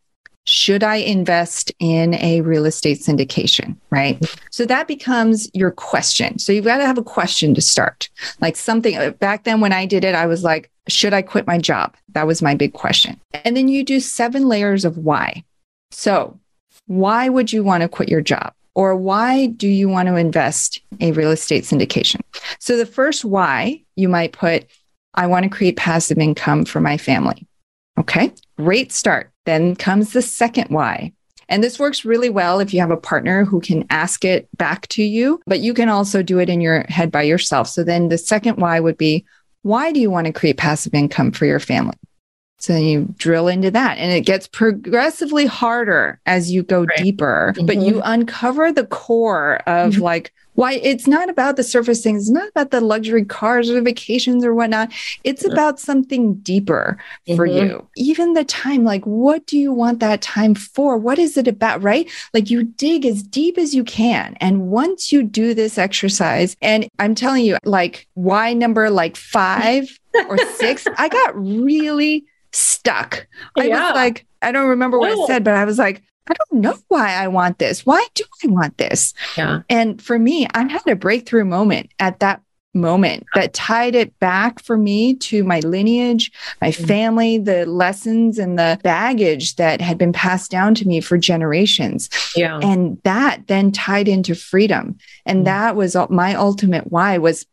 should 0.48 0.84
I 0.84 0.98
invest 0.98 1.72
in 1.80 2.14
a 2.16 2.42
real 2.42 2.66
estate 2.66 3.00
syndication? 3.00 3.78
Right. 3.90 4.24
So 4.52 4.66
that 4.66 4.88
becomes 4.88 5.50
your 5.54 5.72
question. 5.72 6.38
So 6.38 6.52
you've 6.52 6.66
got 6.66 6.78
to 6.78 6.86
have 6.86 7.00
a 7.00 7.04
question 7.04 7.56
to 7.56 7.62
start. 7.62 8.10
Like 8.42 8.56
something 8.56 8.96
uh, 8.96 9.12
back 9.12 9.44
then 9.44 9.60
when 9.60 9.74
I 9.74 9.88
did 9.88 10.04
it, 10.04 10.14
I 10.14 10.28
was 10.28 10.44
like, 10.44 10.70
should 10.88 11.14
I 11.14 11.24
quit 11.24 11.48
my 11.48 11.58
job? 11.58 11.96
That 12.10 12.28
was 12.28 12.44
my 12.44 12.54
big 12.54 12.74
question. 12.74 13.20
And 13.44 13.58
then 13.58 13.68
you 13.68 13.84
do 13.84 14.00
seven 14.00 14.48
layers 14.48 14.86
of 14.86 14.98
why. 14.98 15.44
So, 15.90 16.40
why 16.86 17.30
would 17.30 17.52
you 17.52 17.64
want 17.64 17.82
to 17.82 17.90
quit 17.90 18.10
your 18.10 18.22
job? 18.22 18.54
Or 18.76 18.96
why 18.96 19.48
do 19.48 19.68
you 19.68 19.90
want 19.90 20.08
to 20.08 20.16
invest 20.16 20.82
a 21.00 21.12
real 21.14 21.32
estate 21.32 21.64
syndication? 21.64 22.22
So 22.60 22.78
the 22.78 22.86
first 22.86 23.26
why 23.26 23.82
you 23.96 24.10
might 24.10 24.34
put, 24.34 24.66
I 25.14 25.28
want 25.28 25.44
to 25.44 25.50
create 25.50 25.78
passive 25.78 26.18
income 26.18 26.66
for 26.66 26.82
my 26.82 26.98
family. 26.98 27.48
Okay, 27.98 28.32
great 28.58 28.92
start. 28.92 29.32
Then 29.46 29.76
comes 29.76 30.12
the 30.12 30.22
second 30.22 30.68
why. 30.70 31.14
And 31.48 31.64
this 31.64 31.80
works 31.80 32.04
really 32.04 32.30
well 32.30 32.60
if 32.60 32.74
you 32.74 32.80
have 32.80 32.92
a 32.92 32.98
partner 32.98 33.46
who 33.46 33.62
can 33.62 33.86
ask 33.90 34.26
it 34.26 34.50
back 34.58 34.88
to 34.90 35.04
you, 35.04 35.40
but 35.46 35.60
you 35.60 35.74
can 35.74 35.90
also 35.90 36.24
do 36.24 36.40
it 36.40 36.50
in 36.50 36.60
your 36.60 36.86
head 36.90 37.12
by 37.12 37.22
yourself. 37.22 37.70
So 37.70 37.84
then 37.84 38.10
the 38.10 38.18
second 38.18 38.58
why 38.58 38.80
would 38.80 38.98
be, 38.98 39.26
why 39.62 39.92
do 39.92 40.00
you 40.00 40.10
want 40.10 40.28
to 40.28 40.34
create 40.34 40.58
passive 40.58 40.94
income 40.94 41.32
for 41.32 41.46
your 41.46 41.60
family? 41.60 41.96
So 42.58 42.76
you 42.76 43.14
drill 43.18 43.48
into 43.48 43.70
that 43.72 43.98
and 43.98 44.12
it 44.12 44.22
gets 44.22 44.48
progressively 44.48 45.46
harder 45.46 46.20
as 46.26 46.52
you 46.52 46.64
go 46.64 46.86
right. 46.86 46.98
deeper, 46.98 47.54
mm-hmm. 47.56 47.66
but 47.66 47.78
you 47.78 48.02
uncover 48.04 48.72
the 48.72 48.86
core 48.86 49.58
of 49.68 49.94
mm-hmm. 49.94 50.02
like 50.02 50.34
why 50.56 50.74
it's 50.74 51.06
not 51.06 51.30
about 51.30 51.58
the 51.58 51.64
surface 51.64 52.02
things, 52.02 52.24
it's 52.24 52.32
not 52.32 52.48
about 52.50 52.72
the 52.72 52.82
luxury 52.82 53.26
cars 53.26 53.70
or 53.70 53.74
the 53.74 53.82
vacations 53.82 54.44
or 54.44 54.54
whatnot. 54.54 54.92
It's 55.24 55.46
about 55.46 55.80
something 55.80 56.36
deeper 56.36 56.98
mm-hmm. 57.28 57.36
for 57.36 57.46
you. 57.46 57.86
Even 57.98 58.34
the 58.34 58.46
time, 58.46 58.84
like, 58.84 59.04
what 59.06 59.46
do 59.46 59.58
you 59.58 59.74
want 59.74 60.00
that 60.00 60.22
time 60.22 60.56
for? 60.56 60.98
What 60.98 61.20
is 61.20 61.38
it 61.38 61.48
about, 61.48 61.84
right? 61.84 62.10
Like, 62.34 62.50
you 62.50 62.64
dig 62.64 63.06
as 63.06 63.22
deep 63.22 63.58
as 63.58 63.76
you 63.76 63.84
can. 63.84 64.38
And 64.40 64.68
once 64.68 65.12
you 65.12 65.24
do 65.24 65.54
this 65.54 65.78
exercise, 65.78 66.56
and 66.62 66.88
I'm 67.00 67.16
telling 67.16 67.44
you, 67.44 67.58
like, 67.66 68.08
why 68.14 68.54
number 68.54 68.90
like 68.90 69.18
five 69.18 70.00
or 70.30 70.38
six, 70.56 70.88
I 70.98 71.10
got 71.10 71.36
really 71.36 72.26
stuck. 72.56 73.28
I 73.58 73.66
yeah. 73.66 73.88
was 73.88 73.96
like, 73.96 74.26
I 74.42 74.52
don't 74.52 74.70
remember 74.70 75.00
what 75.00 75.12
I 75.12 75.26
said, 75.28 75.44
but 75.44 75.54
I 75.54 75.66
was 75.66 75.78
like, 75.78 76.04
I 76.28 76.34
don't 76.34 76.62
know 76.62 76.78
why 76.88 77.14
I 77.14 77.28
want 77.28 77.60
this. 77.60 77.86
Why 77.86 78.06
do 78.16 78.24
I 78.44 78.48
want 78.48 78.78
this? 78.78 79.14
Yeah. 79.38 79.62
And 79.70 80.02
for 80.02 80.18
me, 80.18 80.48
I 80.54 80.64
had 80.64 80.88
a 80.88 80.96
breakthrough 80.96 81.46
moment 81.46 81.92
at 82.00 82.20
that 82.20 82.42
moment 82.74 83.26
that 83.34 83.54
tied 83.54 83.96
it 83.96 84.18
back 84.20 84.62
for 84.62 84.78
me 84.78 85.16
to 85.16 85.44
my 85.44 85.62
lineage, 85.62 86.32
my 86.62 86.70
mm-hmm. 86.70 86.86
family, 86.86 87.38
the 87.38 87.66
lessons 87.66 88.38
and 88.38 88.60
the 88.60 88.80
baggage 88.84 89.56
that 89.56 89.82
had 89.82 89.98
been 89.98 90.12
passed 90.12 90.52
down 90.52 90.76
to 90.76 90.86
me 90.86 91.00
for 91.00 91.18
generations. 91.18 92.10
Yeah. 92.36 92.60
And 92.62 93.02
that 93.04 93.48
then 93.48 93.72
tied 93.72 94.08
into 94.08 94.36
freedom. 94.36 94.98
And 95.26 95.38
mm-hmm. 95.38 95.46
that 95.46 95.76
was 95.76 95.96
my 96.10 96.36
ultimate 96.36 96.92
why 96.92 97.18
was 97.18 97.46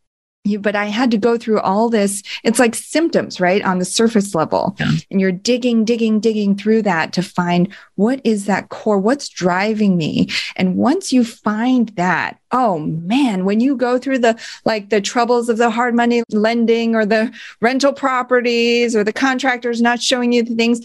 you, 0.45 0.59
but 0.59 0.75
I 0.75 0.87
had 0.87 1.11
to 1.13 1.17
go 1.17 1.39
through 1.39 1.61
all 1.61 1.89
this. 1.89 2.23
It's 2.43 2.59
like 2.59 2.75
symptoms, 2.75 3.41
right? 3.41 3.63
On 3.63 3.79
the 3.79 3.85
surface 3.85 4.35
level. 4.35 4.75
Yeah. 4.79 4.91
And 5.11 5.21
you're 5.21 5.33
digging, 5.33 5.85
digging, 5.85 6.19
digging 6.19 6.57
through 6.57 6.83
that 6.83 7.13
to 7.13 7.23
find 7.23 7.73
what 7.95 8.21
is 8.25 8.47
that 8.47 8.69
core? 8.69 8.99
What's 8.99 9.29
driving 9.29 9.97
me? 9.97 10.29
And 10.57 10.77
once 10.77 11.13
you 11.13 11.25
find 11.25 11.91
that, 11.91 12.41
oh 12.51 12.79
man, 12.79 13.45
when 13.45 13.61
you 13.61 13.77
go 13.77 13.99
through 13.99 14.19
the 14.19 14.39
like 14.65 14.91
the 14.91 15.01
troubles 15.01 15.49
of 15.49 15.59
the 15.59 15.71
hard 15.71 15.95
money 15.95 16.23
lending 16.31 16.97
or 16.97 17.07
the 17.07 17.33
rental 17.61 17.93
properties 17.93 18.97
or 18.97 19.05
the 19.05 19.13
contractors 19.13 19.81
not 19.81 20.03
showing 20.03 20.33
you 20.33 20.43
the 20.43 20.57
things, 20.57 20.81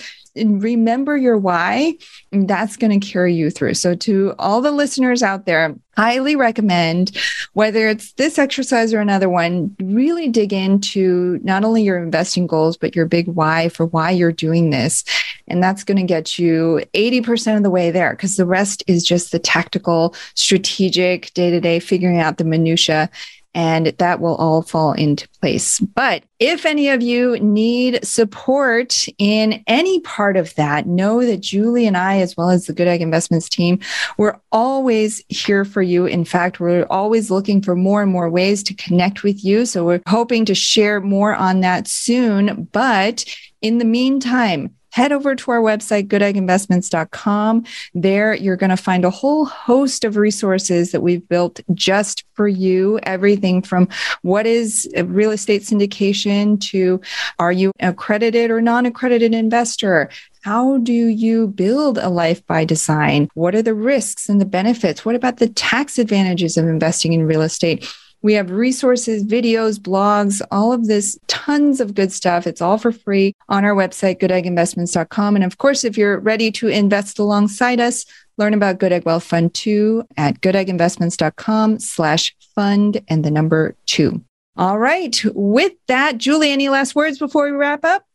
remember 0.46 1.18
your 1.18 1.38
why, 1.38 1.98
and 2.32 2.48
that's 2.48 2.78
going 2.78 3.00
to 3.00 3.06
carry 3.06 3.34
you 3.34 3.50
through. 3.50 3.76
So, 3.76 3.96
to 3.96 4.34
all 4.40 4.62
the 4.62 4.72
listeners 4.72 5.24
out 5.24 5.46
there, 5.46 5.76
highly 5.98 6.36
recommend 6.36 7.18
whether 7.54 7.88
it's 7.88 8.14
this 8.14 8.38
exercise 8.38 8.94
or 8.94 9.00
another 9.00 9.30
one, 9.30 9.76
really 9.82 10.28
dig 10.28 10.54
into 10.54 11.40
not 11.44 11.64
only 11.64 11.82
your 11.82 11.98
investing 11.98 12.46
goals, 12.46 12.78
but 12.78 12.96
your 12.96 13.08
big 13.08 13.28
why 13.28 13.70
for 13.70 13.88
why 13.88 14.12
you're 14.12 14.32
doing 14.32 14.70
this. 14.70 15.04
And 15.48 15.64
that's 15.64 15.84
going 15.84 15.98
to 15.98 16.04
get 16.04 16.38
you 16.38 16.82
80% 16.94 17.58
of 17.58 17.64
the 17.64 17.72
way 17.72 17.90
there 17.90 18.12
because 18.12 18.36
the 18.36 18.46
rest 18.46 18.84
is 18.86 19.04
just 19.04 19.32
the 19.32 19.40
tactical, 19.40 20.14
strategic, 20.36 21.34
day 21.34 21.50
to 21.50 21.60
day, 21.60 21.80
figuring 21.80 22.20
out 22.20 22.38
the 22.38 22.44
minutia 22.44 23.10
and 23.54 23.88
that 23.88 24.20
will 24.20 24.36
all 24.36 24.62
fall 24.62 24.94
into 24.94 25.28
place. 25.42 25.80
But 25.80 26.24
if 26.40 26.66
any 26.66 26.90
of 26.90 27.02
you 27.02 27.40
need 27.40 28.06
support 28.06 29.08
in 29.18 29.64
any 29.68 30.00
part 30.02 30.38
of 30.38 30.54
that, 30.56 30.86
know 30.86 31.26
that 31.26 31.42
Julie 31.42 31.88
and 31.88 31.98
I, 31.98 32.20
as 32.20 32.38
well 32.38 32.50
as 32.50 32.66
the 32.66 32.74
Good 32.74 32.88
Egg 32.88 33.02
Investments 33.02 33.50
team, 33.50 33.80
we're 34.18 34.40
always 34.52 35.24
here 35.30 35.66
for 35.66 35.82
you. 35.82 36.06
In 36.06 36.26
fact, 36.26 36.60
we're 36.60 36.86
always 36.90 37.32
looking 37.32 37.62
for 37.62 37.76
more 37.76 38.02
and 38.02 38.12
more 38.12 38.30
ways 38.30 38.62
to 38.64 38.74
connect 38.76 39.24
with 39.24 39.44
you. 39.44 39.66
So 39.66 39.84
we're 39.84 40.02
hoping 40.08 40.46
to 40.46 40.56
share 40.56 41.02
more 41.02 41.34
on 41.36 41.62
that 41.62 41.88
soon. 41.88 42.66
But 42.72 43.26
in 43.62 43.80
the 43.80 43.86
meantime, 43.86 44.76
head 44.98 45.12
over 45.12 45.36
to 45.36 45.52
our 45.52 45.62
website, 45.62 46.08
goodegginvestments.com. 46.08 47.64
There, 47.94 48.34
you're 48.34 48.56
going 48.56 48.72
to 48.72 48.78
find 48.78 49.06
a 49.06 49.12
whole 49.12 49.46
host 49.46 50.04
of 50.04 50.18
resources 50.18 50.92
that 50.92 51.02
we've 51.02 51.30
built 51.30 51.60
just 51.76 52.24
for 52.34 52.48
you. 52.48 53.00
Everything 53.04 53.62
from 53.62 53.90
what 54.24 54.48
is 54.48 54.90
real 55.06 55.30
estate 55.30 55.62
syndication 55.62 56.60
to 56.72 57.00
are 57.38 57.52
you 57.52 57.72
accredited 57.80 58.50
or 58.50 58.60
non 58.60 58.88
accredited 58.88 59.36
investor? 59.36 60.10
How 60.42 60.80
do 60.80 60.94
you 60.94 61.50
build 61.50 62.00
a 62.00 62.10
life 62.10 62.44
by 62.48 62.66
design? 62.66 63.30
What 63.36 63.54
are 63.54 63.62
the 63.62 63.76
risks 63.76 64.28
and 64.30 64.42
the 64.42 64.46
benefits? 64.46 65.06
What 65.06 65.16
about 65.16 65.38
the 65.38 65.50
tax 65.50 66.00
advantages 66.00 66.58
of 66.58 66.68
investing 66.68 67.14
in 67.14 67.28
real 67.28 67.44
estate? 67.44 67.88
We 68.22 68.34
have 68.34 68.50
resources, 68.50 69.24
videos, 69.24 69.78
blogs, 69.80 70.42
all 70.52 70.74
of 70.74 70.88
this, 70.88 71.18
tons 71.28 71.80
of 71.80 71.94
good 71.94 72.12
stuff. 72.12 72.48
It's 72.48 72.62
all 72.62 72.78
for 72.78 72.92
free 72.92 73.34
on 73.50 73.64
our 73.64 73.76
website, 73.76 74.20
goodegginvestments.com. 74.20 75.36
And 75.36 75.46
of 75.46 75.58
course, 75.58 75.84
if 75.84 75.98
you're 75.98 76.20
ready 76.20 76.52
to 76.54 76.68
invest 76.68 77.20
alongside 77.20 77.80
us, 77.80 78.06
learn 78.38 78.54
about 78.54 78.80
Good 78.80 78.92
Egg 78.92 79.06
Wealth 79.06 79.24
Fund 79.24 79.54
2 79.54 80.04
at 80.18 80.42
goodegginvestments.com 80.42 81.80
slash 81.80 82.36
fund 82.56 83.02
and 83.08 83.24
the 83.24 83.32
number 83.32 83.76
two. 83.86 84.24
All 84.58 84.80
right. 84.80 85.16
With 85.36 85.74
that, 85.88 86.18
Julie, 86.18 86.52
any 86.52 86.70
last 86.70 86.96
words 86.96 87.20
before 87.20 87.46
we 87.46 87.52
wrap 87.52 87.86
up? 87.86 88.07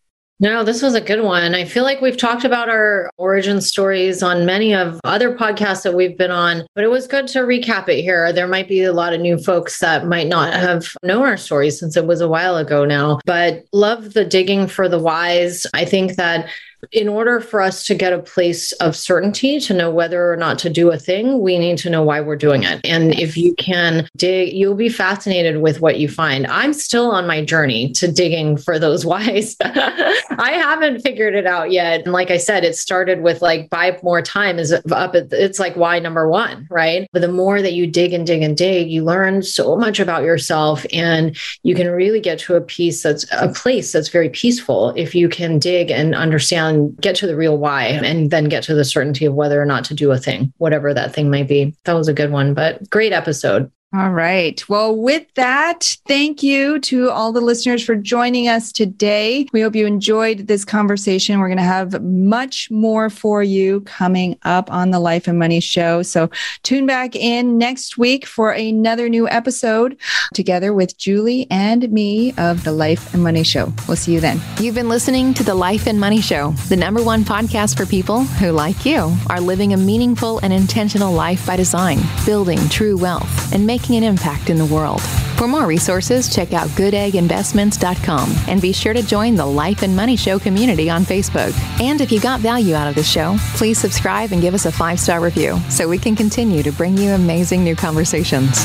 No, 0.43 0.65
this 0.65 0.83
was 0.83 0.97
a 0.97 1.01
good 1.01 1.23
one. 1.23 1.55
I 1.55 1.65
feel 1.65 1.85
like 1.85 2.01
we've 2.01 2.17
talked 2.17 2.45
about 2.45 2.69
our 2.69 3.09
origin 3.17 3.61
stories 3.61 4.25
on 4.25 4.45
many 4.45 4.75
of 4.75 5.01
other 5.05 5.37
podcasts 5.37 5.85
that 5.85 5.95
we've 5.95 6.19
been 6.19 6.33
on, 6.33 6.67
but 6.75 6.83
it 6.83 6.91
was 6.91 7.07
good 7.07 7.29
to 7.29 7.43
recap 7.43 7.89
it 7.89 8.03
here. 8.03 8.33
There 8.33 8.49
might 8.49 8.69
be 8.69 8.83
a 8.83 8.93
lot 8.93 9.13
of 9.13 9.21
new 9.21 9.39
folks 9.39 9.79
that 9.79 10.09
might 10.09 10.27
not 10.27 10.53
have 10.53 10.97
known 11.05 11.27
our 11.27 11.37
stories 11.37 11.79
since 11.79 11.97
it 11.97 12.09
was 12.09 12.21
a 12.21 12.27
while 12.27 12.57
ago 12.57 12.85
now, 12.85 13.21
but 13.25 13.63
love 13.73 14.15
the 14.15 14.25
digging 14.25 14.67
for 14.67 14.89
the 14.89 14.99
whys. 14.99 15.65
I 15.75 15.85
think 15.85 16.17
that 16.17 16.51
in 16.91 17.09
order 17.09 17.41
for 17.41 17.61
us 17.61 17.85
to 17.85 17.95
get 17.95 18.13
a 18.13 18.19
place 18.19 18.73
of 18.73 18.97
certainty 18.97 19.61
to 19.61 19.75
know 19.75 19.91
whether 19.91 20.33
or 20.33 20.37
not 20.37 20.59
to 20.59 20.71
do 20.71 20.91
a 20.91 20.99
thing, 20.99 21.41
we 21.41 21.59
need 21.59 21.79
to 21.79 21.91
know 21.91 22.03
why 22.03 22.21
we're 22.21 22.37
doing 22.37 22.65
it. 22.65 22.81
And 22.85 23.15
if 23.19 23.37
you 23.37 23.55
can 23.55 24.09
dig, 24.17 24.53
you'll 24.53 24.75
be 24.75 24.89
fascinated 24.89 25.63
with 25.63 25.81
what 25.81 25.99
you 26.01 26.09
find. 26.09 26.47
I'm 26.49 26.73
still 26.73 27.11
on 27.11 27.27
my 27.27 27.45
journey 27.45 27.93
to 27.93 28.11
digging 28.11 28.57
for 28.57 28.79
those 28.79 29.07
whys. 29.13 29.57
I 29.61 30.59
haven't 30.61 31.03
figured 31.03 31.35
it 31.35 31.47
out 31.47 31.71
yet. 31.71 32.03
And 32.03 32.13
like 32.13 32.31
I 32.31 32.39
said, 32.39 32.65
it 32.65 32.77
started 32.77 33.23
with 33.23 33.43
like 33.43 33.71
buy 33.71 33.99
more 34.03 34.23
time 34.23 34.59
is 34.59 34.73
up. 34.73 35.15
At, 35.15 35.33
it's 35.33 35.61
like 35.61 35.77
why 35.77 35.99
number 35.99 36.29
one, 36.29 36.67
right? 36.71 37.07
But 37.13 37.23
the 37.23 37.29
more 37.29 37.63
that 37.63 37.75
you 37.75 37.87
dig 37.87 38.13
and 38.13 38.27
dig 38.27 38.43
and 38.43 38.57
dig, 38.57 38.91
you 38.91 39.05
learn 39.05 39.43
so 39.43 39.77
much 39.77 40.01
about 40.01 40.25
yourself 40.25 40.85
and 40.93 41.37
you 41.63 41.75
can 41.75 41.91
really 41.91 42.21
get 42.21 42.39
to 42.41 42.55
a 42.55 42.61
piece 42.61 43.03
that's 43.03 43.27
a 43.33 43.49
place 43.49 43.93
that's 43.93 44.09
very 44.09 44.31
peaceful 44.31 44.91
if 44.97 45.15
you 45.15 45.29
can 45.29 45.59
dig 45.59 45.91
and 45.91 46.15
understand 46.15 46.72
and 46.73 46.97
get 47.01 47.17
to 47.17 47.27
the 47.27 47.37
real 47.37 47.59
why 47.59 47.85
and 47.85 48.31
then 48.31 48.45
get 48.45 48.63
to 48.65 48.75
the 48.75 48.85
certainty 48.85 49.25
of 49.25 49.35
whether 49.35 49.61
or 49.61 49.67
not 49.67 49.85
to 49.87 49.95
do 49.95 50.11
a 50.11 50.19
thing, 50.19 50.53
whatever 50.59 50.93
that 50.93 51.15
thing 51.15 51.31
may 51.31 51.43
be. 51.43 51.75
That 51.85 51.95
was 51.95 52.09
a 52.09 52.15
good 52.15 52.31
one, 52.31 52.55
but 52.55 52.89
great 52.91 53.13
episode. 53.13 53.71
All 53.95 54.11
right. 54.11 54.67
Well, 54.71 54.97
with 54.97 55.27
that, 55.35 55.99
thank 56.09 56.43
you 56.43 56.79
to 56.81 57.11
all 57.11 57.31
the 57.31 57.43
listeners 57.43 57.85
for 57.85 57.95
joining 57.95 58.49
us 58.49 58.73
today. 58.73 59.47
We 59.53 59.61
hope 59.61 59.77
you 59.77 59.87
enjoyed 59.87 60.47
this 60.47 60.65
conversation. 60.65 61.39
We're 61.39 61.49
going 61.49 61.59
to 61.59 61.63
have 61.63 62.03
much 62.03 62.71
more 62.71 63.11
for 63.11 63.43
you 63.43 63.83
coming 63.83 64.39
up 64.45 64.73
on 64.73 64.93
the 64.93 64.99
Life 64.99 65.29
and 65.29 65.39
Money 65.39 65.61
Show. 65.61 66.01
So 66.01 66.31
tune 66.63 66.87
back 66.87 67.15
in 67.15 67.59
next 67.59 67.99
week 67.99 68.25
for 68.25 68.53
another 68.53 69.11
new 69.11 69.29
episode 69.29 69.99
together 70.33 70.73
with 70.73 70.97
Julie 70.97 71.47
and 71.51 71.93
me 71.93 72.33
of 72.39 72.65
the 72.65 72.73
Life 72.73 73.13
and 73.13 73.23
Money 73.23 73.43
Show. 73.43 73.75
We'll 73.87 73.99
see 73.99 74.15
you 74.15 74.21
then. 74.21 74.41
You've 74.59 74.75
been 74.75 74.89
listening 74.89 75.35
to 75.35 75.45
the 75.45 75.55
Life 75.55 75.87
and 75.87 76.01
Money 76.01 76.23
Show, 76.23 76.53
the 76.71 76.77
number 76.77 77.03
one 77.03 77.25
podcast 77.25 77.77
for 77.77 77.85
people 77.85 78.25
who, 78.25 78.53
like 78.53 78.87
you, 78.87 79.15
are 79.29 79.41
living 79.41 79.75
a 79.75 79.77
meaningful 79.77 80.39
and 80.39 80.51
intentional 80.51 81.13
life 81.13 81.47
by 81.47 81.57
design, 81.57 81.99
building 82.25 82.59
true 82.71 82.97
wealth, 82.97 83.53
and 83.53 83.67
making 83.67 83.82
making 83.83 83.97
an 83.97 84.05
impact 84.05 84.49
in 84.49 84.59
the 84.59 84.67
world. 84.67 85.03
For 85.37 85.49
more 85.49 85.67
resources, 85.67 86.33
check 86.33 86.53
out 86.53 86.69
goodegginvestments.com 86.69 88.33
and 88.47 88.63
be 88.63 88.73
sure 88.73 88.93
to 88.93 89.03
join 89.03 89.35
the 89.35 89.45
Life 89.45 89.83
and 89.83 89.97
Money 89.97 90.15
Show 90.15 90.39
community 90.39 90.89
on 90.89 91.03
Facebook. 91.03 91.53
And 91.81 92.01
if 92.01 92.13
you 92.13 92.21
got 92.21 92.39
value 92.39 92.77
out 92.77 92.87
of 92.87 92.95
the 92.95 93.03
show, 93.03 93.37
please 93.55 93.79
subscribe 93.79 94.31
and 94.31 94.41
give 94.41 94.55
us 94.55 94.67
a 94.67 94.73
five 94.73 95.01
star 95.01 95.21
review 95.21 95.59
so 95.69 95.89
we 95.89 95.99
can 95.99 96.15
continue 96.15 96.63
to 96.63 96.71
bring 96.71 96.97
you 96.97 97.11
amazing 97.11 97.65
new 97.65 97.75
conversations. 97.75 98.65